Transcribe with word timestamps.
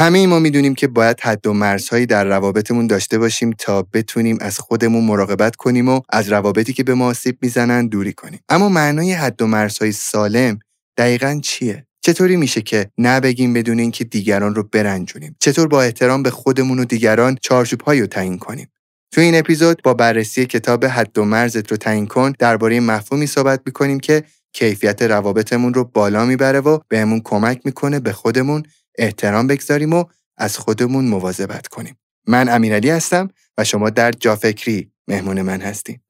همه 0.00 0.18
ای 0.18 0.26
ما 0.26 0.38
می‌دونیم 0.38 0.74
که 0.74 0.88
باید 0.88 1.20
حد 1.20 1.46
و 1.46 1.52
مرزهایی 1.52 2.06
در 2.06 2.24
روابطمون 2.24 2.86
داشته 2.86 3.18
باشیم 3.18 3.50
تا 3.58 3.82
بتونیم 3.82 4.38
از 4.40 4.58
خودمون 4.58 5.04
مراقبت 5.04 5.56
کنیم 5.56 5.88
و 5.88 6.00
از 6.08 6.28
روابطی 6.28 6.72
که 6.72 6.84
به 6.84 6.94
ما 6.94 7.06
آسیب 7.06 7.38
می‌زنن 7.42 7.86
دوری 7.86 8.12
کنیم. 8.12 8.40
اما 8.48 8.68
معنای 8.68 9.12
حد 9.12 9.42
و 9.42 9.46
مرزهای 9.46 9.92
سالم 9.92 10.58
دقیقا 10.96 11.40
چیه؟ 11.42 11.86
چطوری 12.00 12.36
میشه 12.36 12.62
که 12.62 12.90
نبگیم 12.98 13.52
بدون 13.52 13.78
اینکه 13.78 14.04
دیگران 14.04 14.54
رو 14.54 14.62
برنجونیم؟ 14.62 15.36
چطور 15.40 15.68
با 15.68 15.82
احترام 15.82 16.22
به 16.22 16.30
خودمون 16.30 16.78
و 16.78 16.84
دیگران 16.84 17.38
چارچوبهایی 17.42 18.00
رو 18.00 18.06
تعیین 18.06 18.38
کنیم؟ 18.38 18.68
تو 19.12 19.20
این 19.20 19.38
اپیزود 19.38 19.82
با 19.82 19.94
بررسی 19.94 20.46
کتاب 20.46 20.84
حد 20.84 21.18
و 21.18 21.24
مرزت 21.24 21.70
رو 21.70 21.76
تعیین 21.76 22.06
کن 22.06 22.32
درباره 22.38 22.80
مفهومی 22.80 23.26
صحبت 23.26 23.60
می‌کنیم 23.66 24.00
که 24.00 24.24
کیفیت 24.52 25.02
روابطمون 25.02 25.74
رو 25.74 25.84
بالا 25.84 26.24
می‌بره 26.24 26.60
و 26.60 26.78
بهمون 26.88 27.20
کمک 27.24 27.60
می‌کنه 27.64 28.00
به 28.00 28.12
خودمون 28.12 28.62
احترام 28.98 29.46
بگذاریم 29.46 29.92
و 29.92 30.04
از 30.36 30.58
خودمون 30.58 31.04
مواظبت 31.04 31.66
کنیم. 31.66 31.98
من 32.26 32.48
امیرعلی 32.48 32.90
هستم 32.90 33.28
و 33.58 33.64
شما 33.64 33.90
در 33.90 34.12
جافکری 34.12 34.92
مهمون 35.08 35.42
من 35.42 35.60
هستیم. 35.60 36.02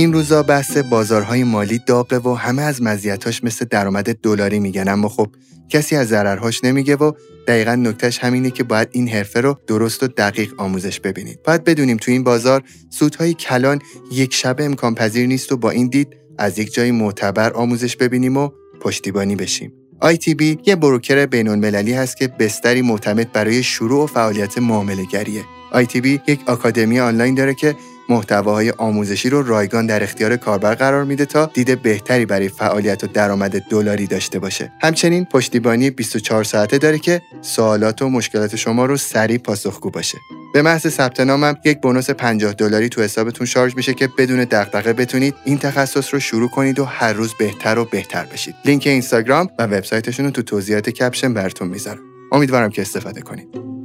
این 0.00 0.12
روزا 0.12 0.42
بحث 0.42 0.76
بازارهای 0.76 1.44
مالی 1.44 1.80
داغه 1.86 2.18
و 2.18 2.34
همه 2.34 2.62
از 2.62 2.82
مزیتاش 2.82 3.44
مثل 3.44 3.64
درآمد 3.64 4.14
دلاری 4.14 4.58
میگن 4.58 4.88
اما 4.88 5.08
خب 5.08 5.28
کسی 5.68 5.96
از 5.96 6.08
ضررهاش 6.08 6.64
نمیگه 6.64 6.96
و 6.96 7.12
دقیقا 7.46 7.74
نکتهش 7.74 8.18
همینه 8.18 8.50
که 8.50 8.64
باید 8.64 8.88
این 8.92 9.08
حرفه 9.08 9.40
رو 9.40 9.58
درست 9.66 10.02
و 10.02 10.06
دقیق 10.06 10.60
آموزش 10.60 11.00
ببینید. 11.00 11.42
باید 11.42 11.64
بدونیم 11.64 11.96
تو 11.96 12.10
این 12.10 12.24
بازار 12.24 12.62
سودهای 12.90 13.34
کلان 13.34 13.80
یک 14.12 14.34
شبه 14.34 14.64
امکان 14.64 14.94
پذیر 14.94 15.26
نیست 15.26 15.52
و 15.52 15.56
با 15.56 15.70
این 15.70 15.86
دید 15.86 16.16
از 16.38 16.58
یک 16.58 16.74
جای 16.74 16.90
معتبر 16.90 17.52
آموزش 17.52 17.96
ببینیم 17.96 18.36
و 18.36 18.50
پشتیبانی 18.80 19.36
بشیم. 19.36 19.72
ITB 20.04 20.42
یه 20.66 20.76
بروکر 20.76 21.26
بین 21.26 21.48
المللی 21.48 21.92
هست 21.92 22.16
که 22.16 22.28
بستری 22.28 22.82
معتمد 22.82 23.32
برای 23.32 23.62
شروع 23.62 24.04
و 24.04 24.06
فعالیت 24.06 24.58
معامله 24.58 25.04
گریه. 25.04 25.42
ITB 25.72 26.06
یک 26.06 26.40
آکادمی 26.46 27.00
آنلاین 27.00 27.34
داره 27.34 27.54
که 27.54 27.76
محتواهای 28.10 28.70
آموزشی 28.70 29.30
رو 29.30 29.42
رایگان 29.42 29.86
در 29.86 30.02
اختیار 30.02 30.36
کاربر 30.36 30.74
قرار 30.74 31.04
میده 31.04 31.24
تا 31.24 31.50
دید 31.54 31.82
بهتری 31.82 32.26
برای 32.26 32.48
فعالیت 32.48 33.04
و 33.04 33.06
درآمد 33.06 33.58
دلاری 33.62 34.06
داشته 34.06 34.38
باشه. 34.38 34.72
همچنین 34.82 35.24
پشتیبانی 35.24 35.90
24 35.90 36.44
ساعته 36.44 36.78
داره 36.78 36.98
که 36.98 37.22
سوالات 37.40 38.02
و 38.02 38.08
مشکلات 38.08 38.56
شما 38.56 38.86
رو 38.86 38.96
سریع 38.96 39.38
پاسخگو 39.38 39.90
باشه. 39.90 40.18
به 40.54 40.62
محض 40.62 40.88
ثبت 40.88 41.20
نامم 41.20 41.56
یک 41.64 41.80
بونوس 41.80 42.10
50 42.10 42.52
دلاری 42.52 42.88
تو 42.88 43.02
حسابتون 43.02 43.46
شارژ 43.46 43.76
میشه 43.76 43.94
که 43.94 44.08
بدون 44.18 44.44
دغدغه 44.44 44.92
بتونید 44.92 45.34
این 45.44 45.58
تخصص 45.58 46.14
رو 46.14 46.20
شروع 46.20 46.48
کنید 46.48 46.78
و 46.78 46.84
هر 46.84 47.12
روز 47.12 47.34
بهتر 47.38 47.78
و 47.78 47.84
بهتر 47.84 48.24
بشید. 48.24 48.54
لینک 48.64 48.86
اینستاگرام 48.86 49.48
و 49.58 49.66
وبسایتشون 49.66 50.24
رو 50.24 50.30
تو 50.30 50.42
توضیحات 50.42 50.90
کپشن 50.90 51.34
براتون 51.34 51.68
می‌ذارم. 51.68 52.00
امیدوارم 52.32 52.70
که 52.70 52.82
استفاده 52.82 53.20
کنید. 53.20 53.79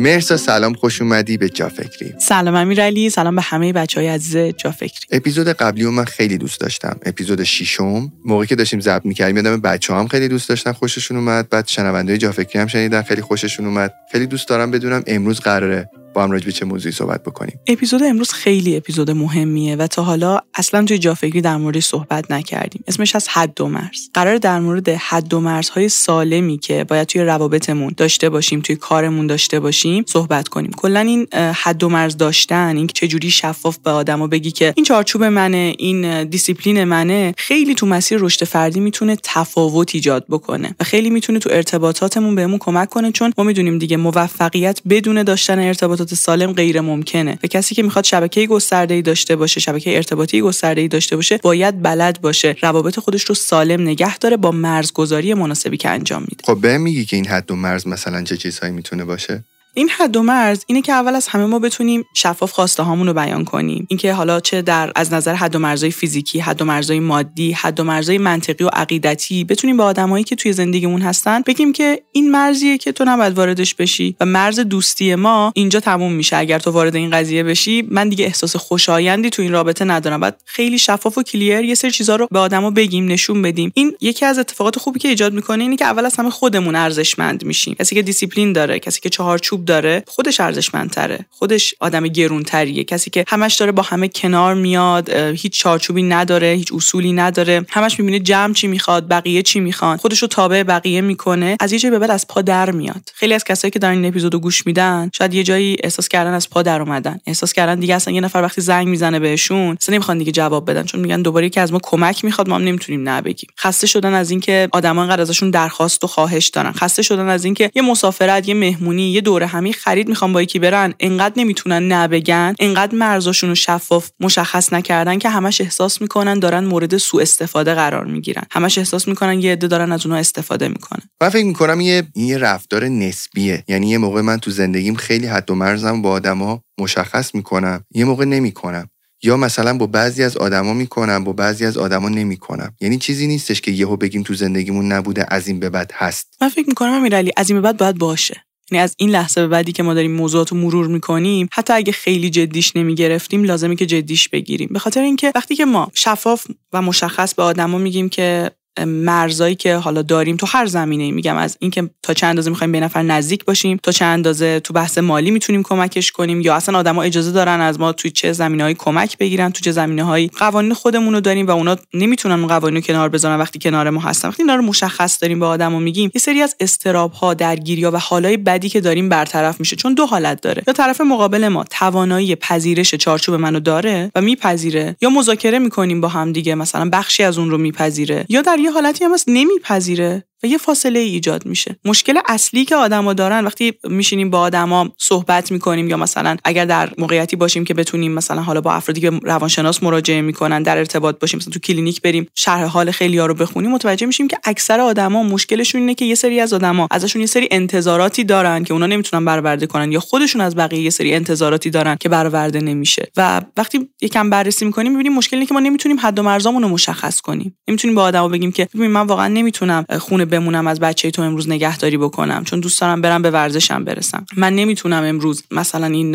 مرسا 0.00 0.36
سلام 0.36 0.74
خوش 0.74 1.02
اومدی 1.02 1.36
به 1.36 1.48
جافکری 1.48 2.14
سلام 2.18 2.54
امیرعلی 2.54 3.10
سلام 3.10 3.36
به 3.36 3.42
همه 3.42 3.72
بچه 3.72 4.00
های 4.00 4.08
عزیز 4.08 4.54
جافکری 4.56 4.90
اپیزود 5.10 5.48
قبلی 5.48 5.84
من 5.84 6.04
خیلی 6.04 6.38
دوست 6.38 6.60
داشتم. 6.60 6.96
اپیزود 7.06 7.44
ششم. 7.44 8.12
موقعی 8.24 8.46
که 8.46 8.56
داشتیم 8.56 8.80
ضبط 8.80 9.06
می‌کردیم 9.06 9.36
یادمه 9.36 9.60
بچه‌ها 9.60 9.94
هم 9.94 10.08
خیلی 10.08 10.28
دوست 10.28 10.48
داشتن 10.48 10.72
خوششون 10.72 11.16
اومد. 11.16 11.48
بعد 11.48 11.66
شنونده 11.66 12.18
جافکری 12.18 12.58
هم 12.58 12.66
شنیدن 12.66 13.02
خیلی 13.02 13.22
خوششون 13.22 13.66
اومد. 13.66 13.94
خیلی 14.12 14.26
دوست 14.26 14.48
دارم 14.48 14.70
بدونم 14.70 15.02
امروز 15.06 15.40
قراره 15.40 15.90
با 16.14 16.22
هم 16.22 16.30
راجع 16.30 16.50
چه 16.50 16.64
موضوعی 16.64 16.92
صحبت 16.92 17.22
بکنیم؟ 17.22 17.60
اپیزود 17.66 18.02
امروز 18.02 18.32
خیلی 18.32 18.76
اپیزود 18.76 19.10
مهمیه 19.10 19.76
و 19.76 19.86
تا 19.86 20.02
حالا 20.02 20.40
اصلا 20.54 20.84
توی 20.84 20.98
جافکری 20.98 21.40
در 21.40 21.56
موردش 21.56 21.84
صحبت 21.84 22.30
نکردیم. 22.30 22.84
اسمش 22.88 23.16
هست 23.16 23.28
حد 23.28 23.60
و 23.60 23.68
مرز. 23.68 24.08
قرار 24.14 24.38
در 24.38 24.60
مورد 24.60 24.88
حد 24.88 25.34
و 25.34 25.40
مرزهای 25.40 25.88
سالمی 25.88 26.58
که 26.58 26.84
باید 26.84 27.08
توی 27.08 27.22
روابطمون 27.22 27.94
داشته 27.96 28.28
باشیم 28.28 28.60
توی 28.60 28.76
کارمون 28.76 29.26
داشته 29.26 29.60
باشیم 29.60 30.04
صحبت 30.06 30.48
کنیم. 30.48 30.70
کلا 30.70 31.00
این 31.00 31.26
حد 31.34 31.82
و 31.82 31.88
مرز 31.88 32.16
داشتن 32.16 32.76
این 32.76 32.86
چه 32.86 33.08
جوری 33.08 33.30
شفاف 33.30 33.78
به 33.78 33.90
آدما 33.90 34.26
بگی 34.26 34.50
که 34.50 34.72
این 34.76 34.84
چارچوب 34.84 35.24
منه 35.24 35.74
این 35.78 36.24
دیسیپلین 36.24 36.84
منه 36.84 37.34
خیلی 37.36 37.74
تو 37.74 37.86
مسیر 37.86 38.18
رشد 38.20 38.44
فردی 38.44 38.80
می‌تونه 38.80 39.16
تفاوت 39.22 39.94
ایجاد 39.94 40.24
بکنه 40.30 40.74
و 40.80 40.84
خیلی 40.84 41.10
می‌تونه 41.10 41.38
تو 41.38 41.50
ارتباطاتمون 41.52 42.34
بهمون 42.34 42.58
کمک 42.58 42.88
کنه 42.88 43.12
چون 43.12 43.32
ما 43.38 43.44
می‌دونیم 43.44 43.78
دیگه 43.78 43.96
موفقیت 43.96 44.80
بدون 44.88 45.22
داشتن 45.22 45.58
ارتباط 45.58 45.99
ارتباطات 46.00 46.18
سالم 46.18 46.52
غیر 46.52 46.80
ممکنه. 46.80 47.38
و 47.42 47.46
کسی 47.46 47.74
که 47.74 47.82
می‌خواد 47.82 48.04
شبکه 48.04 48.46
گسترده 48.46 48.94
ای 48.94 49.02
داشته 49.02 49.36
باشه 49.36 49.60
شبکه 49.60 49.96
ارتباطی 49.96 50.40
گسترده 50.40 50.80
ای 50.80 50.88
داشته 50.88 51.16
باشه 51.16 51.38
باید 51.42 51.82
بلد 51.82 52.20
باشه. 52.20 52.56
روابط 52.62 52.98
خودش 52.98 53.24
رو 53.24 53.34
سالم 53.34 53.80
نگه 53.80 54.18
داره 54.18 54.36
با 54.36 54.50
مرزگذاری 54.50 55.34
مناسبی 55.34 55.76
که 55.76 55.88
انجام 55.88 56.22
میده. 56.22 56.44
خب 56.44 56.60
به 56.60 56.78
میگی 56.78 57.04
که 57.04 57.16
این 57.16 57.26
حد 57.26 57.50
و 57.50 57.56
مرز 57.56 57.86
مثلا 57.86 58.22
چه 58.22 58.36
چیزهایی 58.36 58.72
می‌تونه 58.72 59.04
باشه؟ 59.04 59.44
این 59.74 59.88
حد 59.88 60.16
و 60.16 60.22
مرز 60.22 60.64
اینه 60.66 60.82
که 60.82 60.92
اول 60.92 61.14
از 61.14 61.28
همه 61.28 61.46
ما 61.46 61.58
بتونیم 61.58 62.04
شفاف 62.14 62.52
خواسته 62.52 62.82
هامون 62.82 63.06
رو 63.06 63.14
بیان 63.14 63.44
کنیم. 63.44 63.86
اینکه 63.90 64.12
حالا 64.12 64.40
چه 64.40 64.62
در 64.62 64.92
از 64.94 65.12
نظر 65.12 65.34
حد 65.34 65.56
و 65.56 65.58
مرزهای 65.58 65.90
فیزیکی 65.90 66.38
حد 66.38 66.62
و 66.62 66.64
مرزهای 66.64 67.00
مادی 67.00 67.52
حد 67.52 67.80
و 67.80 67.84
مرزهای 67.84 68.18
منطقی 68.18 68.64
و 68.64 68.68
عقیدتی 68.68 69.44
بتونیم 69.44 69.76
با 69.76 69.84
آدمایی 69.84 70.24
که 70.24 70.36
توی 70.36 70.52
زندگیمون 70.52 71.02
هستن 71.02 71.42
بگیم 71.46 71.72
که 71.72 72.02
این 72.12 72.30
مرزیه 72.30 72.78
که 72.78 72.92
تو 72.92 73.04
نباید 73.04 73.36
واردش 73.38 73.74
بشی 73.74 74.16
و 74.20 74.26
مرز 74.26 74.60
دوستی 74.60 75.14
ما 75.14 75.52
اینجا 75.54 75.80
تموم 75.80 76.12
میشه. 76.12 76.36
اگر 76.36 76.58
تو 76.58 76.70
وارد 76.70 76.96
این 76.96 77.10
قضیه 77.10 77.42
بشی 77.42 77.86
من 77.90 78.08
دیگه 78.08 78.24
احساس 78.24 78.56
خوشایندی 78.56 79.30
تو 79.30 79.42
این 79.42 79.52
رابطه 79.52 79.84
ندارم. 79.84 80.20
بعد 80.20 80.42
خیلی 80.44 80.78
شفاف 80.78 81.18
و 81.18 81.22
کلیر 81.22 81.60
یه 81.60 81.74
سری 81.74 81.90
چیزا 81.90 82.16
رو 82.16 82.28
به 82.30 82.38
آدما 82.38 82.70
بگیم 82.70 83.08
نشون 83.08 83.42
بدیم. 83.42 83.72
این 83.74 83.92
یکی 84.00 84.24
از 84.24 84.38
اتفاقات 84.38 84.78
خوبی 84.78 84.98
که 84.98 85.08
ایجاد 85.08 85.32
می‌کنه 85.32 85.62
اینه 85.62 85.76
که 85.76 85.84
اول 85.84 86.06
از 86.06 86.16
همه 86.16 86.30
خودمون 86.30 86.74
ارزشمند 86.74 87.44
میشیم. 87.44 87.74
کسی 87.74 87.94
که 87.94 88.02
دیسیپلین 88.02 88.52
داره 88.52 88.78
کسی 88.78 89.00
که 89.00 89.08
چهارچوب 89.08 89.59
داره 89.64 90.04
خودش 90.06 90.40
ارزشمندتره 90.40 91.26
خودش 91.30 91.74
آدم 91.80 92.08
گرونتریه. 92.08 92.84
کسی 92.84 93.10
که 93.10 93.24
همش 93.28 93.54
داره 93.54 93.72
با 93.72 93.82
همه 93.82 94.08
کنار 94.08 94.54
میاد 94.54 95.10
هیچ 95.10 95.58
چارچوبی 95.58 96.02
نداره 96.02 96.46
هیچ 96.46 96.72
اصولی 96.72 97.12
نداره. 97.12 97.66
همش 97.68 98.00
می‌بینه 98.00 98.18
جمع 98.18 98.54
چی 98.54 98.66
می‌خواد 98.66 99.08
بقیه 99.08 99.42
چی 99.42 99.60
می‌خوان. 99.60 99.96
خودش 99.96 100.22
رو 100.22 100.28
تابع 100.28 100.62
بقیه 100.62 101.00
می‌کنه. 101.00 101.56
از 101.60 101.72
یه 101.72 101.78
جای 101.78 101.90
به 101.90 101.98
بعد 101.98 102.10
از 102.10 102.26
پا 102.26 102.42
در 102.42 102.70
میاد. 102.70 103.10
خیلی 103.14 103.34
از 103.34 103.44
کسایی 103.44 103.70
که 103.70 103.78
دارن 103.78 103.94
این 103.94 104.04
اپیزودو 104.04 104.38
گوش 104.38 104.66
میدن 104.66 105.10
شاید 105.14 105.34
یه 105.34 105.42
جایی 105.42 105.76
احساس 105.84 106.08
کردن 106.08 106.32
از 106.32 106.50
پا 106.50 106.62
در 106.62 106.80
اومدن. 106.80 107.20
احساس 107.26 107.52
کردن 107.52 107.80
دیگه 107.80 107.94
اصلا 107.94 108.14
یه 108.14 108.20
نفر 108.20 108.38
وقتی 108.38 108.60
زنگ 108.60 108.86
می‌زنه 108.86 109.18
بهشون 109.18 109.76
اصلا 109.80 109.92
نمی‌خوان 109.94 110.18
دیگه 110.18 110.32
جواب 110.32 110.70
بدن. 110.70 110.84
چون 110.84 111.00
میگن 111.00 111.22
دوباره 111.22 111.48
که 111.48 111.60
از 111.60 111.72
ما 111.72 111.80
کمک 111.82 112.24
می‌خواد 112.24 112.48
ما 112.48 112.54
هم 112.54 112.62
نمی‌تونیم 112.62 113.08
نه 113.08 113.22
بگیم 113.22 113.50
خسته 113.58 113.86
شدن 113.86 114.14
از 114.14 114.30
اینکه 114.30 114.68
آدما 114.72 115.02
انقدر 115.02 115.20
ازشون 115.20 115.50
درخواست 115.50 116.04
و 116.04 116.06
خواهش 116.06 116.48
دارن. 116.48 116.72
خسته 116.72 117.02
شدن 117.02 117.28
از 117.28 117.44
اینکه 117.44 117.70
یه 117.74 117.82
مسافرت 117.82 118.48
یه 118.48 118.54
مهمونی 118.54 119.10
یه 119.10 119.20
دورهمی 119.20 119.72
خرید 119.72 120.08
می‌خوان 120.08 120.32
با 120.32 120.42
یکی 120.42 120.58
برن 120.58 120.94
انقدر 121.00 121.34
نمی‌تونن 121.36 121.92
نه 121.92 122.17
بگن 122.17 122.54
انقدر 122.58 122.94
مرزاشون 122.94 123.48
رو 123.48 123.54
شفاف 123.54 124.10
مشخص 124.20 124.72
نکردن 124.72 125.18
که 125.18 125.28
همش 125.28 125.60
احساس 125.60 126.02
می‌کنن 126.02 126.38
دارن 126.38 126.64
مورد 126.64 126.96
سوء 126.96 127.22
استفاده 127.22 127.74
قرار 127.74 128.04
می‌گیرن. 128.04 128.42
همش 128.50 128.78
احساس 128.78 129.08
می‌کنن 129.08 129.40
یه 129.40 129.52
عده 129.52 129.66
دارن 129.66 129.92
از 129.92 130.06
اونها 130.06 130.18
استفاده 130.18 130.68
می‌کنن. 130.68 131.02
من 131.22 131.28
فکر 131.28 131.44
می‌کنم 131.44 131.80
یه 131.80 132.02
یه 132.14 132.38
رفتار 132.38 132.84
نسبیه. 132.84 133.64
یعنی 133.68 133.88
یه 133.88 133.98
موقع 133.98 134.20
من 134.20 134.38
تو 134.38 134.50
زندگیم 134.50 134.94
خیلی 134.94 135.26
حد 135.26 135.50
و 135.50 135.54
مرزم 135.54 136.02
با 136.02 136.10
آدما 136.10 136.62
مشخص 136.78 137.34
می‌کنم. 137.34 137.84
یه 137.94 138.04
موقع 138.04 138.24
نمی‌کنم. 138.24 138.90
یا 139.22 139.36
مثلا 139.36 139.78
با 139.78 139.86
بعضی 139.86 140.22
از 140.22 140.36
آدما 140.36 140.74
می‌کنم 140.74 141.24
با 141.24 141.32
بعضی 141.32 141.66
از 141.66 141.76
آدما 141.76 142.08
نمی‌کنم. 142.08 142.74
یعنی 142.80 142.98
چیزی 142.98 143.26
نیستش 143.26 143.60
که 143.60 143.70
یهو 143.70 143.96
بگیم 143.96 144.22
تو 144.22 144.34
زندگیمون 144.34 144.92
نبوده 144.92 145.26
از 145.28 145.48
این 145.48 145.60
به 145.60 145.70
بعد 145.70 145.92
هست. 145.94 146.36
من 146.40 146.48
فکر 146.48 146.68
می‌کنم 146.68 146.92
امیرعلی 146.92 147.32
از 147.36 147.50
این 147.50 147.60
به 147.60 147.62
بعد 147.62 147.76
باید 147.76 147.98
باشه. 147.98 148.44
یعنی 148.70 148.82
از 148.82 148.94
این 148.98 149.10
لحظه 149.10 149.40
به 149.40 149.48
بعدی 149.48 149.72
که 149.72 149.82
ما 149.82 149.94
داریم 149.94 150.12
موضوعات 150.12 150.48
رو 150.48 150.56
مرور 150.56 150.86
می‌کنیم 150.86 151.48
حتی 151.52 151.72
اگه 151.72 151.92
خیلی 151.92 152.30
جدیش 152.30 152.76
نمی‌گرفتیم 152.76 153.44
لازمه 153.44 153.76
که 153.76 153.86
جدیش 153.86 154.28
بگیریم. 154.28 154.68
به 154.72 154.78
خاطر 154.78 155.00
اینکه 155.00 155.32
وقتی 155.34 155.56
که 155.56 155.64
ما 155.64 155.90
شفاف 155.94 156.46
و 156.72 156.82
مشخص 156.82 157.34
به 157.34 157.42
آدما 157.42 157.78
میگیم 157.78 158.08
که 158.08 158.50
مرزایی 158.86 159.54
که 159.54 159.76
حالا 159.76 160.02
داریم 160.02 160.36
تو 160.36 160.46
هر 160.46 160.66
زمینه 160.66 161.10
میگم 161.10 161.36
از 161.36 161.56
اینکه 161.60 161.90
تا 162.02 162.14
چند 162.14 162.28
اندازه 162.28 162.50
می‌خوایم 162.50 162.72
به 162.72 162.80
نفر 162.80 163.02
نزدیک 163.02 163.44
باشیم 163.44 163.80
تا 163.82 163.92
چند 163.92 164.08
اندازه 164.12 164.60
تو 164.60 164.72
بحث 164.72 164.98
مالی 164.98 165.30
می‌تونیم 165.30 165.62
کمکش 165.62 166.12
کنیم 166.12 166.40
یا 166.40 166.54
اصلا 166.54 166.78
آدما 166.78 167.02
اجازه 167.02 167.32
دارن 167.32 167.60
از 167.60 167.80
ما 167.80 167.92
توی 167.92 168.10
چه 168.10 168.32
زمینه‌ای 168.32 168.74
کمک 168.74 169.18
بگیرن 169.18 169.50
تو 169.50 169.60
چه 169.60 169.72
زمینه‌هایی 169.72 170.30
قوانین 170.38 170.74
خودمون 170.74 171.14
رو 171.14 171.20
داریم 171.20 171.46
و 171.46 171.50
اونا 171.50 171.76
نمی‌تونن 171.94 172.34
اون 172.34 172.46
قوانین 172.46 172.76
رو 172.76 172.80
کنار 172.80 173.08
بذارن 173.08 173.36
وقتی 173.36 173.58
کنار 173.58 173.90
ما 173.90 174.00
هستن. 174.00 174.28
وقتی 174.28 174.42
اینا 174.42 174.54
رو 174.54 174.62
مشخص 174.62 175.22
داریم 175.22 175.40
به 175.40 175.46
آدمو 175.46 175.80
میگیم 175.80 176.10
یه 176.14 176.20
سری 176.20 176.42
از 176.42 176.56
استراب 176.60 177.12
ها 177.12 177.34
درگیری 177.34 177.84
ها 177.84 177.90
و 177.90 177.96
حالای 177.96 178.36
بدی 178.36 178.68
که 178.68 178.80
داریم 178.80 179.08
برطرف 179.08 179.60
میشه. 179.60 179.76
چون 179.76 179.94
دو 179.94 180.06
حالت 180.06 180.40
داره. 180.40 180.62
یا 180.66 180.72
طرف 180.72 181.00
مقابل 181.00 181.48
ما 181.48 181.64
توانایی 181.70 182.36
پذیرش 182.36 182.94
چارچوب 182.94 183.34
منو 183.34 183.60
داره 183.60 184.10
و 184.14 184.20
میپذیره 184.20 184.96
یا 185.00 185.10
مذاکره 185.10 185.58
می‌کنیم 185.58 186.00
با 186.00 186.08
هم 186.08 186.32
دیگه 186.32 186.54
مثلا 186.54 186.90
بخشی 186.92 187.22
از 187.22 187.38
اون 187.38 187.50
رو 187.50 187.58
میپذیره 187.58 188.24
یا 188.28 188.42
در 188.42 188.58
یه 188.60 188.70
حالتی 188.70 189.04
هم 189.04 189.14
هست 189.14 189.24
نمیپذیره. 189.28 190.24
و 190.42 190.46
یه 190.46 190.58
فاصله 190.58 190.98
ایجاد 190.98 191.46
میشه. 191.46 191.76
مشکل 191.84 192.18
اصلی 192.28 192.64
که 192.64 192.76
آدما 192.76 193.12
دارن 193.12 193.44
وقتی 193.44 193.72
میشینیم 193.84 194.30
با 194.30 194.40
آدما 194.40 194.92
صحبت 194.98 195.52
می‌کنیم 195.52 195.88
یا 195.88 195.96
مثلا 195.96 196.36
اگر 196.44 196.64
در 196.64 196.90
موقعیتی 196.98 197.36
باشیم 197.36 197.64
که 197.64 197.74
بتونیم 197.74 198.12
مثلا 198.12 198.42
حالا 198.42 198.60
با 198.60 198.72
افرادی 198.72 199.00
که 199.00 199.10
روانشناس 199.10 199.82
مراجعه 199.82 200.20
می‌کنن 200.20 200.62
در 200.62 200.78
ارتباط 200.78 201.18
باشیم 201.18 201.38
مثلا 201.38 201.52
تو 201.52 201.58
کلینیک 201.58 202.02
بریم 202.02 202.26
شرح 202.34 202.64
حال 202.64 202.90
خیلی 202.90 203.18
ها 203.18 203.26
رو 203.26 203.34
بخونیم 203.34 203.70
متوجه 203.70 204.06
میشیم 204.06 204.28
که 204.28 204.38
اکثر 204.44 204.80
آدما 204.80 205.22
مشکلشون 205.22 205.80
اینه 205.80 205.94
که 205.94 206.04
یه 206.04 206.14
سری 206.14 206.40
از 206.40 206.52
آدما 206.52 206.88
ازشون 206.90 207.20
یه 207.20 207.26
سری 207.26 207.48
انتظاراتی 207.50 208.24
دارن 208.24 208.64
که 208.64 208.72
اونا 208.72 208.86
نمی‌تونن 208.86 209.24
برآورده 209.24 209.66
کنن 209.66 209.92
یا 209.92 210.00
خودشون 210.00 210.40
از 210.40 210.56
بقیه 210.56 210.80
یه 210.80 210.90
سری 210.90 211.14
انتظاراتی 211.14 211.70
دارن 211.70 211.96
که 212.00 212.08
برآورده 212.08 212.60
نمیشه. 212.60 213.08
و 213.16 213.40
وقتی 213.56 213.88
یکم 214.00 214.30
بررسی 214.30 214.64
می‌کنیم 214.64 214.92
می‌بینیم 214.92 215.14
مشکلی 215.14 215.46
که 215.46 215.54
ما 215.54 215.60
نمی‌تونیم 215.60 216.00
حد 216.00 216.18
و 216.18 216.22
مرزامون 216.22 216.62
رو 216.62 216.68
مشخص 216.68 217.20
کنیم. 217.20 217.58
نمی‌تونیم 217.68 217.94
با 217.94 218.02
آدما 218.02 218.28
بگیم 218.28 218.52
که 218.52 218.68
من 218.74 219.06
واقعا 219.06 219.28
نمی‌تونم 219.28 219.84
خونه 219.98 220.24
بمونم 220.30 220.66
از 220.66 220.80
بچه 220.80 221.10
تو 221.10 221.22
امروز 221.22 221.48
نگهداری 221.48 221.96
بکنم. 221.96 222.44
چون 222.44 222.60
دوست 222.60 222.80
دارم 222.80 223.00
برم 223.00 223.22
به 223.22 223.30
ورزشم 223.30 223.84
برسم. 223.84 224.26
من 224.36 224.54
نمی‌تونم 224.54 225.02
امروز 225.04 225.42
مثلا 225.50 225.86
این 225.86 226.12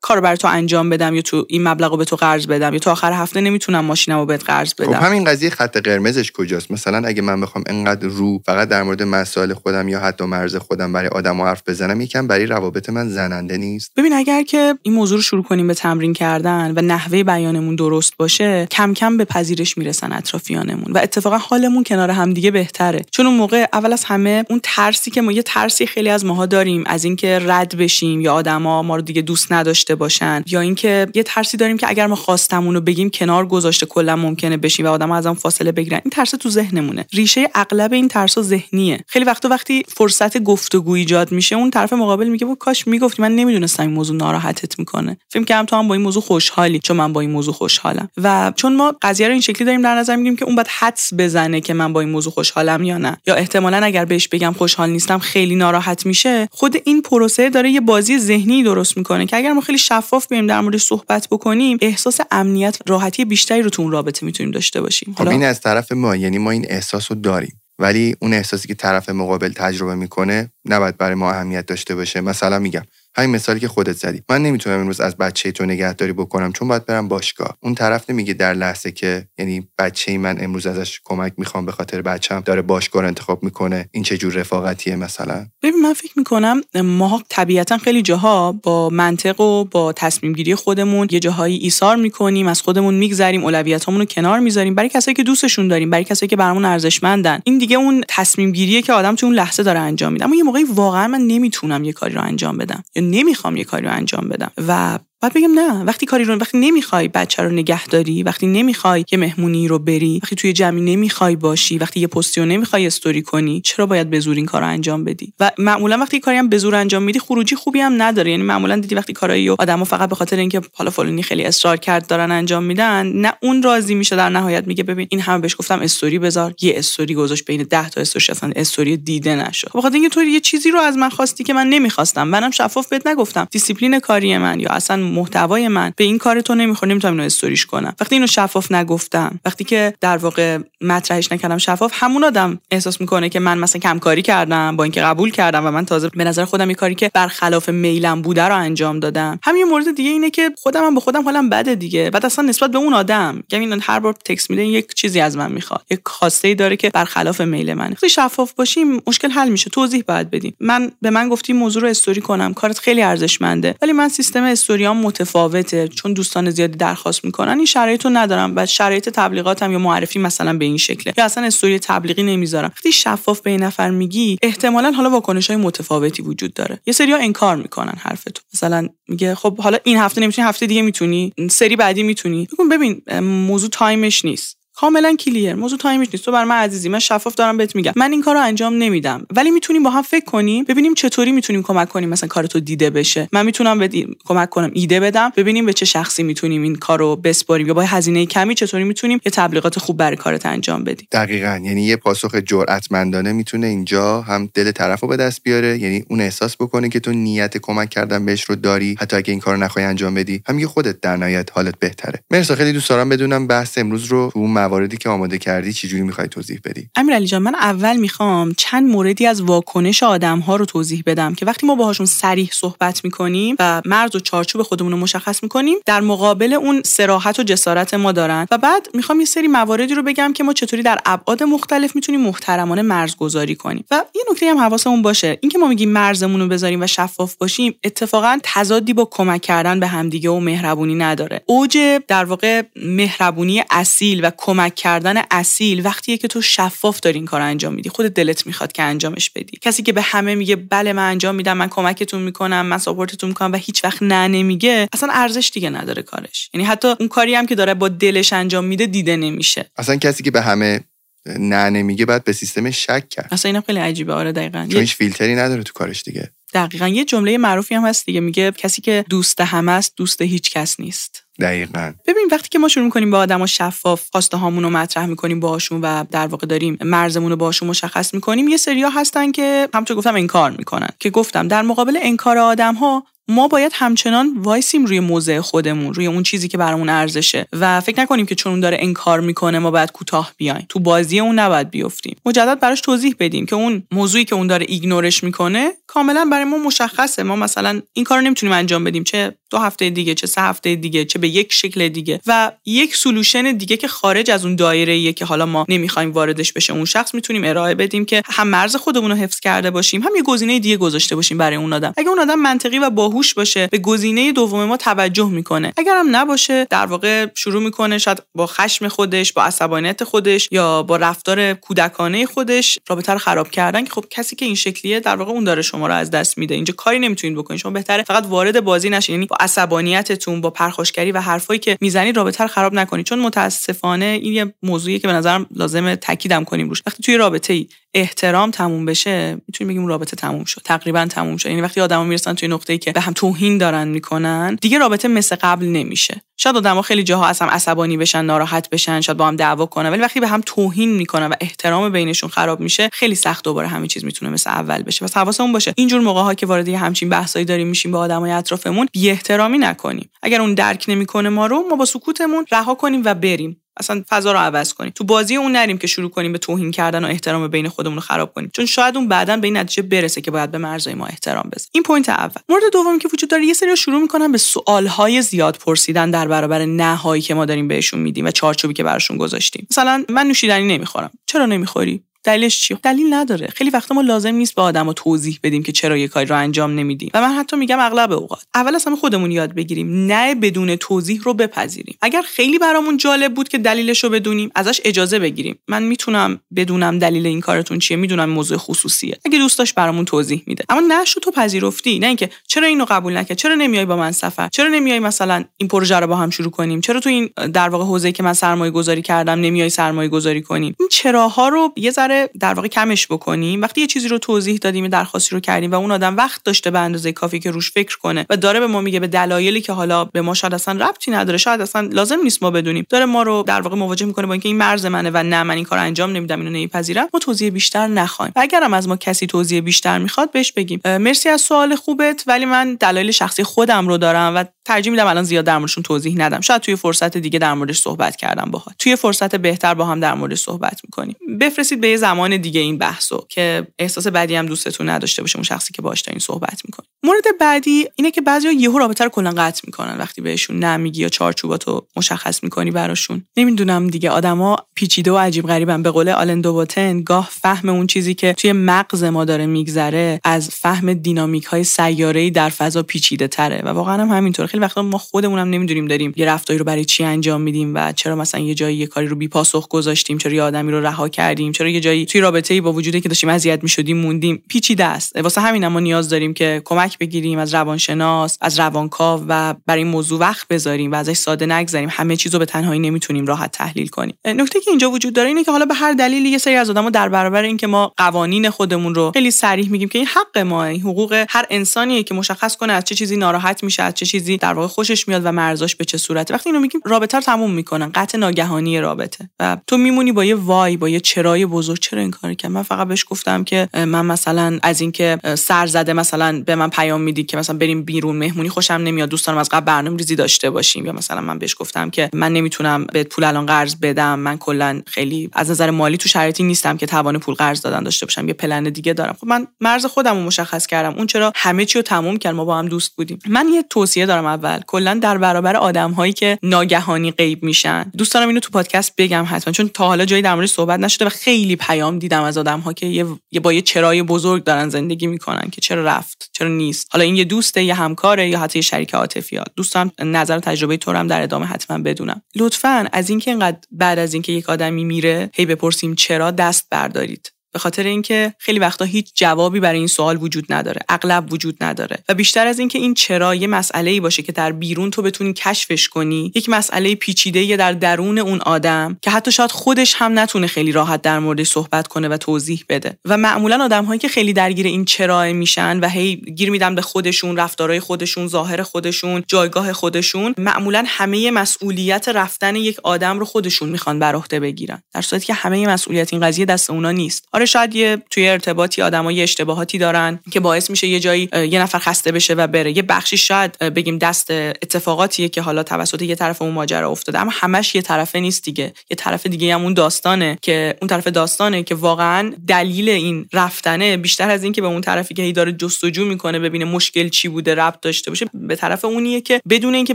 کار 0.00 0.20
بر 0.20 0.36
تو 0.36 0.48
انجام 0.48 0.90
بدم 0.90 1.14
یا 1.14 1.22
تو 1.22 1.46
این 1.48 1.68
مبلغ 1.68 1.90
رو 1.90 1.96
به 1.96 2.04
تو 2.04 2.16
قرض 2.16 2.46
بدم 2.46 2.72
یا 2.72 2.78
تو 2.78 2.90
آخر 2.90 3.12
هفته 3.12 3.40
نمی‌تونم 3.40 3.84
ماشینم 3.84 4.18
رو 4.18 4.26
بهت 4.26 4.44
قرض 4.44 4.74
بدم. 4.74 4.94
خب 4.94 5.02
همین 5.02 5.24
قضیه 5.24 5.50
خط 5.50 5.76
قرمزش 5.76 6.32
کجاست؟ 6.32 6.70
مثلا 6.70 7.08
اگه 7.08 7.22
من 7.22 7.40
بخوام 7.40 7.64
انقدر 7.66 8.08
رو 8.08 8.42
فقط 8.46 8.68
در 8.68 8.82
مورد 8.82 9.02
مسائل 9.02 9.54
خودم 9.54 9.88
یا 9.88 10.00
حد 10.00 10.20
و 10.20 10.26
مرز 10.26 10.56
خودم 10.56 10.92
برای 10.92 11.08
آدم 11.08 11.42
حرف 11.42 11.62
بزنم 11.66 12.00
یکم 12.00 12.26
برای 12.26 12.46
روابط 12.46 12.88
من 12.88 13.08
زننده 13.08 13.56
نیست؟ 13.56 13.92
ببین 13.96 14.12
اگر 14.12 14.42
که 14.42 14.74
این 14.82 14.94
موضوع 14.94 15.18
رو 15.18 15.22
شروع 15.22 15.42
کنیم 15.42 15.66
به 15.66 15.74
تمرین 15.74 16.12
کردن 16.12 16.72
و 16.76 16.82
نحوه 16.82 17.22
بیانمون 17.22 17.74
درست 17.74 18.16
باشه 18.16 18.66
کم 18.70 18.94
کم 18.94 19.16
به 19.16 19.24
پذیرش 19.24 19.78
می‌رسن 19.78 20.12
اطرافیانمون 20.12 20.92
و 20.92 20.98
اتفاقا 20.98 21.38
حالمون 21.38 21.84
کنار 21.84 22.10
همدیگه 22.10 22.50
بهتره. 22.50 23.04
چون 23.10 23.26
اون 23.26 23.36
موقع 23.52 23.66
اول 23.72 23.92
از 23.92 24.04
همه 24.04 24.44
اون 24.50 24.60
ترسی 24.62 25.10
که 25.10 25.20
ما 25.20 25.32
یه 25.32 25.42
ترسی 25.42 25.86
خیلی 25.86 26.08
از 26.08 26.24
ماها 26.24 26.46
داریم 26.46 26.84
از 26.86 27.04
اینکه 27.04 27.38
رد 27.42 27.76
بشیم 27.76 28.20
یا 28.20 28.34
آدما 28.34 28.82
ما 28.82 28.96
رو 28.96 29.02
دیگه 29.02 29.22
دوست 29.22 29.52
نداشته 29.52 29.94
باشن 29.94 30.42
یا 30.46 30.60
اینکه 30.60 31.06
یه 31.14 31.22
ترسی 31.22 31.56
داریم 31.56 31.76
که 31.76 31.88
اگر 31.88 32.06
ما 32.06 32.14
خواستمون 32.14 32.74
رو 32.74 32.80
بگیم 32.80 33.10
کنار 33.10 33.46
گذاشته 33.46 33.86
کلا 33.86 34.16
ممکنه 34.16 34.56
بشیم 34.56 34.86
و 34.86 34.88
آدما 34.88 35.16
ازم 35.16 35.34
فاصله 35.34 35.72
بگیرن. 35.72 36.00
این 36.04 36.10
ترس 36.10 36.30
تو 36.30 36.50
ذهنمونه. 36.50 37.06
ریشه 37.12 37.48
اغلب 37.54 37.92
این 37.92 38.08
ترس 38.08 38.38
ذهنیه. 38.38 39.00
خیلی 39.06 39.24
وقتا 39.24 39.48
وقتی 39.48 39.82
فرصت 39.88 40.38
گفتگو 40.38 40.92
ایجاد 40.92 41.32
میشه 41.32 41.56
اون 41.56 41.70
طرف 41.70 41.92
مقابل 41.92 42.28
میگه 42.28 42.46
با 42.46 42.54
کاش 42.54 42.86
می‌گفتی 42.86 43.22
من 43.22 43.34
نمی‌دونستم 43.36 43.82
این 43.82 43.92
موضوع 43.92 44.16
ناراحتت 44.16 44.78
می‌کنه. 44.78 45.16
فکر 45.28 45.44
کنم 45.44 45.64
تو 45.64 45.76
هم 45.76 45.88
با 45.88 45.94
این 45.94 46.02
موضوع 46.02 46.22
خوشحالی 46.22 46.78
چون 46.78 46.96
من 46.96 47.12
با 47.12 47.20
این 47.20 47.30
موضوع 47.30 47.54
خوشحالم. 47.54 48.08
و 48.16 48.52
چون 48.56 48.76
ما 48.76 48.94
قضیه 49.02 49.26
رو 49.26 49.32
این 49.32 49.40
شکلی 49.40 49.64
داریم 49.64 49.82
در 49.82 49.94
نظر 49.94 50.16
می‌گیریم 50.16 50.36
که 50.36 50.44
اون 50.44 50.54
باید 50.54 50.68
حدس 50.78 51.10
بزنه 51.18 51.60
که 51.60 51.74
من 51.74 51.92
با 51.92 52.00
این 52.00 52.10
موضوع 52.10 52.32
خوشحالم 52.32 52.84
یا 52.84 52.98
نه. 52.98 53.16
یا 53.26 53.34
احتمالا 53.42 53.76
اگر 53.76 54.04
بهش 54.04 54.28
بگم 54.28 54.54
خوشحال 54.58 54.90
نیستم 54.90 55.18
خیلی 55.18 55.56
ناراحت 55.56 56.06
میشه 56.06 56.48
خود 56.50 56.76
این 56.84 57.02
پروسه 57.02 57.50
داره 57.50 57.70
یه 57.70 57.80
بازی 57.80 58.18
ذهنی 58.18 58.62
درست 58.62 58.96
می‌کنه 58.96 59.26
که 59.26 59.36
اگر 59.36 59.52
ما 59.52 59.60
خیلی 59.60 59.78
شفاف 59.78 60.26
بیایم 60.28 60.46
در 60.46 60.60
مورد 60.60 60.76
صحبت 60.76 61.28
بکنیم 61.30 61.78
احساس 61.80 62.20
امنیت 62.30 62.78
راحتی 62.86 63.24
بیشتری 63.24 63.62
رو 63.62 63.70
تو 63.70 63.82
اون 63.82 63.92
رابطه 63.92 64.26
می‌تونیم 64.26 64.52
داشته 64.52 64.80
باشیم. 64.80 65.14
خب 65.18 65.28
این 65.28 65.44
از 65.44 65.60
طرف 65.60 65.92
ما 65.92 66.16
یعنی 66.16 66.38
ما 66.38 66.50
این 66.50 66.66
احساس 66.68 67.12
رو 67.12 67.16
داریم. 67.20 67.60
ولی 67.78 68.16
اون 68.20 68.34
احساسی 68.34 68.68
که 68.68 68.74
طرف 68.74 69.08
مقابل 69.08 69.52
تجربه 69.52 69.94
می‌کنه 69.94 70.52
نباید 70.64 70.96
برای 70.96 71.14
ما 71.14 71.30
اهمیت 71.30 71.66
داشته 71.66 71.94
باشه. 71.94 72.20
مثلا 72.20 72.58
میگم 72.58 72.82
همین 73.16 73.30
مثالی 73.30 73.60
که 73.60 73.68
خودت 73.68 73.96
زدی. 73.96 74.22
من 74.28 74.42
نمی‌تونم 74.42 74.80
امروز 74.80 75.00
از 75.00 75.16
بچه 75.16 75.52
تو 75.52 75.64
نگهداری 75.64 76.12
بکنم 76.12 76.52
چون 76.52 76.68
باید 76.68 76.86
برم 76.86 77.08
باشگاه. 77.08 77.56
اون 77.62 77.74
طرف 77.74 78.10
نمیگه 78.10 78.34
در 78.34 78.54
لحظه 78.54 78.92
که 78.92 79.28
یعنی 79.38 79.68
بچه 79.78 80.18
من 80.18 80.44
امروز 80.44 80.66
ازش 80.66 81.00
کمک 81.04 81.32
می‌خوام 81.36 81.66
به 81.66 81.72
خاطر 81.72 82.02
بچم 82.02 82.40
داره 82.40 82.62
باشگاه 82.62 83.02
رو 83.02 83.08
انتخاب 83.08 83.42
می‌کنه 83.42 83.88
این 83.92 84.04
چه 84.04 84.18
جور 84.18 84.32
رفاقتیه 84.32 84.96
مثلا؟ 84.96 85.46
ببین 85.62 85.80
من 85.82 85.92
فکر 85.92 86.12
می‌کنم 86.16 86.60
ما 86.84 87.22
طبیعتا 87.28 87.78
خیلی 87.78 88.02
جاها 88.02 88.52
با 88.52 88.88
منطق 88.90 89.40
و 89.40 89.64
با 89.64 89.92
تصمیم 89.92 90.32
گیری 90.32 90.54
خودمون 90.54 91.08
یه 91.10 91.20
جاهایی 91.20 91.56
ایثار 91.56 91.96
می‌کنیم 91.96 92.46
از 92.46 92.62
خودمون 92.62 92.94
میگذریم 92.94 93.44
اولویتامون 93.44 94.04
کنار 94.04 94.38
می‌ذاریم. 94.38 94.74
برای 94.74 94.88
کسایی 94.88 95.14
که 95.14 95.22
دوستشون 95.22 95.68
داریم 95.68 95.90
برای 95.90 96.04
کسایی 96.04 96.28
که 96.28 96.36
برامون 96.36 96.64
ارزشمندن. 96.64 97.40
این 97.44 97.58
دیگه 97.58 97.76
اون 97.76 98.04
تصمیم 98.08 98.52
گیریه 98.52 98.82
که 98.82 98.92
آدم 98.92 99.14
تو 99.14 99.26
اون 99.26 99.34
لحظه 99.34 99.62
داره 99.62 99.80
انجام 99.80 100.12
میده. 100.12 100.24
اما 100.24 100.36
یه 100.36 100.42
موقعی 100.42 100.64
واقعا 100.64 101.08
من 101.08 101.20
نمی‌تونم 101.20 101.84
یه 101.84 101.92
کاری 101.92 102.14
رو 102.14 102.22
انجام 102.22 102.58
بدم. 102.58 102.84
نمی‌خوام 103.10 103.56
یه 103.56 103.64
کاری 103.64 103.86
رو 103.86 103.92
انجام 103.92 104.28
بدم. 104.28 104.52
و 104.68 104.98
بعد 105.22 105.32
بگم 105.34 105.52
نه. 105.58 105.82
وقتی 105.82 106.06
کاری 106.06 106.24
رو 106.24 106.34
وقتی 106.34 106.58
نمی‌خوای 106.58 107.08
بچه 107.08 107.42
رو 107.42 107.50
نگه 107.50 107.86
داری 107.86 108.22
وقتی 108.22 108.46
نمی‌خوای 108.46 109.04
یه 109.12 109.18
مهمونی 109.18 109.68
رو 109.68 109.78
بری 109.78 110.20
وقتی 110.22 110.36
توی 110.36 110.52
جمعی 110.52 110.80
نمی‌خوای 110.80 111.36
باشی 111.36 111.78
وقتی 111.78 112.00
یه 112.00 112.06
پستی 112.06 112.40
رو 112.40 112.46
نمی‌خوای 112.46 112.86
استوری 112.86 113.22
کنی 113.22 113.60
چرا 113.60 113.86
باید 113.86 114.10
به 114.10 114.20
زور 114.20 114.36
این 114.36 114.46
کار 114.46 114.60
رو 114.60 114.66
انجام 114.66 115.04
بدی؟ 115.04 115.32
و 115.40 115.50
معمولا 115.58 115.96
وقتی 115.98 116.20
کاری 116.20 116.36
هم 116.36 116.48
به 116.48 116.58
زور 116.58 116.74
انجام 116.74 117.02
میدی 117.02 117.18
خروجی 117.18 117.56
خوبی 117.56 117.80
هم 117.80 118.02
نداره. 118.02 118.30
یعنی 118.30 118.42
معمولا 118.42 118.76
دیدی 118.76 118.94
وقتی 118.94 119.12
کارایی 119.12 119.48
رو 119.48 119.56
آدما 119.58 119.84
فقط 119.84 120.08
به 120.08 120.14
خاطر 120.14 120.36
اینکه 120.36 120.60
حالا 120.74 120.90
فلانی 120.90 121.22
خیلی 121.22 121.44
اصرار 121.44 121.76
کرد 121.76 122.06
دارن 122.06 122.30
انجام 122.30 122.64
میدن 122.64 123.06
نه 123.06 123.32
اون 123.42 123.62
راضی 123.62 123.94
میشه 123.94 124.16
در 124.16 124.28
نهایت 124.28 124.66
میگه 124.66 124.84
ببین 124.84 125.06
این 125.10 125.20
همه 125.20 125.38
بهش 125.38 125.56
گفتم 125.58 125.80
استوری 125.80 126.18
بذار. 126.18 126.54
یه 126.62 126.74
استوری 126.76 127.14
گذاشت 127.14 127.44
بین 127.44 127.62
10 127.62 127.88
تا 127.88 128.00
استوری 128.00 128.26
اصلا 128.28 128.52
استوری 128.56 128.96
دیده 128.96 129.36
نشد. 129.36 129.70
بخاطر 129.74 129.94
اینکه 129.94 130.08
تو 130.08 130.22
یه 130.22 130.40
چیزی 130.40 130.70
رو 130.70 130.80
از 130.80 130.96
من 130.96 131.08
خواستی 131.08 131.44
که 131.44 131.54
من 131.54 131.66
نمی‌خواستم. 131.66 132.28
منم 132.28 132.50
شفاف 132.50 132.86
بهت 132.86 133.06
نگفتم. 133.06 133.48
دیسیپلین 133.50 134.00
کاری 134.00 134.38
من 134.38 134.60
یا 134.60 134.68
اصلا 134.68 135.11
محتوای 135.12 135.68
من. 135.68 135.92
به 135.96 136.04
این 136.04 136.18
کار 136.18 136.40
تو 136.40 136.54
نمی‌خوره 136.54 136.90
نمی‌تونم 136.90 137.14
اینو 137.14 137.26
استوریش 137.26 137.66
کنم. 137.66 137.94
وقتی 138.00 138.14
اینو 138.14 138.26
شفاف 138.26 138.72
نگفتم 138.72 139.40
وقتی 139.44 139.64
که 139.64 139.94
در 140.00 140.16
واقع 140.16 140.58
مطرحش 140.80 141.32
نکردم 141.32 141.58
شفاف 141.58 141.92
همون 141.94 142.24
آدم 142.24 142.58
احساس 142.70 143.00
می‌کنه 143.00 143.28
که 143.28 143.40
من 143.40 143.58
مثلا 143.58 143.80
کمکاری 143.80 144.22
کردم 144.22 144.76
با 144.76 144.84
اینکه 144.84 145.00
قبول 145.00 145.30
کردم 145.30 145.66
و 145.66 145.70
من 145.70 145.84
تازه 145.84 146.08
به 146.08 146.24
نظر 146.24 146.44
خودم 146.44 146.70
یه 146.70 146.74
کاری 146.74 146.94
که 146.94 147.10
برخلاف 147.14 147.68
میلم 147.68 148.22
بوده 148.22 148.42
رو 148.42 148.56
انجام 148.56 149.00
دادم. 149.00 149.38
همین 149.42 149.64
مورد 149.64 149.94
دیگه 149.94 150.10
اینه 150.10 150.30
که 150.30 150.50
خودم 150.58 150.84
هم 150.84 150.94
به 150.94 151.00
خودم 151.00 151.24
حالم 151.24 151.48
بده 151.48 151.74
دیگه. 151.74 152.10
بعد 152.10 152.26
اصلا 152.26 152.44
نسبت 152.44 152.70
به 152.70 152.78
اون 152.78 152.94
آدم 152.94 153.42
یعنی 153.52 153.76
هر 153.82 154.00
بار 154.00 154.12
تکس 154.24 154.50
میده 154.50 154.66
یک 154.66 154.94
چیزی 154.94 155.20
از 155.20 155.36
من 155.36 155.52
می‌خواد. 155.52 155.82
یک 155.90 156.00
خواسته 156.06 156.48
ای 156.48 156.54
داره 156.54 156.76
که 156.76 156.90
برخلاف 156.90 157.40
میل 157.40 157.74
منه 157.74 157.90
وقتی 157.90 158.08
شفاف 158.08 158.52
باشیم 158.52 159.02
مشکل 159.06 159.30
حل 159.30 159.48
میشه. 159.48 159.70
توضیح 159.70 160.04
باید 160.06 160.30
بدیم. 160.30 160.56
من 160.60 160.92
به 161.02 161.10
من 161.10 161.28
گفتی 161.28 161.52
موضوع 161.52 161.82
رو 161.82 161.88
استوری 161.88 162.20
کنم. 162.20 162.54
کارت 162.54 162.78
خیلی 162.78 163.02
ارزشمنده. 163.02 163.74
ولی 163.82 163.92
من 163.92 164.08
سیستم 164.08 164.42
استوریام 164.42 164.96
متفاوته. 165.02 165.88
چون 165.88 166.12
دوستان 166.12 166.50
زیادی 166.50 166.76
درخواست 166.76 167.24
می‌کنن 167.24 167.56
این 167.56 167.66
شرایط 167.66 168.06
ندارم 168.06 168.52
و 168.56 168.66
شرایط 168.66 169.08
تبلیغاتم 169.08 169.72
یا 169.72 169.78
معرفی 169.78 170.18
مثلا 170.18 170.58
به 170.58 170.64
این 170.64 170.76
شکله. 170.76 171.12
یا 171.18 171.24
اصلا 171.24 171.44
استوری 171.44 171.78
تبلیغی 171.78 172.22
نمی‌ذارم. 172.22 172.68
وقتی 172.68 172.92
شفاف 172.92 173.40
به 173.40 173.50
این 173.50 173.62
نفر 173.62 173.90
میگی 173.90 174.38
احتمالا 174.42 174.92
حالا 174.92 175.10
واکنش 175.10 175.50
های 175.50 175.56
متفاوتی 175.56 176.22
وجود 176.22 176.54
داره. 176.54 176.80
یه 176.86 176.92
سری 176.92 177.12
ها 177.12 177.18
انکار 177.18 177.56
می‌کنن 177.56 177.94
حرفتو 177.98 178.42
مثلا 178.54 178.88
میگه 179.08 179.34
خب 179.34 179.60
حالا 179.60 179.78
این 179.84 179.96
هفته 179.98 180.20
نمی‌تونی 180.20 180.48
هفته 180.48 180.66
دیگه 180.66 180.82
می‌تونی 180.82 181.32
سری 181.50 181.76
بعدی 181.76 182.02
می‌تونی. 182.02 182.48
ببین 182.70 183.02
موضوع 183.20 183.70
time 183.70 184.06
ش 184.06 184.24
نیست. 184.24 184.61
کاملا 184.76 185.16
clear. 185.16 185.54
موضوع 185.54 185.78
time 185.78 185.98
ش 185.98 186.08
نیست. 186.12 186.24
تو 186.24 186.32
برا 186.32 186.44
من 186.44 186.56
عزیزی 186.56 186.88
من 186.88 186.98
شفاف 186.98 187.34
دارم 187.34 187.56
بهت 187.56 187.76
میگم. 187.76 187.92
من 187.96 188.12
این 188.12 188.22
کارو 188.22 188.40
انجام 188.40 188.74
نمیدم. 188.74 189.26
ولی 189.36 189.50
می‌تونیم 189.50 189.82
با 189.82 189.90
هم 189.90 190.02
فکر 190.02 190.24
کنیم 190.24 190.64
ببینیم 190.64 190.94
چطوری 190.94 191.32
می‌تونیم 191.32 191.62
کمک 191.62 191.88
کنیم 191.88 192.08
مثلا 192.08 192.28
کارتو 192.28 192.60
دیده 192.60 192.90
بشه. 192.90 193.28
من 193.32 193.46
می‌تونم 193.46 193.78
بهت 193.78 194.06
کمک 194.24 194.50
کنم 194.50 194.70
ایده 194.74 195.00
بدم. 195.00 195.32
ببینیم 195.36 195.66
به 195.66 195.72
چه 195.72 195.84
شخصی 195.84 196.22
می‌تونیم 196.22 196.62
این 196.62 196.74
کارو 196.74 197.16
بسپاریم 197.16 197.66
یا 197.66 197.74
با 197.74 197.82
هزینه 197.82 198.26
کمی 198.26 198.54
چطوری 198.54 198.84
می‌تونیم 198.84 199.20
یه 199.24 199.30
تبلیغات 199.32 199.78
خوب 199.78 199.96
برای 199.96 200.16
کارت 200.16 200.46
انجام 200.46 200.84
بدیم. 200.84 201.08
دقیقا. 201.12 201.60
یعنی 201.64 201.82
یه 201.82 201.96
پاسخ 201.96 202.34
جرأتمندانه 202.34 203.32
می‌تونه 203.32 203.66
اینجا 203.66 204.20
هم 204.20 204.48
دل 204.54 204.70
طرفو 204.70 205.06
به 205.06 205.16
دست 205.16 205.42
بیاره. 205.42 205.78
یعنی 205.78 206.04
اون 206.08 206.20
احساس 206.20 206.56
بکنه 206.56 206.88
که 206.88 207.00
تو 207.00 207.12
نیت 207.12 207.58
کمک 207.58 207.90
کردن 207.90 208.24
بهش 208.24 208.42
رو 208.42 208.54
داری. 208.54 208.96
حتی 209.00 209.16
اگه 209.16 209.30
این 209.30 209.40
کارو 209.40 209.56
نخوای 209.56 209.84
انجام 209.84 210.14
بدی 210.14 210.42
هم 210.46 210.66
خودت 210.66 211.00
در 211.00 211.16
نهایت 211.16 211.48
حالت 211.52 211.78
بهتره. 211.78 212.24
مرسا 212.30 212.54
خیلی 212.54 212.72
دوست 212.72 212.88
دارم 212.88 213.08
بدونم 213.08 213.46
بحث 213.46 213.78
امروز 213.78 214.04
رو 214.04 214.30
تو 214.32 214.38
مواردی 214.62 214.96
که 214.96 215.08
آماده 215.08 215.38
کردی 215.38 215.72
چجوری 215.72 216.02
می‌خوای 216.02 216.28
توضیح 216.28 216.60
بدی؟ 216.64 216.88
امیرعلی 216.96 217.26
جان 217.26 217.42
من 217.42 217.54
اول 217.54 217.96
می‌خوام 217.96 218.54
چند 218.56 218.90
موردی 218.90 219.26
از 219.26 219.42
واکنش 219.42 220.02
آدم 220.02 220.38
ها 220.38 220.56
رو 220.56 220.64
توضیح 220.64 221.02
بدم 221.06 221.34
که 221.34 221.46
وقتی 221.46 221.66
ما 221.66 221.74
باهاشون 221.74 222.06
صریح 222.06 222.50
صحبت 222.52 223.04
می‌کنیم 223.04 223.56
و 223.58 223.82
مرز 223.84 224.16
و 224.16 224.20
چارچوب 224.20 224.62
خودمون 224.62 224.92
رو 224.92 224.98
مشخص 224.98 225.42
می‌کنیم 225.42 225.78
در 225.86 226.00
مقابل 226.00 226.52
اون 226.52 226.82
سراحت 226.84 227.38
و 227.38 227.42
جسارت 227.42 227.94
ما 227.94 228.12
دارن. 228.12 228.46
و 228.50 228.58
بعد 228.58 228.88
می‌خوام 228.94 229.20
یه 229.20 229.26
سری 229.26 229.48
مواردی 229.48 229.94
رو 229.94 230.02
بگم 230.02 230.32
که 230.32 230.44
ما 230.44 230.52
چطوری 230.52 230.82
در 230.82 230.98
ابعاد 231.06 231.42
مختلف 231.42 231.96
می‌تونیم 231.96 232.20
محترمانه 232.20 232.82
مرزگذاری 232.82 233.54
کنیم. 233.54 233.84
و 233.90 234.04
یه 234.14 234.22
نکته 234.30 234.50
هم 234.50 234.58
حواسمون 234.58 235.02
باشه. 235.02 235.38
اینکه 235.40 235.58
ما 235.58 235.68
میگیم 235.68 235.88
مرزمون 235.88 236.40
رو 236.40 236.48
بذاریم 236.48 236.82
و 236.82 236.86
شفاف 236.86 237.34
باشیم 237.34 237.74
اتفاقا 237.84 238.38
تضادی 238.42 238.92
با 238.92 239.08
کمک 239.10 239.40
کردن 239.40 239.80
به 239.80 239.86
همدیگه 239.86 240.30
و 240.30 240.40
مهربونی 240.40 240.94
نداره. 240.94 241.42
اوج 241.46 241.78
در 242.08 242.24
واقع 242.24 242.62
مهربونی 242.76 243.64
اصیل 243.70 244.24
و 244.24 244.30
کردن 244.76 245.22
اصیل 245.30 245.86
وقتیه 245.86 246.18
که 246.18 246.28
تو 246.28 246.42
شفاف 246.42 247.00
داری 247.00 247.18
این 247.18 247.26
کار 247.26 247.40
انجام 247.40 247.74
میدی. 247.74 247.88
خود 247.88 248.06
دلت 248.06 248.46
می‌خواد 248.46 248.72
که 248.72 248.82
انجامش 248.82 249.30
بدی. 249.30 249.58
کسی 249.60 249.82
که 249.82 249.92
به 249.92 250.02
همه 250.02 250.34
میگه 250.34 250.56
بله 250.56 250.92
من 250.92 251.10
انجام 251.10 251.34
میدم 251.34 251.56
من 251.56 251.68
کمکتون 251.68 252.22
می‌کنم 252.22 252.66
من 252.66 252.78
ساپورتتون 252.78 253.28
می‌کنم 253.28 253.52
و 253.52 253.56
هیچ 253.56 253.84
وقت 253.84 254.02
نه 254.02 254.28
نمیگه 254.28 254.88
اصلا 254.92 255.08
ارزش 255.12 255.50
دیگه 255.54 255.70
نداره 255.70 256.02
کارش. 256.02 256.50
یعنی 256.54 256.66
حتی 256.66 256.88
اون 256.88 257.08
کاری 257.08 257.34
هم 257.34 257.46
که 257.46 257.54
داره 257.54 257.74
با 257.74 257.88
دلش 257.88 258.32
انجام 258.32 258.64
میده 258.64 258.86
دیده 258.86 259.16
نمیشه. 259.16 259.70
اصلا 259.76 259.96
کسی 259.96 260.22
که 260.22 260.30
به 260.30 260.42
همه 260.42 260.80
نه 261.26 261.70
نمیگه 261.70 262.06
بعد 262.06 262.24
به 262.24 262.32
سیستم 262.32 262.70
شک 262.70 263.08
کرد. 263.08 263.28
اصلا 263.30 263.48
اینم 263.48 263.62
خیلی 263.66 263.78
عجیبه. 263.78 264.12
آره 264.12 264.32
دقیقاً. 264.32 264.68
چون 264.72 264.80
هیچ 264.80 264.94
فیلتری 264.94 265.34
نداره 265.34 265.62
تو 265.62 265.72
کارش 265.72 266.02
دیگه. 266.02 266.30
دقیقا. 266.54 266.88
یه 266.88 267.04
جمله 267.04 267.38
معروفی 267.38 267.74
هم 267.74 267.84
هست 267.84 268.06
دیگه. 268.06 268.20
میگه 268.20 268.50
کسی 268.50 268.82
که 268.82 269.04
دوست 269.10 269.40
همه 269.40 269.72
است 269.72 269.92
دوست 269.96 270.22
هیچ 270.22 270.50
کس 270.50 270.80
نیست. 270.80 271.21
دقیقا. 271.40 271.92
ببین 272.06 272.28
وقتی 272.30 272.48
که 272.48 272.58
ما 272.58 272.68
شروع 272.68 272.84
می‌کنیم 272.84 273.10
با 273.10 273.18
آدم 273.18 273.46
شفاف 273.46 274.08
خواسته 274.12 274.36
هامون 274.36 274.62
رو 274.62 274.70
مطرح 274.70 275.06
می‌کنیم 275.06 275.40
باهاشون 275.40 275.80
و 275.80 276.04
در 276.10 276.26
واقع 276.26 276.46
داریم 276.46 276.78
مرزمون 276.80 277.30
رو 277.30 277.36
باهاشون 277.36 277.68
مشخص 277.68 278.14
می‌کنیم 278.14 278.48
یه 278.48 278.56
سریا 278.56 278.90
هستن 278.90 279.32
که 279.32 279.68
همونطور 279.74 279.96
گفتم 279.96 280.14
انکار 280.14 280.50
می‌کنن. 280.50 280.88
که 280.98 281.10
گفتم 281.10 281.48
در 281.48 281.62
مقابل 281.62 281.98
انکار 282.02 282.38
آدم 282.38 282.74
ها 282.74 283.04
ما 283.28 283.48
باید 283.48 283.72
همچنان 283.74 284.34
وایسیم 284.36 284.84
روی 284.84 285.00
موضع 285.00 285.40
خودمون 285.40 285.94
روی 285.94 286.06
اون 286.06 286.22
چیزی 286.22 286.48
که 286.48 286.58
برامون 286.58 286.88
ارزشه. 286.88 287.46
و 287.52 287.80
فکر 287.80 288.00
نکنیم 288.00 288.26
که 288.26 288.34
چون 288.34 288.52
اون 288.52 288.60
داره 288.60 288.76
انکار 288.80 289.20
می‌کنه 289.20 289.58
ما 289.58 289.70
باید 289.70 289.92
کوتاه 289.92 290.32
بیایم. 290.36 290.66
تو 290.68 290.78
بازی 290.78 291.20
اون 291.20 291.38
نباید 291.38 291.70
بیفتیم. 291.70 292.16
مجدد 292.26 292.60
براش 292.60 292.80
توضیح 292.80 293.14
بدیم 293.18 293.46
که 293.46 293.56
اون 293.56 293.82
موضوعی 293.92 294.24
که 294.24 294.34
اون 294.34 294.46
داره 294.46 294.66
ignore 294.68 295.10
ش 295.10 295.24
می‌کنه 295.24 295.72
کاملا 295.86 296.28
برای 296.32 296.44
ما 296.44 296.58
مشخصه. 296.58 297.22
ما 297.22 297.36
مثلا 297.36 297.80
این 297.92 298.04
کار 298.04 298.20
نمی‌تونیم 298.20 298.54
انجام 298.54 298.84
بدیم. 298.84 299.04
چه 299.04 299.34
دو 299.50 299.58
هفته 299.58 299.90
دیگه 299.90 300.14
چه 300.14 300.26
سه 300.26 300.40
هفته 300.40 300.74
دیگه 300.74 301.04
چه 301.04 301.18
به 301.18 301.28
یک 301.28 301.52
شکل 301.52 301.88
دیگه. 301.88 302.20
و 302.26 302.52
یک 302.66 302.96
solution 302.96 303.52
دیگه 303.52 303.76
که 303.76 303.88
خارج 303.88 304.30
از 304.30 304.44
اون 304.44 304.56
دایره 304.56 305.12
که 305.12 305.24
حالا 305.24 305.46
ما 305.46 305.66
نمی‌خوایم 305.68 306.12
واردش 306.12 306.52
بشه 306.52 306.72
اون 306.72 306.84
شخص 306.84 307.14
می‌تونیم 307.14 307.44
ارائه 307.44 307.74
بدیم 307.74 308.04
که 308.04 308.22
هم 308.26 308.48
مرز 308.48 308.76
خودمون 308.76 309.10
رو 309.10 309.16
حفظ 309.16 309.40
کرده 309.40 309.70
باشیم 309.70 310.02
هم 310.02 310.10
یه 310.16 310.22
گزینه 310.22 310.58
دیگه 310.58 310.76
گذاشته 310.76 311.16
باشیم 311.16 311.38
برای 311.38 311.56
اون 311.56 311.72
آدم. 311.72 311.94
اگه 311.96 312.08
اون 312.08 312.18
آدم 312.18 312.38
منطقی 312.38 312.78
و 312.78 312.90
باهوش 313.12 313.34
باشه 313.34 313.66
به 313.66 313.78
گزینه 313.78 314.32
دوم 314.32 314.64
ما 314.64 314.76
توجه 314.76 315.30
می‌کنه. 315.30 315.72
اگر 315.76 315.96
هم 315.96 316.16
نباشه 316.16 316.66
در 316.70 316.86
واقع 316.86 317.26
شروع 317.34 317.62
می‌کنه 317.62 317.98
شاید 317.98 318.22
با 318.34 318.46
خشم 318.46 318.88
خودش 318.88 319.32
با 319.32 319.42
عصبانیت 319.42 320.04
خودش 320.04 320.48
یا 320.50 320.82
با 320.82 320.96
رفتار 320.96 321.52
کودکانه 321.54 322.26
خودش 322.26 322.78
رابطه 322.88 323.12
رو 323.12 323.18
خراب 323.18 323.50
کردن 323.50 323.84
که 323.84 323.90
خب 323.90 324.04
کسی 324.10 324.36
که 324.36 324.44
این 324.44 324.54
شکلیه 324.54 325.00
در 325.00 325.16
واقع 325.16 325.32
اون 325.32 325.44
داره 325.44 325.62
شما 325.62 325.86
رو 325.86 325.94
از 325.94 326.10
دست 326.10 326.38
میده. 326.38 326.54
اینجا 326.54 326.74
کاری 326.76 326.98
نمی‌تونید 326.98 327.38
بکنید. 327.38 327.60
شما 327.60 327.72
بهتره 327.72 328.02
فقط 328.02 328.26
وارد 328.26 328.64
بازی 328.64 328.90
نشین. 328.90 329.14
یعنی 329.14 329.26
با 329.26 329.36
عصبانیتتون 329.40 330.40
با 330.40 330.50
پرخاشگری 330.50 331.12
و 331.12 331.20
حرفایی 331.20 331.60
که 331.60 331.78
می‌زنید 331.80 332.16
رابطه 332.16 332.44
رو 332.44 332.48
خراب 332.48 332.74
نکنید. 332.74 333.06
چون 333.06 333.18
متاسفانه 333.18 334.04
این 334.22 334.32
یه 334.32 334.54
موضوعیه 334.62 334.98
که 334.98 335.06
به 335.06 335.12
نظرم 335.12 335.46
لازمه 335.56 335.96
تاکیدم 335.96 336.44
کنیم 336.44 336.68
روش. 336.68 336.82
وقتی 336.86 337.02
توی 337.02 337.16
رابطه 337.16 337.52
ای 337.52 337.66
احترام 337.94 338.50
تموم 338.50 338.84
بشه 338.84 339.36
می‌تونیم 339.48 339.74
بگیم 339.74 339.86
رابطه 339.86 340.16
تموم 340.16 340.44
شد 340.44 340.62
تقریبا 340.64 341.06
تموم 341.06 341.36
شد. 341.36 341.48
یعنی 341.48 341.60
وقتی 341.60 341.80
آدما 341.80 342.04
می‌رسن 342.04 342.34
توی 342.34 342.48
نقطه‌ای 342.48 342.78
که 342.78 342.92
به 342.92 343.00
هم 343.00 343.12
توهین 343.12 343.58
دارن 343.58 343.88
می‌کنن 343.88 344.58
دیگه 344.60 344.78
رابطه 344.78 345.08
مثل 345.08 345.36
قبل 345.42 345.66
نمیشه. 345.66 346.22
شاید 346.36 346.56
آدما 346.56 346.82
خیلی 346.82 347.02
جاها 347.02 347.26
از 347.26 347.40
هم 347.40 347.48
عصبانی 347.48 347.96
بشن 347.96 348.24
ناراحت 348.24 348.70
بشن 348.70 349.00
شاید 349.00 349.18
با 349.18 349.26
هم 349.26 349.36
دعوا 349.36 349.66
کنن 349.66 349.90
ولی 349.90 350.02
وقتی 350.02 350.20
به 350.20 350.28
هم 350.28 350.40
توهین 350.46 350.92
می‌کنن 350.92 351.26
و 351.26 351.34
احترام 351.40 351.92
بینشون 351.92 352.30
خراب 352.30 352.60
میشه 352.60 352.88
خیلی 352.92 353.14
سخت 353.14 353.44
دوباره 353.44 353.68
همه 353.68 353.86
چیز 353.86 354.04
می‌تونه 354.04 354.30
مثل 354.30 354.50
اول 354.50 354.82
بشه. 354.82 355.04
پس 355.04 355.16
حواسمون 355.16 355.52
باشه. 355.52 355.72
اینجور 355.76 356.00
موقع 356.00 356.22
ها 356.22 356.34
که 356.34 356.46
وارد 356.46 356.68
همچین 356.68 357.08
بحثایی 357.08 357.44
داریم 357.44 357.68
میشیم 357.68 357.92
با 357.92 357.98
آدمای 357.98 358.30
اطرافمون 358.30 358.88
بی 358.92 359.10
احترامی 359.10 359.58
نکنیم. 359.58 360.10
اگر 360.22 360.40
اون 360.40 360.54
درک 360.54 360.84
نمی‌کنه 360.88 361.28
ما 361.28 361.46
رو 361.46 361.64
ما 361.70 361.76
با 361.76 361.84
سکوتمون 361.84 362.46
رها 362.52 362.74
کنیم 362.74 363.02
و 363.04 363.14
بریم. 363.14 363.61
اصلا 363.76 364.04
فضا 364.08 364.32
رو 364.32 364.38
عوض 364.38 364.72
کنیم 364.74 364.92
تو 364.94 365.04
بازی 365.04 365.36
اون 365.36 365.52
نریم 365.52 365.78
که 365.78 365.86
شروع 365.86 366.10
کنیم 366.10 366.32
به 366.32 366.38
توهین 366.38 366.70
کردن 366.70 367.04
و 367.04 367.08
احترام 367.08 367.48
بین 367.48 367.68
خودمون 367.68 367.94
رو 367.94 368.00
خراب 368.00 368.32
کنیم. 368.34 368.50
چون 368.54 368.66
شاید 368.66 368.96
اون 368.96 369.08
بعدا 369.08 369.36
به 369.36 369.46
این 369.46 369.56
نتیجه 369.56 369.82
برسه 369.82 370.20
که 370.20 370.30
باید 370.30 370.50
به 370.50 370.58
مرزهای 370.58 370.94
ما 370.94 371.06
احترام 371.06 371.50
بذاریم. 371.52 371.70
این 371.72 371.82
point 371.82 372.08
اول. 372.08 372.40
مورد 372.48 372.62
دومی 372.72 372.98
که 372.98 373.08
وجود 373.12 373.30
داره 373.30 373.44
یه 373.44 373.54
سری 373.54 373.76
شروع 373.76 374.02
می‌کنن 374.02 374.32
به 374.32 374.38
سوالهای 374.38 375.22
زیاد 375.22 375.56
پرسیدن 375.56 376.10
در 376.10 376.28
برابر 376.28 376.64
نه‌هایی 376.64 377.22
که 377.22 377.34
ما 377.34 377.44
داریم 377.44 377.68
بهشون 377.68 378.00
میدیم 378.00 378.24
و 378.24 378.30
چارچوبی 378.30 378.74
که 378.74 378.84
براشون 378.84 379.16
گذاشتیم. 379.16 379.66
مثلا 379.70 380.04
من 380.08 380.26
نوشیدنی 380.26 380.66
نمی‌خورم. 380.66 381.10
چرا 381.26 381.46
نمی‌خوری؟ 381.46 382.04
دلیلش 382.24 382.60
چیه 382.60 382.78
دلیل 382.82 383.14
نداره. 383.14 383.46
خیلی 383.46 383.70
وقتا 383.70 383.94
ما 383.94 384.00
لازم 384.00 384.34
نیست 384.34 384.54
به 384.54 384.62
آدما 384.62 384.92
توضیح 384.92 385.38
بدیم 385.42 385.62
که 385.62 385.72
چرا 385.72 385.96
یه 385.96 386.08
کاری 386.08 386.26
رو 386.26 386.36
انجام 386.36 386.74
نمیدیم. 386.74 387.10
و 387.14 387.20
من 387.20 387.34
حتی 387.34 387.56
میگم 387.56 387.80
اغلب 387.80 388.12
اوقات. 388.12 388.44
اول 388.54 388.74
از 388.74 388.84
همه 388.84 388.96
خودمون 388.96 389.30
یاد 389.30 389.54
بگیریم. 389.54 390.06
نه 390.06 390.34
بدون 390.34 390.76
توضیح 390.76 391.20
رو 391.22 391.34
بپذیریم. 391.34 391.96
اگر 392.02 392.22
خیلی 392.22 392.58
برامون 392.58 392.96
جالب 392.96 393.34
بود 393.34 393.48
که 393.48 393.58
دلیلش 393.58 394.04
رو 394.04 394.10
بدونیم 394.10 394.50
ازش 394.54 394.80
اجازه 394.84 395.18
بگیریم. 395.18 395.58
من 395.68 395.82
می‌تونم 395.82 396.40
بدونم 396.56 396.98
دلیل 396.98 397.26
این 397.26 397.40
کارتون 397.40 397.78
چیه 397.78 397.96
می‌دونم 397.96 398.30
موضوع 398.30 398.58
خصوصیه. 398.58 399.18
اگه 399.24 399.38
دوست 399.38 399.58
داشت 399.58 399.74
برامون 399.74 400.04
توضیح 400.04 400.42
میده. 400.46 400.64
اما 400.68 400.80
نه‌شو 400.80 401.20
تو 401.20 401.30
پذیرفتی. 401.30 401.98
نه 401.98 402.06
اینکه 402.06 402.30
چرا 402.48 402.66
اینو 402.66 402.84
قبول 402.88 403.16
نکرد؟ 403.16 403.36
چرا 403.36 403.54
نمیای 403.54 403.84
با 403.84 403.96
من 403.96 404.12
سفر؟ 404.12 404.48
چرا 404.52 404.68
نمیای 404.68 404.98
مثلا 404.98 405.44
این 405.56 405.68
پروژه 405.68 405.96
رو 405.96 406.06
با 406.06 406.16
هم 406.16 406.30
شروع 406.30 406.50
کنیم؟ 406.50 406.80
چرا 406.80 407.00
تو 407.00 407.08
این 407.08 407.30
در 407.52 407.68
واقع 407.68 407.84
حوزه 407.84 408.12
که 408.12 408.22
من 408.22 408.32
سرمایه 408.32 408.70
گذاری 408.70 409.02
کردم 409.02 409.40
نمیای 409.40 409.70
سرمایه 409.70 410.08
گذاری 410.08 410.42
کنیم؟ 410.42 410.76
این 410.80 410.88
چراها 410.88 411.48
رو 411.48 411.72
یه 411.76 411.90
در 412.40 412.54
واقع 412.54 412.68
کمش 412.68 413.06
بکنیم. 413.06 413.62
وقتی 413.62 413.80
یه 413.80 413.86
چیزی 413.86 414.08
رو 414.08 414.18
توضیح 414.18 414.56
دادیم 414.56 414.88
درخواستی 414.88 415.34
رو 415.34 415.40
کردیم 415.40 415.70
و 415.70 415.74
اون 415.74 415.90
آدم 415.90 416.16
وقت 416.16 416.44
داشته 416.44 416.70
به 416.70 416.78
اندازه 416.78 417.12
کافی 417.12 417.38
که 417.38 417.50
روش 417.50 417.72
فکر 417.72 417.98
کنه 417.98 418.26
و 418.30 418.36
داره 418.36 418.60
به 418.60 418.66
ما 418.66 418.80
میگه 418.80 419.00
به 419.00 419.06
دلایلی 419.06 419.60
که 419.60 419.72
حالا 419.72 420.04
به 420.04 420.20
ما 420.22 420.34
شاید 420.34 420.54
اصلا 420.54 420.86
ربطی 420.86 421.10
نداره 421.10 421.38
شاید 421.38 421.60
اصلا 421.60 421.88
لازم 421.92 422.18
نیست 422.22 422.42
ما 422.42 422.50
بدونیم. 422.50 422.86
داره 422.88 423.04
ما 423.04 423.22
رو 423.22 423.44
در 423.46 423.60
واقع 423.60 423.76
مواجه 423.76 424.06
می‌کنه 424.06 424.26
با 424.26 424.32
اینکه 424.32 424.48
این 424.48 424.58
مرز 424.58 424.86
منه 424.86 425.10
و 425.14 425.22
نه 425.22 425.42
من 425.42 425.54
این 425.54 425.64
کار 425.64 425.78
انجام 425.78 426.12
نمیدم 426.12 426.38
اینو 426.38 426.50
نمیپذیرم 426.50 427.08
ما 427.14 427.20
توضیح 427.20 427.50
بیشتر 427.50 427.86
نخوایم. 427.86 428.32
و 428.36 428.40
اگرم 428.40 428.74
از 428.74 428.88
ما 428.88 428.96
کسی 428.96 429.26
توضیح 429.26 429.60
بیشتر 429.60 429.98
می‌خواد 429.98 430.30
بهش 430.30 430.52
بگیم. 430.52 430.80
مرسی 430.84 431.28
از 431.28 431.40
سوال 431.40 431.74
خوبت 431.74 432.24
ولی 432.26 432.44
من 432.44 432.74
دلایل 432.74 433.10
شخصی 433.10 433.42
خودم 433.42 433.88
رو 433.88 433.98
دارم 433.98 434.32
و 434.36 434.44
ترجیح 434.64 434.90
میدم 434.90 435.06
الان 435.06 435.24
زیاد 435.24 435.44
در 435.44 435.58
موردشون 435.58 435.82
توضیح 435.82 436.14
ندم. 436.16 436.40
شاید 436.40 436.62
توی 436.62 436.76
فرصت 436.76 437.16
دیگه 437.16 437.38
در 437.38 437.54
موردش 437.54 437.78
صحبت 437.78 438.16
کردم 438.16 438.50
باهات. 438.50 438.74
توی 438.78 438.96
فرصت 438.96 439.36
بهتر 439.36 439.74
با 439.74 439.84
هم 439.84 440.00
در 440.00 440.14
موردش 440.14 440.40
صحبت 440.40 440.80
می‌کنیم. 440.84 441.16
بفرستید 441.40 441.80
به 441.80 441.88
یه 441.88 441.96
زمان 441.96 442.36
دیگه 442.36 442.60
این 442.60 442.78
بحثو 442.78 443.26
که 443.28 443.66
احساس 443.78 444.06
بدی 444.06 444.34
هم 444.34 444.46
دوستتون 444.46 444.88
نداشته 444.88 445.22
باشه 445.22 445.36
اون 445.36 445.44
شخصی 445.44 445.72
که 445.72 445.82
باهاش 445.82 446.00
دارین 446.00 446.18
صحبت 446.18 446.60
می‌کنه 446.64 446.86
مورد 447.02 447.24
بعدی 447.40 447.88
اینه 447.96 448.10
که 448.10 448.20
بعضیا 448.20 448.52
یهو 448.52 448.78
رابطه 448.78 449.04
رو 449.04 449.10
کلا 449.10 449.30
قطع 449.30 449.60
می‌کنن 449.66 449.98
وقتی 449.98 450.20
بهشون 450.20 450.64
نمیگی 450.64 451.02
یا 451.02 451.08
چارچوباتو 451.08 451.86
مشخص 451.96 452.44
می‌کنی 452.44 452.70
براشون. 452.70 453.24
نمی‌دونم 453.36 453.88
دیگه 453.88 454.10
آدما 454.10 454.56
پیچیده 454.74 455.12
و 455.12 455.16
عجیب 455.16 455.46
غریبن. 455.46 455.82
به 455.82 455.90
قول 455.90 456.08
آلن 456.08 456.40
دوباتن 456.40 457.02
گاه 457.02 457.28
فهم 457.30 457.68
اون 457.68 457.86
چیزی 457.86 458.14
که 458.14 458.32
توی 458.32 458.52
مغز 458.52 459.04
ما 459.04 459.24
داره 459.24 459.46
میگذره 459.46 460.20
از 460.24 460.48
فهم 460.48 460.94
دینامیک 460.94 461.44
های 461.44 461.64
سیاره 461.64 462.30
در 462.30 462.48
فضا 462.48 462.82
پیچیده 462.82 463.28
تره 463.28 463.62
و 463.64 463.68
واقعا 463.68 464.02
هم 464.02 464.08
همینطور 464.08 464.46
خیلی 464.52 464.64
وقتا 464.64 464.82
ما 464.82 464.98
خودمونم 464.98 465.50
نمی‌دونیم 465.50 465.86
داریم 465.86 466.12
یه 466.16 466.26
رفتاری 466.26 466.58
رو 466.58 466.64
برای 466.64 466.84
چی 466.84 467.04
انجام 467.04 467.40
میدیم 467.40 467.74
و 467.74 467.92
چرا 467.92 468.16
مثلا 468.16 468.40
یه 468.40 468.54
جایی 468.54 468.76
یه 468.76 468.86
کاری 468.86 469.06
رو 469.06 469.16
بی 469.16 469.28
پاسخ 469.28 469.68
گذاشتیم 469.68 470.18
چرا 470.18 470.32
یه 470.32 470.42
آدمی 470.42 470.72
رو 470.72 470.80
رها 470.80 471.08
کردیم 471.08 471.52
چرا 471.52 471.68
یه 471.68 471.80
جایی 471.80 472.06
توی 472.06 472.20
رابطه‌ای 472.20 472.60
با 472.60 472.72
وجودی 472.72 473.00
که 473.00 473.08
داشتیم 473.08 473.30
اذیت 473.30 473.62
می‌شدیم 473.62 473.96
موندیم. 473.96 474.42
پیچیده 474.48 474.84
است. 474.84 475.16
واسه 475.16 475.40
همین 475.40 475.68
ما 475.68 475.80
نیاز 475.80 476.08
داریم 476.08 476.34
که 476.34 476.62
کمک 476.64 476.98
بگیریم 476.98 477.38
از 477.38 477.54
روانشناس 477.54 478.38
از 478.40 478.58
روانکاو 478.58 479.24
و 479.28 479.54
برای 479.66 479.82
این 479.82 479.92
موضوع 479.92 480.20
وقت 480.20 480.48
بذاریم 480.48 480.92
و 480.92 480.94
ازش 480.94 481.16
ساده 481.16 481.46
نگذریم 481.46 481.88
همه 481.92 482.16
چیزو 482.16 482.38
به 482.38 482.46
تنهایی 482.46 482.80
نمی‌تونیم 482.80 483.26
راحت 483.26 483.52
تحلیل 483.52 483.88
کنیم. 483.88 484.14
نکته 484.24 484.60
که 484.60 484.70
اینجا 484.70 484.90
وجود 484.90 485.14
داره 485.14 485.28
اینه 485.28 485.44
که 485.44 485.50
حالا 485.50 485.64
به 485.64 485.74
هر 485.74 485.92
دلیلی 485.92 486.28
یه 486.28 486.38
سری 486.38 486.54
از 486.54 486.70
آدما 486.70 486.90
در 486.90 487.08
برابر 487.08 487.42
اینکه 487.42 487.66
ما 487.66 487.92
قوانین 487.96 488.50
خودمون 488.50 488.94
رو 488.94 489.10
خیلی 489.14 489.30
صریح 489.30 489.70
میگیم 489.70 489.88
که 489.88 489.98
این 489.98 490.08
حق 490.08 490.38
ما 490.38 490.64
این 490.64 490.80
حقوق 490.80 491.24
هر 491.28 491.46
انسانیه 491.50 492.02
که 492.02 492.14
مشخص 492.14 492.56
کنه 492.56 492.72
از 492.72 492.84
چه 492.84 492.94
چیزی 492.94 493.16
ناراحت 493.16 493.64
میشه 493.64 493.82
از 493.82 493.94
چه 493.94 494.06
چیزی 494.06 494.38
در 494.42 494.52
واقع 494.52 494.68
خوشش 494.68 495.08
میاد 495.08 495.22
و 495.24 495.32
مرزاش 495.32 495.76
به 495.76 495.84
چه 495.84 495.98
صورته. 495.98 496.34
وقتی 496.34 496.48
اینو 496.48 496.60
میگیم 496.60 496.80
رابطه 496.84 497.16
رو 497.16 497.22
تموم 497.22 497.50
می‌کنن. 497.50 497.90
قطع 497.94 498.18
ناگهانی 498.18 498.80
رابطه. 498.80 499.30
و 499.40 499.56
تو 499.66 499.76
میمونی 499.76 500.12
با 500.12 500.24
یه 500.24 500.34
وای 500.34 500.76
با 500.76 500.88
یه 500.88 501.00
چرای 501.00 501.46
بزرگ. 501.46 501.78
چرا 501.78 502.00
این 502.00 502.10
کار 502.10 502.34
کرد 502.34 502.50
من 502.50 502.62
فقط 502.62 502.88
بهش 502.88 503.04
گفتم 503.08 503.44
که 503.44 503.68
من 503.74 504.06
مثلا 504.06 504.58
از 504.62 504.80
اینکه 504.80 505.18
سر 505.34 505.66
زده 505.66 505.92
مثلا 505.92 506.42
به 506.46 506.54
من 506.54 506.70
پیام 506.70 507.00
میدی 507.00 507.24
که 507.24 507.36
مثلا 507.36 507.56
بریم 507.56 507.82
بیرون 507.82 508.16
مهمونی 508.16 508.48
خوشم 508.48 508.74
نمیاد 508.74 509.08
دوستانم 509.08 509.38
از 509.38 509.48
قبل 509.48 509.64
برنامه 509.64 509.96
ریزی 509.96 510.16
داشته 510.16 510.50
باشیم. 510.50 510.86
یا 510.86 510.92
مثلا 510.92 511.20
من 511.20 511.38
بهش 511.38 511.56
گفتم 511.58 511.90
که 511.90 512.10
من 512.12 512.32
نمی‌تونم 512.32 512.86
به 512.92 513.04
پول 513.04 513.24
الان 513.24 513.46
قرض 513.46 513.76
بدم. 513.82 514.18
من 514.18 514.38
کلا 514.38 514.82
خیلی 514.86 515.30
از 515.32 515.50
نظر 515.50 515.70
مالی 515.70 515.96
تو 515.96 516.08
شرایطی 516.08 516.42
نیستم 516.42 516.76
که 516.76 516.86
توان 516.86 517.18
پول 517.18 517.34
قرض 517.34 517.60
دادن 517.60 517.82
داشته 517.82 518.06
باشم. 518.06 518.28
یه 518.28 518.34
پلن 518.34 518.64
دیگه 518.64 518.92
دارم. 518.92 519.16
خب 519.20 519.26
من 519.26 519.46
مرز 519.60 519.86
خودم 519.86 520.16
رو 520.16 520.22
مشخص 520.22 520.66
کردم. 520.66 520.94
اون 520.98 521.06
چرا 521.06 521.32
همه 521.36 521.64
چی 521.64 521.78
رو 521.78 521.82
تموم 521.82 522.16
کرد. 522.16 522.34
ما 522.34 522.44
با 522.44 522.58
هم 522.58 522.68
دوست 522.68 522.96
بودیم. 522.96 523.18
من 523.28 523.48
یه 523.48 523.64
توصیه 523.70 524.06
دارم 524.06 524.26
اول. 524.32 524.60
کلا 524.66 524.94
در 525.02 525.18
برابر 525.18 525.56
آدم 525.56 525.92
هایی 525.92 526.12
که 526.12 526.38
ناگهانی 526.42 527.10
غیب 527.10 527.42
میشن. 527.42 527.92
دوست 527.98 528.14
دارم 528.14 528.28
اینو 528.28 528.40
تو 528.40 528.50
پادکست 528.50 528.96
بگم 528.98 529.26
حتما 529.28 529.52
چون 529.52 529.68
تا 529.68 529.86
حالا 529.86 530.04
جایی 530.04 530.22
در 530.22 530.34
موردش 530.34 530.50
صحبت 530.50 530.80
نشده 530.80 531.04
و 531.04 531.08
خیلی 531.08 531.56
پیام 531.56 531.98
دیدم 531.98 532.22
از 532.22 532.38
آدم 532.38 532.60
ها 532.60 532.72
که 532.72 532.86
یه 533.30 533.40
با 533.42 533.52
یه 533.52 533.62
چرای 533.62 534.02
بزرگ 534.02 534.44
دارن 534.44 534.68
زندگی 534.68 535.06
می‌کنن 535.06 535.50
که 535.52 535.60
چرا 535.60 535.84
رفت 535.84 536.30
چرا 536.32 536.48
نیست. 536.48 536.88
حالا 536.92 537.04
این 537.04 537.16
یه 537.16 537.24
دوسته 537.24 537.64
یه 537.64 537.74
همکاره 537.74 538.28
یا 538.28 538.38
حتی 538.38 538.58
یه 538.58 538.62
شریک 538.62 538.94
عاطفی 538.94 539.40
دوستم 539.56 539.90
نظر 539.98 540.38
تجربه 540.38 540.76
تو 540.76 540.92
هم 540.92 541.06
در 541.06 541.22
ادامه 541.22 541.46
حتما 541.46 541.78
بدونم. 541.78 542.22
لطفا 542.36 542.86
از 542.92 543.10
اینکه 543.10 543.30
اینقدر 543.30 543.58
بعد 543.70 543.98
از 543.98 544.14
اینکه 544.14 544.32
یک 544.32 544.50
آدمی 544.50 544.84
میره 544.84 545.30
هی 545.34 545.46
بپرسیم 545.46 545.94
چرا 545.94 546.30
دست 546.30 546.66
بردارید. 546.70 547.32
به 547.52 547.58
خاطر 547.58 547.82
اینکه 547.82 548.34
خیلی 548.38 548.58
وقتا 548.58 548.84
هیچ 548.84 549.12
جوابی 549.14 549.60
برای 549.60 549.78
این 549.78 549.86
سوال 549.86 550.22
وجود 550.22 550.52
نداره 550.52 550.80
اغلب 550.88 551.32
وجود 551.32 551.64
نداره. 551.64 551.98
و 552.08 552.14
بیشتر 552.14 552.46
از 552.46 552.58
اینکه 552.58 552.78
این 552.78 552.94
چرا 552.94 553.34
یه 553.34 553.46
مسئله 553.46 553.90
ای 553.90 554.00
باشه 554.00 554.22
که 554.22 554.32
در 554.32 554.52
بیرون 554.52 554.90
تو 554.90 555.02
بتونی 555.02 555.32
کشفش 555.32 555.88
کنی 555.88 556.32
یک 556.34 556.48
مسئله 556.48 556.94
پیچیده 556.94 557.56
در 557.56 557.72
درون 557.72 558.18
اون 558.18 558.40
آدم 558.40 558.96
که 559.02 559.10
حتی 559.10 559.32
شاید 559.32 559.50
خودش 559.50 559.94
هم 559.96 560.18
نتونه 560.18 560.46
خیلی 560.46 560.72
راحت 560.72 561.02
در 561.02 561.18
موردش 561.18 561.48
صحبت 561.48 561.88
کنه 561.88 562.08
و 562.08 562.16
توضیح 562.16 562.64
بده. 562.68 562.98
و 563.04 563.16
معمولا 563.16 563.64
آدم 563.64 563.84
هایی 563.84 563.98
که 563.98 564.08
خیلی 564.08 564.32
درگیر 564.32 564.66
این 564.66 564.84
چرا 564.84 565.32
میشن 565.32 565.80
و 565.80 565.88
هی 565.88 566.16
گیر 566.16 566.50
میدن 566.50 566.74
به 566.74 566.82
خودشون 566.82 567.36
رفتارهای 567.36 567.80
خودشون 567.80 568.28
ظاهر 568.28 568.62
خودشون 568.62 569.24
جایگاه 569.28 569.72
خودشون 569.72 570.34
معمولا 570.38 570.84
همه 570.86 571.30
مسئولیت 571.30 572.08
رفتن 572.08 572.56
یک 572.56 572.76
آدم 572.82 573.18
رو 573.18 573.24
خودشون 573.24 573.68
می‌خوان 573.68 573.98
بر 573.98 574.14
عهده 574.14 574.40
بگیرن. 574.40 574.82
در 574.94 575.00
صورتی 575.00 575.26
که 575.26 575.34
همه 575.34 575.66
مسئولیت 575.66 576.12
این 576.12 576.22
قضیه 576.22 576.44
دست 576.44 576.70
اونا 576.70 576.90
نیست. 576.90 577.28
آره 577.42 577.46
شاید 577.46 577.74
یه 577.74 578.02
توی 578.10 578.28
ارتباطی 578.28 578.82
آدمای 578.82 579.22
اشتباهاتی 579.22 579.78
دارن 579.78 580.20
که 580.30 580.40
باعث 580.40 580.70
میشه 580.70 580.86
یه 580.86 581.00
جایی 581.00 581.28
یه 581.32 581.62
نفر 581.62 581.78
خسته 581.78 582.12
بشه 582.12 582.34
و 582.34 582.46
بره. 582.46 582.76
یه 582.76 582.82
بخشی 582.82 583.16
شاید 583.16 583.58
بگیم 583.58 583.98
دست 583.98 584.30
اتفاقاتیه 584.30 585.28
که 585.28 585.42
حالا 585.42 585.62
توسط 585.62 586.02
یه 586.02 586.14
طرف 586.14 586.42
اون 586.42 586.50
ماجرا 586.50 586.90
افتاده. 586.90 587.18
اما 587.18 587.30
همش 587.34 587.74
یه 587.74 587.82
طرفه 587.82 588.20
نیست 588.20 588.44
دیگه. 588.44 588.72
یه 588.90 588.96
طرف 588.96 589.26
دیگه 589.26 589.54
هم 589.54 589.62
اون 589.62 589.74
داستانه 589.74 590.38
که 590.42 590.74
اون 590.82 590.88
طرف 590.88 591.06
داستانه 591.06 591.62
که 591.62 591.74
واقعا 591.74 592.32
دلیل 592.48 592.88
این 592.88 593.26
رفتنه 593.32 593.96
بیشتر 593.96 594.30
از 594.30 594.44
این 594.44 594.52
که 594.52 594.60
به 594.60 594.66
اون 594.66 594.80
طرفی 594.80 595.14
که 595.14 595.22
هی 595.22 595.32
داره 595.32 595.52
جستجو 595.52 596.04
می‌کنه 596.04 596.38
ببینه 596.38 596.64
مشکل 596.64 597.08
چی 597.08 597.28
بوده 597.28 597.54
ربط 597.54 597.80
داشته 597.80 598.10
باشه 598.10 598.26
به 598.34 598.56
طرف 598.56 598.84
اونیه 598.84 599.20
که 599.20 599.40
بدون 599.48 599.74
اینکه 599.74 599.94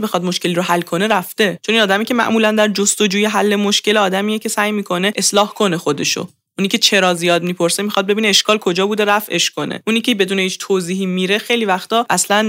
بخواد 0.00 0.24
مشکلی 0.24 0.54
رو 0.54 0.62
حل 0.62 0.80
کنه 0.80 1.06
رفته. 1.06 1.58
چون 1.62 1.74
این 1.74 1.82
آدمی 1.82 2.04
که 2.04 2.14
معمولا 2.14 2.52
در 2.52 2.68
جستجوی 2.68 3.24
حل 3.24 3.56
مشکل 3.56 3.96
آدمیه 3.96 4.38
که 4.38 4.48
سعی 4.48 4.72
می‌کنه 4.72 5.12
اصلاح 5.16 5.54
کنه 5.54 5.76
خودشو. 5.76 6.28
اونی 6.58 6.68
که 6.68 6.78
چرا 6.78 7.14
زیاد 7.14 7.42
می‌پرسه 7.42 7.82
می‌خواد 7.82 8.06
ببینه 8.06 8.28
اشکال 8.28 8.58
کجا 8.58 8.86
بوده 8.86 9.04
رفعش 9.04 9.50
کنه. 9.50 9.82
اونی 9.86 10.00
که 10.00 10.14
بدون 10.14 10.38
هیچ 10.38 10.58
توضیحی 10.58 11.06
میره 11.06 11.38
خیلی 11.38 11.64
وقتا 11.64 12.06
اصلا 12.10 12.42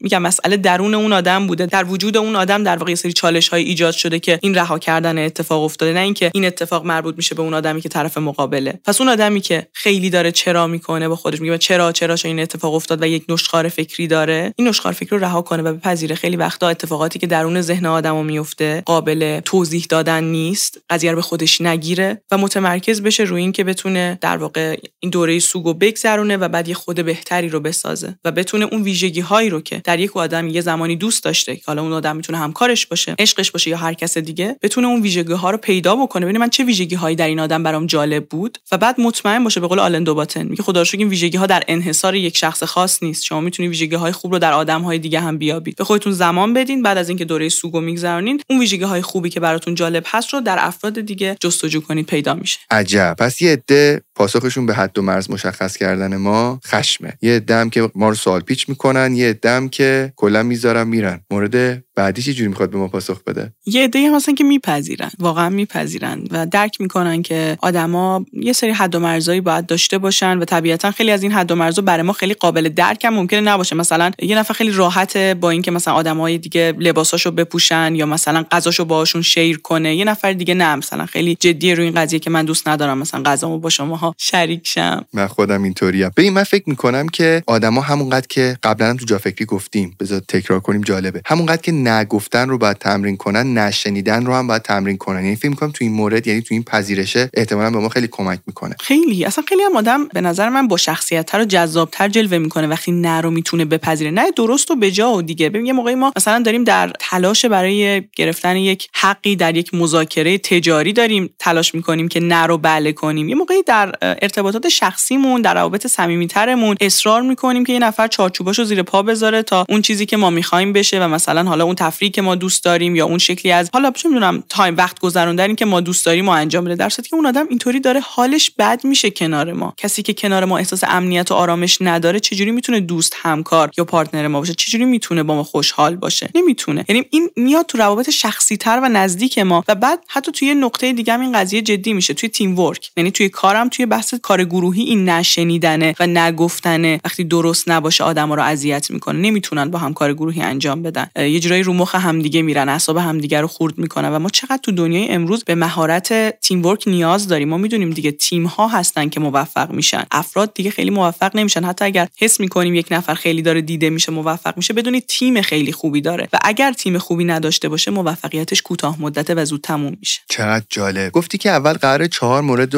میگم 0.00 0.22
مسئله 0.22 0.56
درون 0.56 0.94
اون 0.94 1.12
آدم 1.12 1.46
بوده. 1.46 1.66
در 1.66 1.84
وجود 1.84 2.16
اون 2.16 2.36
آدم 2.36 2.62
در 2.62 2.76
واقع 2.76 2.94
سری 2.94 3.12
چالش 3.12 3.48
های 3.48 3.62
ایجاد 3.62 3.94
شده 3.94 4.18
که 4.18 4.38
این 4.42 4.54
رها 4.54 4.78
کردن 4.78 5.18
اتفاق 5.18 5.62
افتاده. 5.62 5.92
نه 5.92 6.00
اینکه 6.00 6.30
این 6.34 6.44
اتفاق 6.44 6.84
مربوط 6.84 7.16
میشه 7.16 7.34
به 7.34 7.42
اون 7.42 7.54
آدمی 7.54 7.80
که 7.80 7.88
طرف 7.88 8.18
مقابله. 8.18 8.80
پس 8.84 9.00
اون 9.00 9.10
آدمی 9.10 9.40
که 9.40 9.66
خیلی 9.72 10.10
داره 10.10 10.32
چرا 10.32 10.66
می‌کنه 10.66 11.08
با 11.08 11.16
خودش 11.16 11.40
میگه 11.40 11.58
چرا 11.58 11.92
چرا 11.92 12.16
چه 12.16 12.28
این 12.28 12.40
اتفاق 12.40 12.74
افتاد 12.74 13.02
و 13.02 13.06
یک 13.06 13.24
نشخار 13.28 13.68
فکری 13.68 14.06
داره 14.06 14.54
این 14.56 14.68
نشخار 14.68 14.92
فکری 14.92 15.18
رو 15.18 15.24
رها 15.24 15.42
کنه 15.42 15.62
و 15.62 15.72
بپذیره. 15.74 16.14
خیلی 16.14 16.36
وقتا 16.36 16.68
اتفاقاتی 16.68 17.18
که 17.18 17.26
درون 17.26 17.60
ذهن 17.60 17.86
آدمو 17.86 18.22
میفته 18.22 18.82
قابل 18.86 19.40
توضیح 19.40 19.86
دادن 19.88 20.24
نیست 20.24 20.80
قضیه 20.90 21.14
به 21.14 21.22
خودش 21.22 21.60
نگیره 21.60 22.22
و 22.30 22.38
متمرکز 22.38 23.02
بشه 23.02 23.22
روی 23.22 23.49
که 23.52 23.64
بتونه 23.64 24.18
در 24.20 24.36
واقع 24.36 24.76
این 25.00 25.10
دوره 25.10 25.38
سوگو 25.38 25.74
بگذرونه 25.74 26.36
و 26.36 26.48
بعد 26.48 26.68
یه 26.68 26.74
خود 26.74 27.04
بهتری 27.04 27.48
رو 27.48 27.60
بسازه 27.60 28.18
و 28.24 28.32
بتونه 28.32 28.64
اون 28.64 28.82
ویژگی 28.82 29.20
هایی 29.20 29.50
رو 29.50 29.60
که 29.60 29.80
در 29.84 30.00
یک 30.00 30.16
آدم 30.16 30.48
یه 30.48 30.60
زمانی 30.60 30.96
دوست 30.96 31.24
داشته 31.24 31.56
که 31.56 31.62
حالا 31.66 31.82
اون 31.82 31.92
آدم 31.92 32.16
می‌تونه 32.16 32.38
همکارش 32.38 32.86
باشه 32.86 33.14
عشقش 33.18 33.50
باشه 33.50 33.70
یا 33.70 33.76
هر 33.76 33.94
کس 33.94 34.18
دیگه 34.18 34.56
بتونه 34.62 34.86
اون 34.86 35.02
ویژگی 35.02 35.32
ها 35.32 35.50
رو 35.50 35.56
پیدا 35.56 35.96
بکنه. 35.96 36.26
ببینه 36.26 36.38
من 36.38 36.50
چه 36.50 36.64
ویژگی 36.64 36.94
هایی 36.94 37.16
در 37.16 37.26
این 37.26 37.40
آدم 37.40 37.62
برام 37.62 37.86
جالب 37.86 38.26
بود 38.26 38.58
و 38.72 38.78
بعد 38.78 39.00
مطمئن 39.00 39.44
باشه 39.44 39.60
به 39.60 39.66
قول 39.66 39.78
آلن 39.78 40.04
دوباتن. 40.04 40.42
میگه 40.42 40.62
خدا 40.62 40.82
رو 40.82 40.88
این 40.92 41.08
ویژگی 41.08 41.36
ها 41.36 41.46
در 41.46 41.62
انحصار 41.68 42.14
یک 42.14 42.36
شخص 42.36 42.62
خاص 42.62 43.02
نیست. 43.02 43.24
شما 43.24 43.40
می‌تونی 43.40 43.68
ویژگی 43.68 43.94
های 43.94 44.12
خوب 44.12 44.32
رو 44.32 44.38
در 44.38 44.52
آدم 44.52 44.82
های 44.82 44.98
دیگه 44.98 45.20
هم 45.20 45.38
بیابید 45.38 45.76
به 45.76 45.84
خودتون 45.84 46.12
زمان 46.12 46.54
بدین 46.54 46.82
بعد 46.82 46.98
از 46.98 47.08
اینکه 47.08 47.24
دوره 47.24 47.48
سوگو 47.48 47.80
میگذرونین 47.80 48.40
اون 48.50 48.60
ویژگی 48.60 48.84
های 48.84 49.02
خوبی 49.02 49.30
که 49.30 49.40
براتون 49.40 49.74
جالب 49.74 50.04
هست 50.06 50.34
رو 50.34 50.40
در 50.40 50.56
افراد 50.60 51.00
دیگه 51.00 51.36
جستجو 51.40 51.80
کنید 51.80 52.06
پیدا 52.06 52.34
میشه. 52.34 52.58
عجب. 52.70 53.16
پس 53.18 53.39
یه 53.42 53.52
عده 53.52 54.02
پاسخشون 54.14 54.66
به 54.66 54.74
حد 54.74 54.98
و 54.98 55.02
مرز 55.02 55.30
مشخص 55.30 55.76
کردن 55.76 56.16
ما 56.16 56.60
خشمه. 56.66 57.12
یه 57.22 57.40
دم 57.40 57.70
که 57.70 57.90
ما 57.94 58.08
رو 58.08 58.14
سوال 58.14 58.40
پیچ 58.40 58.68
می‌کنن 58.68 59.14
یه 59.14 59.32
دم 59.32 59.68
که 59.68 60.12
کلا 60.16 60.42
می‌ذارن 60.42 60.88
میرن. 60.88 61.20
مورد 61.30 61.84
بعدی 62.00 62.22
چه 62.22 62.32
جوری 62.32 62.48
می‌خواد 62.48 62.70
به 62.70 62.78
ما 62.78 62.88
پاسخ 62.88 63.22
بده؟ 63.24 63.52
یه 63.66 63.84
عده 63.84 64.08
هم 64.08 64.14
هستن 64.14 64.34
که 64.34 64.44
میپذیرن 64.44 65.10
واقعا 65.18 65.48
میپذیرن 65.48 66.24
و 66.30 66.46
درک 66.46 66.80
می‌کنن 66.80 67.22
که 67.22 67.58
آدما 67.62 68.24
یه 68.32 68.52
سری 68.52 68.70
حد 68.70 68.94
و 68.94 68.98
مرزایی 68.98 69.40
باید 69.40 69.66
داشته 69.66 69.98
باشن 69.98 70.38
و 70.38 70.44
طبیعتا 70.44 70.90
خیلی 70.90 71.10
از 71.10 71.22
این 71.22 71.32
حد 71.32 71.52
و 71.52 71.54
مرزا 71.54 71.82
برای 71.82 72.02
ما 72.02 72.12
خیلی 72.12 72.34
قابل 72.34 72.68
درک 72.68 73.04
هم 73.04 73.14
ممکنه 73.14 73.40
نباشه. 73.40 73.76
مثلا 73.76 74.10
یه 74.22 74.38
نفر 74.38 74.54
خیلی 74.54 74.70
راحته 74.70 75.34
با 75.40 75.50
اینکه 75.50 75.70
مثلا 75.70 75.94
آدمای 75.94 76.38
دیگه 76.38 76.74
لباساشو 76.78 77.30
بپوشن 77.30 77.94
یا 77.94 78.06
مثلا 78.06 78.44
غذاشو 78.50 78.84
باهاشون 78.84 79.22
شیر 79.22 79.58
کنه 79.58 79.96
یه 79.96 80.04
نفر 80.04 80.32
دیگه 80.32 80.54
نه. 80.54 80.76
مثلا 80.76 81.06
خیلی 81.06 81.34
جدی 81.40 81.74
روی 81.74 81.84
این 81.84 81.94
قضیه 81.94 82.18
که 82.18 82.30
من 82.30 82.44
دوست 82.44 82.68
ندارم 82.68 82.98
مثلا 82.98 83.22
غذامو 83.22 83.58
با 83.58 83.70
شماها 83.70 84.14
شریک 84.18 84.68
شم. 84.68 85.04
من 85.12 85.26
خودم 85.26 85.62
اینطوریم 85.62 86.10
ببین 86.16 86.32
من 86.32 86.44
فکر 86.44 86.64
می‌کنم 86.66 87.08
که 87.08 87.42
آدما 87.46 87.80
همونقدر 87.80 88.26
که 88.28 88.58
قبلا 88.62 88.94
تو 88.94 89.04
جا 89.04 89.18
فکری 89.18 89.44
گفتیم 89.44 89.96
بذار 90.00 90.20
تکرار 90.20 90.60
کنیم 90.60 90.80
جالبه. 90.80 91.22
همونقدر 91.26 91.62
که 91.62 91.72
نگفتن 91.90 92.48
رو 92.48 92.58
باید 92.58 92.78
تمرین 92.78 93.16
کنن 93.16 93.58
نشنیدن 93.58 94.26
رو 94.26 94.34
هم 94.34 94.46
باید 94.46 94.62
تمرین 94.62 94.96
کنن. 94.98 95.24
یعنی 95.24 95.36
فکر 95.36 95.48
می‌کنم 95.48 95.70
تو 95.70 95.84
این 95.84 95.92
مورد 95.92 96.26
یعنی 96.26 96.40
تو 96.40 96.54
این 96.54 96.62
پذیرشه 96.62 97.30
احتمالا 97.34 97.70
به 97.70 97.78
ما 97.78 97.88
خیلی 97.88 98.08
کمک 98.10 98.40
می‌کنه. 98.46 98.76
خیلی. 98.80 99.24
اصلا 99.24 99.44
خیلی 99.48 99.62
هم 99.62 99.76
آدم 99.76 100.08
به 100.08 100.20
نظر 100.20 100.48
من 100.48 100.68
با 100.68 100.76
شخصیت 100.76 101.34
رو 101.34 101.44
جذابتر 101.44 102.08
جلوه 102.08 102.38
می‌کنه. 102.38 102.66
وقتی 102.66 102.92
نه 102.92 103.20
رو 103.20 103.30
می‌تونه 103.30 103.64
بپذیره. 103.64 104.10
نه 104.10 104.30
درست 104.30 104.70
و 104.70 104.76
بجا 104.76 105.12
و 105.12 105.22
دیگه. 105.22 105.48
ببین 105.48 105.66
یه 105.66 105.72
موقعی 105.72 105.94
ما 105.94 106.12
مثلا 106.16 106.42
داریم 106.42 106.64
در 106.64 106.92
تلاش 106.98 107.44
برای 107.44 108.02
گرفتن 108.16 108.56
یک 108.56 108.88
حقی 108.94 109.36
در 109.36 109.56
یک 109.56 109.74
مذاکره 109.74 110.38
تجاری 110.38 110.92
داریم 110.92 111.30
تلاش 111.38 111.74
می‌کنیم 111.74 112.08
که 112.08 112.20
نه 112.20 112.46
رو 112.46 112.58
بله 112.58 112.92
کنیم. 112.92 113.28
یه 113.28 113.34
موقعی 113.34 113.62
در 113.62 113.94
ارتباطات 114.02 114.68
شخصیمون 114.68 115.42
در 115.42 115.54
روابط 115.54 115.86
صمیمیترمون 115.86 116.76
اصرار 116.80 117.22
می‌کنیم 117.22 117.64
که 117.64 117.72
یه 117.72 117.78
نفر 117.78 118.08
چارچوباشو 118.08 118.64
زیر 118.64 118.82
پا 118.82 119.02
بذاره 119.02 119.42
تا 119.42 119.66
اون 119.68 119.82
چیزی 119.82 120.06
که 120.06 120.16
ما 120.16 120.30
می‌خوایم 120.30 120.72
بشه 120.72 121.04
و 121.04 121.08
مثلا 121.08 121.42
حالا 121.42 121.64
اون 121.70 121.76
تفریحی 121.76 122.10
که 122.10 122.22
ما 122.22 122.34
دوست 122.34 122.64
داریم 122.64 122.96
یا 122.96 123.06
اون 123.06 123.18
شکلی 123.18 123.52
از 123.52 123.70
حالا 123.72 123.90
چه 123.90 124.08
می‌دونم 124.08 124.42
time 124.48 124.76
وقت 124.76 124.98
گذروندنی 124.98 125.54
که 125.54 125.64
ما 125.64 125.80
دوست 125.80 126.06
داریم 126.06 126.28
و 126.28 126.30
انجام 126.30 126.64
بده. 126.64 126.74
در 126.74 126.80
حالی 126.80 126.88
که 126.88 127.14
اون 127.14 127.26
آدم 127.26 127.46
اینطوری 127.50 127.80
داره 127.80 128.00
حالش 128.00 128.50
بد 128.58 128.80
میشه 128.84 129.10
کنار 129.10 129.52
ما. 129.52 129.74
کسی 129.76 130.02
که 130.02 130.14
کنار 130.14 130.44
ما 130.44 130.58
احساس 130.58 130.84
امنیت 130.84 131.30
و 131.30 131.34
آرامش 131.34 131.78
نداره 131.80 132.20
چجوری 132.20 132.50
می‌تونه 132.50 132.80
دوست 132.80 133.16
همکار 133.22 133.70
یا 133.78 133.84
partner 133.84 134.28
ما 134.28 134.40
باشه؟ 134.40 134.54
چجوری 134.54 134.84
می‌تونه 134.84 135.22
با 135.22 135.34
ما 135.34 135.42
خوشحال 135.42 135.96
باشه؟ 135.96 136.30
نمی‌تونه. 136.34 136.84
یعنی 136.88 137.04
این 137.10 137.30
میاد 137.36 137.66
تو 137.66 137.78
روابط 137.78 138.10
شخصی 138.10 138.56
تر 138.56 138.80
و 138.82 138.88
نزدیک 138.88 139.38
ما 139.38 139.64
و 139.68 139.74
بعد 139.74 139.98
حتی 140.08 140.32
توی 140.32 140.54
نقطه 140.54 140.92
دیگه 140.92 141.12
هم 141.12 141.20
این 141.20 141.32
قضیه 141.32 141.62
جدی 141.62 141.92
میشه. 141.92 142.14
توی 142.14 142.28
تیم 142.28 142.58
ورک 142.58 142.90
یعنی 142.96 143.10
توی 143.10 143.28
کارم 143.28 143.68
توی 143.68 143.86
بحث 143.86 144.14
کار 144.14 144.44
گروهی 144.44 144.82
این 144.82 145.08
نشنیدنه 145.08 145.94
و 146.00 146.06
نگفتنه. 146.06 147.00
وقتی 147.04 147.24
درست 147.24 147.68
نباشه 147.68 148.04
آدما 148.04 148.34
رو 148.34 148.42
اذیت 148.42 148.90
می‌کنه. 148.90 149.18
نمی‌تونن 149.18 149.70
با 149.70 149.78
هم 149.78 149.94
کار 149.94 150.14
گروهی 150.14 150.42
انجام 150.42 150.82
بدن. 150.82 151.06
یه 151.16 151.40
جورایی 151.40 151.59
رو 151.62 151.72
مخ 151.72 151.94
همدیگه 151.94 152.42
میرن 152.42 152.68
اعصاب 152.68 152.96
همدیگه 152.96 153.40
رو 153.40 153.46
خورد 153.46 153.78
می‌کنن 153.78 154.08
و 154.08 154.18
ما 154.18 154.28
چقدر 154.28 154.60
تو 154.62 154.72
دنیای 154.72 155.08
امروز 155.08 155.44
به 155.44 155.54
مهارت 155.54 156.40
تیم 156.40 156.66
ورک 156.66 156.88
نیاز 156.88 157.28
داریم. 157.28 157.48
ما 157.48 157.56
می‌دونیم 157.56 157.90
دیگه 157.90 158.10
تیم 158.10 158.46
ها 158.46 158.68
هستن 158.68 159.08
که 159.08 159.20
موفق 159.20 159.70
میشن. 159.70 160.04
افراد 160.10 160.54
دیگه 160.54 160.70
خیلی 160.70 160.90
موفق 160.90 161.36
نمیشن. 161.36 161.64
حتی 161.64 161.84
اگر 161.84 162.08
حس 162.18 162.40
می‌کنیم 162.40 162.74
یک 162.74 162.86
نفر 162.90 163.14
خیلی 163.14 163.42
داره 163.42 163.60
دیده 163.60 163.90
میشه 163.90 164.12
موفق 164.12 164.56
میشه 164.56 164.74
بدونید 164.74 165.06
تیم 165.06 165.42
خیلی 165.42 165.72
خوبی 165.72 166.00
داره. 166.00 166.28
و 166.32 166.38
اگر 166.42 166.72
تیم 166.72 166.98
خوبی 166.98 167.24
نداشته 167.24 167.68
باشه 167.68 167.90
موفقیتش 167.90 168.62
کوتاه 168.62 169.02
مدته 169.02 169.34
و 169.34 169.44
زود 169.44 169.60
تموم 169.60 169.96
میشه. 170.00 170.20
چقدر 170.30 170.64
جالب. 170.68 171.12
گفتی 171.12 171.38
که 171.38 171.50
اول 171.50 171.72
قرار 171.72 172.06
چهار 172.06 172.42
مورد 172.42 172.74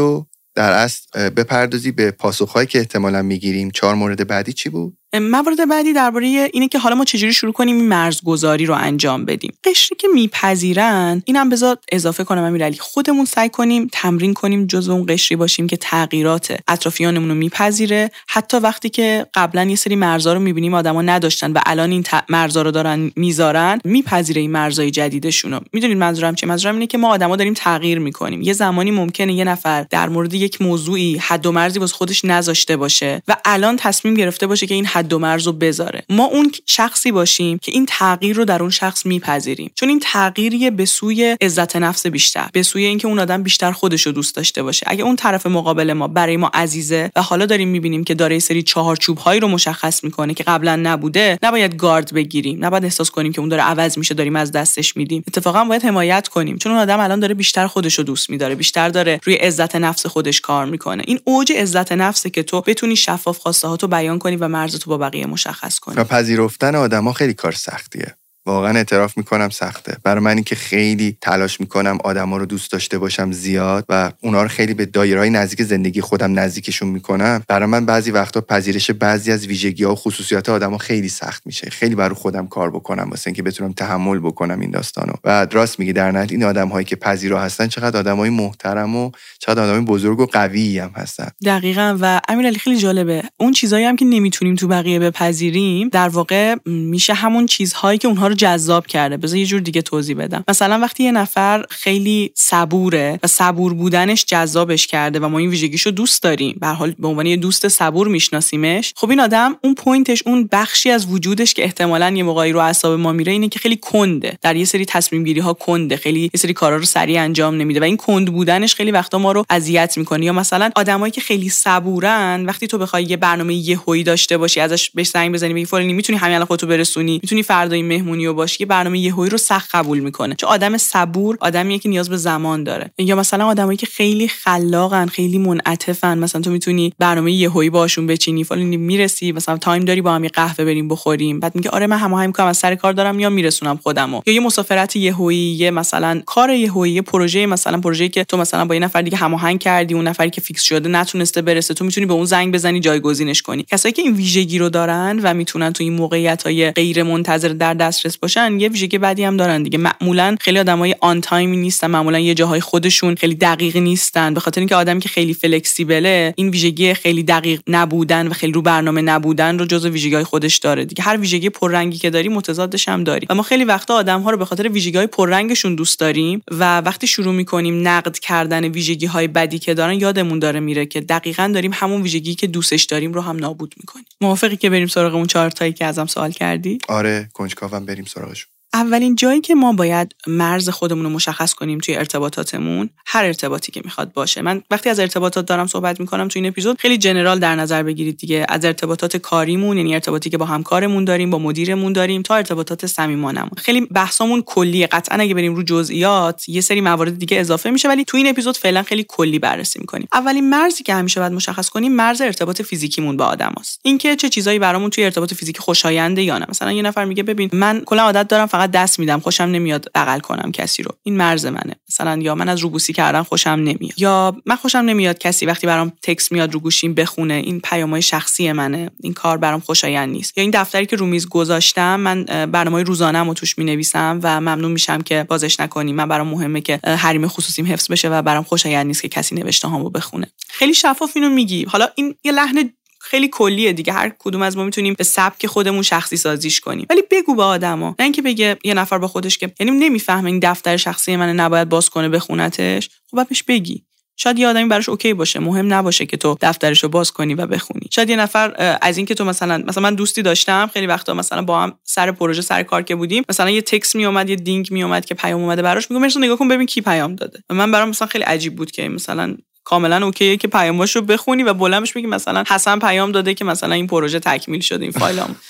در 0.55 0.73
اصل 0.73 1.31
بپردازی 1.31 1.93
به 1.93 2.11
پاسخهایی 2.11 2.67
که 2.67 2.79
احتمالا 2.79 3.23
می‌گیریم. 3.23 3.71
چهار 3.71 3.95
مورد 3.95 4.27
بعدی 4.27 4.53
چی 4.53 4.69
بود؟ 4.69 4.97
موارد 5.21 5.69
بعدی 5.69 5.93
درباره 5.93 6.27
اینه 6.53 6.69
که 6.69 6.79
حالا 6.79 6.95
ما 6.95 7.05
چجوری 7.05 7.33
شروع 7.33 7.53
کنیم 7.53 7.77
این 7.77 7.89
مرزگذاری 7.89 8.67
رو 8.67 8.75
انجام 8.75 9.25
بدیم. 9.25 9.53
قشری 9.65 9.97
که 9.97 10.09
میپذیرن 10.15 11.23
اینم 11.25 11.49
بذار 11.49 11.79
اضافه 11.93 12.25
کنم 12.25 12.43
امیرعلی 12.43 12.79
خودمون 12.79 13.25
سعی 13.25 13.49
کنیم 13.49 13.89
تمرین 13.93 14.35
کنیم 14.35 14.67
جزو 14.67 14.93
اون 14.93 15.07
قشری 15.09 15.37
باشیم 15.37 15.67
که 15.67 15.77
تغییرات 15.77 16.57
اطرافیانمون 16.69 17.29
رو 17.29 17.35
میپذیره. 17.35 18.11
حتی 18.29 18.57
وقتی 18.57 18.89
که 18.91 19.27
قبلا 19.35 19.65
یه 19.65 19.77
سری 19.77 19.97
مرزا 19.97 20.33
رو 20.33 20.41
می‌بینیم 20.41 20.75
آدما 20.75 21.03
نداشتن 21.03 21.53
و 21.53 21.61
الان 21.67 21.91
این 21.91 22.05
مرزا 22.29 22.63
رو 22.63 22.71
دارن 22.71 23.13
می‌ذارن 23.17 23.81
میپذیره 23.85 24.41
این 24.41 24.51
مرزای 24.51 24.91
جدیدشون 24.91 25.53
رو. 25.53 25.61
می‌دونید 25.73 25.97
منظورم 25.97 26.35
چیه؟ 26.35 26.49
منظورم 26.49 26.75
اینه 26.75 26.87
که 26.87 26.99
ما 26.99 27.09
آدما 27.09 27.37
داریم 27.37 27.55
تغییر 27.55 27.99
می‌کنیم. 27.99 28.43
یه 28.43 28.53
زمانی 28.53 28.91
ممکنه 28.91 29.33
یه 29.33 29.45
نفر 29.45 29.87
در 29.91 30.09
مورد 30.09 30.35
یک 30.35 30.63
موضوعی 30.63 31.17
حد 31.17 31.47
و 31.47 31.53
مرزی 31.53 31.79
واسه 31.79 31.95
خودش 31.95 32.25
نذاشته 32.25 32.77
باشه 32.77 33.23
و 33.29 33.37
الان 33.45 33.77
تصمیم 33.77 34.15
گرفته 34.15 34.47
باشه 34.47 34.67
که 34.67 34.75
این 34.75 34.87
و 35.11 35.19
مرز 35.19 35.47
رو 35.47 35.53
بذاره. 35.53 36.03
ما 36.11 36.25
اون 36.25 36.53
شخصی 36.67 37.13
باشیم 37.13 37.59
که 37.59 37.73
این 37.73 37.87
تغییر 37.89 38.37
رو 38.37 38.45
در 38.45 38.63
اون 38.63 38.71
شخص 38.71 39.07
میپذیریم. 39.07 39.71
چون 39.75 39.89
این 39.89 40.01
تغییریه 40.03 40.71
به 40.71 40.85
سوی 40.85 41.37
عزت 41.41 41.77
نفس 41.77 42.07
بیشتر 42.07 42.49
به 42.53 42.63
سوی 42.63 42.85
اینکه 42.85 43.09
اون 43.09 43.19
آدم 43.19 43.43
بیشتر 43.43 43.73
خودش 43.73 44.07
رو 44.07 44.13
دوست 44.13 44.37
داشته 44.37 44.63
باشه. 44.63 44.87
اگه 44.89 45.05
اون 45.05 45.17
طرف 45.17 45.47
مقابل 45.47 45.93
ما 45.93 46.09
برای 46.09 46.37
ما 46.37 46.51
عزیزه 46.55 47.11
و 47.17 47.23
حالا 47.23 47.47
داریم 47.47 47.69
می‌بینیم 47.69 48.05
که 48.05 48.15
داره 48.15 48.39
سری 48.39 48.63
چهارچوب 48.63 49.19
هایی 49.19 49.41
رو 49.41 49.49
مشخص 49.49 50.05
می‌کنه 50.05 50.35
که 50.35 50.45
قبلا 50.45 50.77
نبوده 50.77 51.39
نباید 51.43 51.77
گارد 51.77 52.15
بگیریم. 52.15 52.65
نباید 52.65 52.85
احساس 52.85 53.11
کنیم 53.11 53.33
که 53.33 53.41
اون 53.41 53.49
داره 53.49 53.63
عوض 53.63 53.99
میشه 53.99 54.15
داریم 54.15 54.37
از 54.37 54.53
دستش 54.53 54.97
میدیم. 54.97 55.25
اتفاقا 55.29 55.65
باید 55.65 55.85
حمایت 55.85 56.29
کنیم. 56.29 56.59
چون 56.59 56.73
اون 56.73 56.81
آدم 56.81 57.01
الان 57.01 57.21
داره 57.21 57.35
بیشتر 57.35 57.67
خودش 57.67 57.95
رو 57.99 58.05
دوست 58.05 58.31
میداره 58.31 58.55
بیشتر 58.55 58.89
داره 58.89 59.21
روی 59.25 59.35
عزت 59.35 59.77
نفس 59.77 60.07
خودش 60.07 60.41
کار 60.41 60.67
می‌کنه. 60.67 61.03
این 61.07 61.21
اوج 61.25 61.53
عزت 61.53 61.93
نفسه 61.93 62.31
که 62.31 62.43
تو 62.43 62.61
بتونی 62.61 62.97
شفاف 62.97 63.39
خواسته 63.39 63.69
ها 63.69 63.77
تو 63.77 63.87
بیان 63.87 64.19
کنی 64.19 64.37
و 64.37 64.49
مرزتو 64.49 64.91
با 64.93 64.99
بقیه 64.99 65.27
مشخص 65.27 65.79
کنی 65.79 65.97
و 65.97 66.05
پذیرفتن 66.05 66.75
آدما 66.75 67.13
خیلی 67.13 67.35
کار 67.35 67.53
سختیه. 67.53 68.17
واقعا 68.47 68.77
اعتراف 68.77 69.17
می‌کنم 69.17 69.49
سخته. 69.49 69.97
برای 70.05 70.25
من 70.25 70.43
که 70.43 70.55
خیلی 70.55 71.17
تلاش 71.21 71.61
می‌کنم 71.61 71.99
آدما 72.05 72.37
رو 72.37 72.47
دوست 72.47 72.73
داشته 72.73 72.99
باشم 72.99 73.33
زیاد 73.33 73.85
و 73.89 74.13
اونا 74.21 74.43
رو 74.43 74.49
خیلی 74.49 74.75
به 74.75 74.87
دایرهای 74.87 75.31
نزدیک 75.31 75.63
زندگی 75.63 76.01
خودم 76.01 76.39
نزدیکشون 76.39 76.89
می‌کنم 76.89 77.43
برای 77.49 77.67
من 77.67 77.87
بعضی 77.87 78.11
وقتا 78.11 78.41
پذیرش 78.41 78.91
بعضی 78.91 79.33
از 79.33 79.47
ویژگی 79.47 79.85
ها 79.85 79.93
و 79.93 79.97
خصوصیات 79.97 80.49
آدما 80.49 80.79
خیلی 80.79 81.09
سخت 81.09 81.43
میشه. 81.47 81.71
خیلی 81.71 81.95
برای 81.95 82.15
خودم 82.15 82.47
کار 82.47 82.71
بکنم 82.71 83.11
واسه 83.11 83.29
اینکه 83.29 83.43
بتونم 83.43 83.73
تحمل 83.73 84.19
بکنم 84.19 84.61
این 84.61 84.71
داستانو. 84.71 85.13
و 85.25 85.47
راست 85.53 85.79
میگی 85.79 85.93
در 85.93 86.11
نهایت 86.11 86.33
این 86.33 86.45
آدم 86.45 86.69
هایی 86.69 86.85
که 86.85 86.97
پذیرا 86.97 87.41
هستن 87.41 87.67
چقدر 87.67 87.99
آدمای 87.99 88.31
محترم 88.31 88.97
و 88.97 89.11
چقدر 89.39 89.63
آدمای 89.63 89.81
بزرگ 89.81 90.21
و 90.21 90.27
قوی 90.27 90.79
هم 90.79 90.91
هستن. 90.97 91.29
دقیقا. 91.45 91.99
و 92.01 92.21
امیرعلی 92.29 92.59
خیلی 92.59 92.77
جالبه. 92.77 93.23
اون 93.37 93.53
چیزایی 93.53 93.85
هم 93.85 93.97
که 93.97 94.05
نمی‌تونیم 94.05 94.55
تو 94.55 94.69
بقیه 94.69 94.99
بپذیریم 94.99 95.89
در 95.89 96.09
واقع 96.09 96.57
میشه 96.67 97.15
همون 97.15 97.47
چیزهایی 97.47 97.99
که 97.99 98.09
اونها 98.09 98.32
رو 98.33 98.37
جذاب 98.39 98.87
کرده. 98.87 99.17
بذار 99.17 99.39
یه 99.39 99.47
جور 99.47 99.61
دیگه 99.61 99.83
توضیح 99.83 100.17
بدم. 100.17 100.45
مثلا 100.49 100.79
وقتی 100.79 101.05
یه 101.05 101.13
نفر 101.13 101.65
خیلی 101.71 102.33
صبوره 102.35 103.21
و 103.23 103.27
صبور 103.27 103.75
بودنش 103.75 104.25
جذابش 104.25 104.87
کرده 104.87 105.19
و 105.21 105.29
ما 105.29 105.39
این 105.39 105.51
ویژگیشو 105.51 105.91
دوست 105.91 106.23
داریم 106.23 106.57
به 106.61 106.67
حال 106.67 106.95
به 106.99 107.09
عنوان 107.09 107.27
یه 107.27 107.37
دوست 107.37 107.69
صبور 107.69 108.09
میشناسیمش 108.09 108.93
خب 108.97 109.11
این 109.11 109.21
آدم 109.21 109.57
اون 109.65 109.75
پوینتش 109.75 110.23
اون 110.27 110.49
بخشی 110.53 110.91
از 110.91 111.07
وجودش 111.07 111.55
که 111.55 111.65
احتمالا 111.65 112.11
یه 112.11 112.23
موقعی 112.23 112.53
رو 112.53 112.61
اعصاب 112.61 113.01
ما 113.01 113.13
میره 113.13 113.33
اینه 113.33 113.49
که 113.49 113.59
خیلی 113.59 113.77
کنده. 113.77 114.39
در 114.43 114.57
یه 114.57 114.65
سری 114.65 114.85
تصمیم 114.85 115.25
گیری 115.25 115.41
ها 115.41 115.53
کنده 115.53 115.97
خیلی 115.97 116.21
یه 116.21 116.31
سری 116.37 116.53
کارا 116.53 116.77
رو 116.77 116.85
سریع 116.85 117.21
انجام 117.21 117.55
نمیده 117.55 117.81
و 117.81 117.85
این 117.85 117.97
کند 117.97 118.33
بودنش 118.33 118.75
خیلی 118.75 118.91
وقتا 118.91 119.19
ما 119.19 119.33
رو 119.33 119.45
اذیت 119.51 119.99
می‌کنه. 119.99 120.27
یا 120.27 120.33
مثلا 120.33 120.71
آدمایی 120.77 121.11
که 121.11 121.21
خیلی 121.21 121.49
صبورن 121.49 122.45
وقتی 122.47 122.67
تو 122.67 122.79
بخوای 122.79 123.05
یه 123.05 123.17
برنامه 123.17 123.55
یهویی 123.55 124.03
داشته 124.03 124.39
باشی 124.39 124.61
ازش 124.61 124.91
بهش 124.91 125.09
زنگ 125.09 125.33
بزنی 125.33 125.55
بگی 125.55 125.65
فلانی 125.65 125.93
می‌تونی 125.93 126.19
همین 126.19 126.35
الان 126.35 126.47
خودتو 126.47 126.67
برسونی 126.67 127.21
می‌تونی 127.23 127.43
فردا 127.43 127.77
این 127.77 127.87
باشی 128.31 128.59
که 128.59 128.67
برنامه 128.67 128.99
یهویی 128.99 129.31
رو 129.31 129.39
سخت 129.39 129.75
قبول 129.75 129.99
می‌کنه. 129.99 130.35
چون 130.35 130.51
آدم 130.51 130.77
صبور 130.77 131.39
آدمیه 131.41 131.79
که 131.79 131.89
نیاز 131.89 132.09
به 132.09 132.17
زمان 132.17 132.65
داره. 132.65 132.91
یا 132.99 133.17
مثلا 133.17 133.47
آدمایی 133.47 133.77
که 133.77 133.87
خیلی 133.87 134.29
خلاقن 134.29 135.07
خیلی 135.07 135.39
منعطفن. 135.39 136.19
مثلا 136.19 136.41
تو 136.41 136.51
می‌تونی 136.51 136.93
برنامه 136.99 137.33
یهویی 137.33 137.71
باشون 137.71 138.07
بچینی 138.07 138.45
فلانی 138.45 138.77
می‌رسی 138.77 139.33
مثلا 139.33 139.57
time 139.57 139.85
داری 139.85 140.01
با 140.01 140.13
هم 140.13 140.29
قهوه 140.29 140.65
بریم 140.65 140.89
بخوریم. 140.89 141.41
بعد 141.41 141.55
میگه 141.55 141.71
آره 141.71 141.87
من 141.87 141.99
هماهنگ 141.99 142.27
می‌کنم 142.27 142.47
از 142.47 142.57
سر 142.57 142.75
کار 142.75 142.93
دارم 142.93 143.21
یا 143.21 143.31
میرسونم 143.31 143.77
خودمو. 143.83 144.23
یا 144.27 144.35
یه 144.35 144.41
مسافرت 144.41 144.97
یهویی 144.97 145.53
یه 145.53 145.71
مثلا 145.71 146.23
کار 146.27 146.51
یهویی 146.51 147.01
پروژه 147.01 147.47
مثلا 147.47 147.81
پروژه‌ای 147.81 148.11
که 148.11 148.25
تو 148.25 148.37
مثلا 148.37 148.65
با 148.65 148.75
یه 148.75 148.81
نفر 148.81 149.03
دیگه 149.03 149.17
هماهنگ 149.17 149.59
کردی 149.59 149.95
اون 149.95 150.09
نفری 150.09 150.31
که 150.31 150.41
fix 150.41 150.63
شده 150.63 150.89
نتونسته 150.89 151.43
برسه. 151.43 151.75
تو 151.75 151.85
می‌تونی 151.85 152.07
به 152.07 152.13
اون 152.13 152.25
زنگ 152.25 152.55
بزنی 152.55 152.81
جایگزینش 152.81 153.43
کنی. 153.43 153.63
کسایی 153.63 153.93
که 153.93 154.03
این 154.03 154.15
ویژگی 154.15 154.59
رو 154.59 154.69
دارن 154.69 155.21
و 155.23 155.35
می‌تونن 155.35 155.73
تو 155.73 155.85
این 155.85 155.93
موقعیت 155.93 156.43
های 156.43 156.71
غیر 156.71 157.03
منتظره 157.03 157.49
در 157.49 157.75
دسترس 157.75 158.12
باشن 158.19 158.61
یه 158.61 158.69
ویژگی 158.69 158.99
بعدی 158.99 159.25
هم 159.25 159.37
دارن 159.37 159.63
دیگه. 159.63 159.79
معمولا 159.79 160.37
خیلی 160.41 160.59
آدمای 160.59 160.95
on 161.01 161.21
time 161.21 161.50
ی 161.50 161.57
نیستن 161.57 161.87
معمولا 161.87 162.19
یه 162.19 162.35
جاهای 162.35 162.61
خودشون 162.61 163.15
خیلی 163.15 163.35
دقیق 163.35 163.77
نیستن. 163.77 164.35
به 164.35 164.41
خاطر 164.41 164.61
اینکه 164.61 164.77
آدمی 164.77 165.01
که 165.01 165.09
خیلی 165.09 165.35
flexible 165.35 166.24
ه 166.24 166.35
این 166.37 166.49
ویژگی 166.49 166.95
خیلی 166.95 167.23
دقیق 167.23 167.61
نبودن 167.69 168.29
و 168.29 168.33
خیلی 168.33 168.53
رو 168.53 168.63
برنامه 168.63 169.03
نبودن 169.03 169.59
رو 169.59 169.65
جزو 169.67 169.89
ویژگی 169.89 170.15
های 170.15 170.25
خودش 170.25 170.57
داره 170.57 170.85
دیگه. 170.85 171.03
هر 171.03 171.17
ویژگی 171.17 171.51
پررنگی 171.51 171.99
که 171.99 172.11
داری 172.11 172.29
متضادش 172.29 172.89
هم 172.89 173.05
داری 173.05 173.27
و 173.31 173.35
ما 173.35 173.43
خیلی 173.43 173.65
وقتا 173.65 173.95
آدم 173.95 174.21
ها 174.21 174.31
رو 174.31 174.37
به 174.37 174.45
خاطر 174.45 174.69
ویژگی 174.69 174.97
های 174.97 175.07
پررنگشون 175.07 175.75
دوست 175.75 176.01
داریم 176.01 176.43
و 176.51 176.81
وقتی 176.81 177.07
شروع 177.07 177.35
می‌کنیم 177.35 177.89
نقد 177.89 178.19
کردن 178.19 178.65
ویژگی 178.65 179.07
های 179.07 179.29
بدی 179.29 179.59
که 179.59 179.75
دارن 179.75 180.01
یادمون 180.01 180.39
داره 180.39 180.61
میره 180.61 180.87
که 180.87 181.01
دقیقا 181.01 181.51
داریم 181.55 181.71
همون 181.75 182.03
ویژگی 182.03 182.35
که 182.35 182.47
دوستش 182.47 182.85
داریم 182.85 183.13
رو 183.13 183.21
هم 183.21 183.37
نابود 183.37 183.75
می‌کنیم. 183.81 184.05
موافقی 184.21 184.57
که 184.57 184.71
بریم 184.71 184.87
سراغ 184.87 185.15
اون 185.15 185.27
چهار 185.27 185.51
تایی 185.51 185.73
که 185.73 185.85
ازم 185.85 186.07
سوال 186.07 186.33
کردی؟ 186.33 186.79
آره 186.89 187.29
کنجکاوم 187.33 187.85
بریم 187.85 188.02
Gims. 188.05 188.52
اولین 188.75 189.15
جایی 189.15 189.41
که 189.41 189.55
ما 189.55 189.73
باید 189.73 190.15
مرز 190.27 190.69
خودمون 190.69 191.05
رو 191.05 191.11
مشخص 191.11 191.55
کنیم 191.55 191.79
توی 191.79 191.97
ارتباطاتمون 191.97 192.91
هر 193.07 193.25
ارتباطی 193.25 193.73
که 193.73 193.81
می‌خواد 193.85 194.13
باشه. 194.13 194.43
من 194.43 194.63
وقتی 194.71 194.91
از 194.91 195.01
ارتباطات 195.01 195.47
دارم 195.47 195.67
صحبت 195.67 196.01
می‌کنم 196.01 196.29
توی 196.29 196.43
این 196.43 196.49
اپیزود 196.49 196.79
خیلی 196.79 196.99
جنرال 196.99 197.39
در 197.39 197.57
نظر 197.57 197.83
بگیرید 197.83 198.17
دیگه. 198.17 198.47
از 198.49 198.65
ارتباطات 198.65 199.17
کاریمون 199.17 199.77
یعنی 199.77 199.95
ارتباطی 199.95 200.31
که 200.31 200.39
با 200.39 200.45
همکارمون 200.45 201.05
داریم 201.05 201.31
با 201.31 201.39
مدیرمون 201.39 201.93
داریم 201.93 202.23
تا 202.23 202.37
ارتباطات 202.37 202.87
صمیمانمون 202.87 203.51
خیلی 203.57 203.81
بحثمون 203.81 204.43
کلیه. 204.43 204.87
قطعا 204.87 205.19
اگه 205.19 205.35
بریم 205.35 205.55
رو 205.55 205.63
جزئیات 205.63 206.49
یه 206.49 206.61
سری 206.61 206.81
موارد 206.81 207.19
دیگه 207.19 207.41
اضافه 207.41 207.71
میشه 207.71 207.89
ولی 207.89 208.05
توی 208.05 208.21
این 208.21 208.31
اپیزود 208.31 208.57
فعلا 208.57 208.83
خیلی 208.83 209.05
کلی 209.09 209.39
بررسی 209.39 209.79
می‌کنیم. 209.79 210.09
اولین 210.13 210.51
مرزی 210.51 210.85
که 210.85 210.95
همیشه 210.95 211.21
باید 211.21 211.33
مشخص 211.33 211.69
کنیم 211.69 211.93
مرز 211.93 212.21
ارتباط 212.21 212.63
فیزیکیمون 212.63 213.17
با 213.17 213.25
آدماست. 213.25 213.81
اینکه 213.83 214.17
چه 214.17 214.29
چیزایی 214.29 214.59
برامون 214.59 214.91
توی 214.91 215.05
ارتباط 215.05 215.35
فیزیکی 215.35 215.59
خوشاینده 215.59 216.23
یا 216.23 216.39
نه. 216.39 216.47
مثلا 216.49 216.73
یه 216.73 216.83
نفر 216.83 217.05
میگه 217.05 217.23
ببین 217.23 217.51
من 217.53 217.83
کلا 217.87 218.03
عادت 218.03 218.29
دارم 218.29 218.47
دست 218.71 218.99
میدم 218.99 219.21
خوشم 219.21 219.45
نمیاد 219.45 219.87
بغل 219.95 220.19
کنم 220.19 220.53
کسی 220.53 220.83
رو. 220.83 220.93
این 221.03 221.17
مرز 221.17 221.47
منه. 221.47 221.75
مثلا 221.89 222.23
یا 222.23 222.35
من 222.35 222.49
از 222.49 222.61
روبوسی 222.61 222.93
کردن 222.93 223.23
خوشم 223.23 223.51
نمیاد. 223.51 223.93
یا 223.97 224.37
من 224.47 224.57
خوشم 224.57 224.79
نمیاد 224.79 225.19
کسی 225.19 225.47
وقتی 225.47 225.67
برام 225.67 225.93
تکس 226.03 226.33
میاد 226.33 226.55
رو 226.55 226.61
گوشیم 226.61 226.95
بخونه 226.95 227.35
این 227.35 227.61
پیامهای 227.61 228.03
شخصی 228.03 228.53
منه. 228.53 228.91
این 229.03 229.13
کار 229.13 229.39
برام 229.39 229.61
خوشایند 229.61 230.13
نیست. 230.13 230.39
یا 230.39 230.43
این 230.43 230.51
دفتری 230.55 230.87
که 230.87 230.97
رو 230.97 231.07
میز 231.07 231.29
گذاشتم 231.29 232.01
من 232.01 232.25
برنامه 232.25 232.83
روزانه 232.83 233.23
رو 233.23 233.35
توش 233.35 233.59
می‌نویسم 233.59 234.21
و 234.23 234.41
ممنون 234.41 234.73
میشم 234.73 235.01
که 235.01 235.27
بازش 235.29 235.61
نکنیم 235.61 235.97
من 235.97 236.09
برام 236.09 236.29
مهمه 236.29 236.61
که 236.61 236.81
حریم 236.85 237.29
خصوصیم 237.29 237.67
حفظ 237.67 237.91
بشه 237.91 238.09
و 238.09 238.23
برام 238.23 238.45
خوشایند 238.45 238.87
نیست 238.87 239.03
که 239.03 239.09
کسی 239.09 239.35
نوشته 239.35 239.69
هامو 239.69 239.91
بخونه. 239.91 240.33
خیلی 240.49 240.75
شفاف 240.75 241.13
اینو 241.15 241.31
میگی. 241.31 241.65
حالا 241.65 241.89
این 241.95 242.15
یه 242.25 242.33
لحن 242.33 242.73
خیلی 243.03 243.29
کلیه 243.29 243.73
دیگه. 243.73 243.93
هر 243.93 244.13
کدوم 244.19 244.43
از 244.43 244.57
ما 244.57 244.65
می‌تونیم 244.65 244.95
به 244.99 245.05
سبک 245.05 245.47
خودمون 245.47 245.83
شخصی 245.83 246.17
سازیش 246.17 246.61
کنیم. 246.61 246.87
ولی 246.91 247.03
بگو 247.11 247.35
به 247.35 247.43
آدما. 247.43 247.97
نه 247.99 248.03
اینکه 248.05 248.23
بگه 248.23 248.59
یه 248.65 248.75
نفر 248.75 248.99
با 248.99 249.09
خودش 249.09 249.39
که 249.39 249.53
یعنی 249.61 249.73
نمی‌فهمه 249.73 250.31
این 250.31 250.41
دفتر 250.43 250.77
شخصی 250.77 251.17
من 251.17 251.37
نباید 251.37 251.69
باز 251.69 251.91
کنه 251.91 252.09
بخونتش. 252.09 252.91
خب 253.11 253.29
بهش 253.29 253.43
بگی. 253.43 253.85
شاید 254.17 254.39
یه 254.39 254.49
آدمی 254.49 254.69
براش 254.69 254.89
اوکی 254.89 255.15
باشه. 255.15 255.41
مهم 255.41 255.75
نباشه 255.75 256.07
که 256.07 256.17
تو 256.17 256.37
دفترش 256.41 256.83
رو 256.83 256.89
باز 256.89 257.13
کنی 257.13 257.35
و 257.35 257.47
بخونی. 257.47 257.89
شاید 257.91 258.11
یه 258.11 258.17
نفر 258.17 258.77
از 258.83 258.97
اینکه 258.97 259.15
تو 259.15 259.25
مثلا 259.25 259.65
مثلا 259.67 259.83
من 259.83 259.95
دوستی 259.95 260.23
داشتم. 260.23 260.71
خیلی 260.73 260.87
وقتا 260.87 261.15
مثلا 261.15 261.43
با 261.43 261.61
هم 261.61 261.79
سر 261.85 262.13
پروژه 262.13 262.43
سر 262.43 262.63
کار 262.63 262.83
که 262.83 262.95
بودیم 262.95 263.25
مثلا 263.29 263.51
یه 263.51 263.63
تکس 263.63 263.95
می 263.95 264.05
اومد 264.05 264.31
یه 264.31 264.37
دینگ 264.37 264.69
می 264.71 264.83
اومد 264.83 265.05
که 265.05 265.15
پیام 265.15 265.41
اومده 265.41 265.63
براش. 265.63 265.91
میگم 265.91 266.03
مثلا 266.03 266.23
نگاه 266.23 266.39
کن 266.39 266.49
ببین 266.49 266.67
کی 266.67 266.81
پیام 266.81 267.15
داده. 267.15 267.43
و 267.51 267.55
من 267.55 267.73
برام 267.73 267.89
مثلا 267.89 268.09
خیلی 268.09 268.25
عجیب 268.25 268.57
بود 268.57 268.71
که 268.71 268.89
مثلا 268.89 269.37
کاملا 269.65 270.05
okay 270.07 270.27
یه 270.27 270.37
که 270.37 270.49
پیاماشو 270.49 271.01
بخونی 271.01 271.43
و 271.43 271.55
بلندش 271.55 271.93
بگی 271.93 272.07
مثلا 272.07 272.45
حسن 272.49 272.79
پیام 272.79 273.13
داده 273.13 273.35
که 273.35 273.45
مثلا 273.45 273.75
این 273.75 273.87
پروژه 273.87 274.19
تکمیل 274.19 274.61
شده 274.61 274.83
این 274.83 274.93
فایلم 274.93 275.37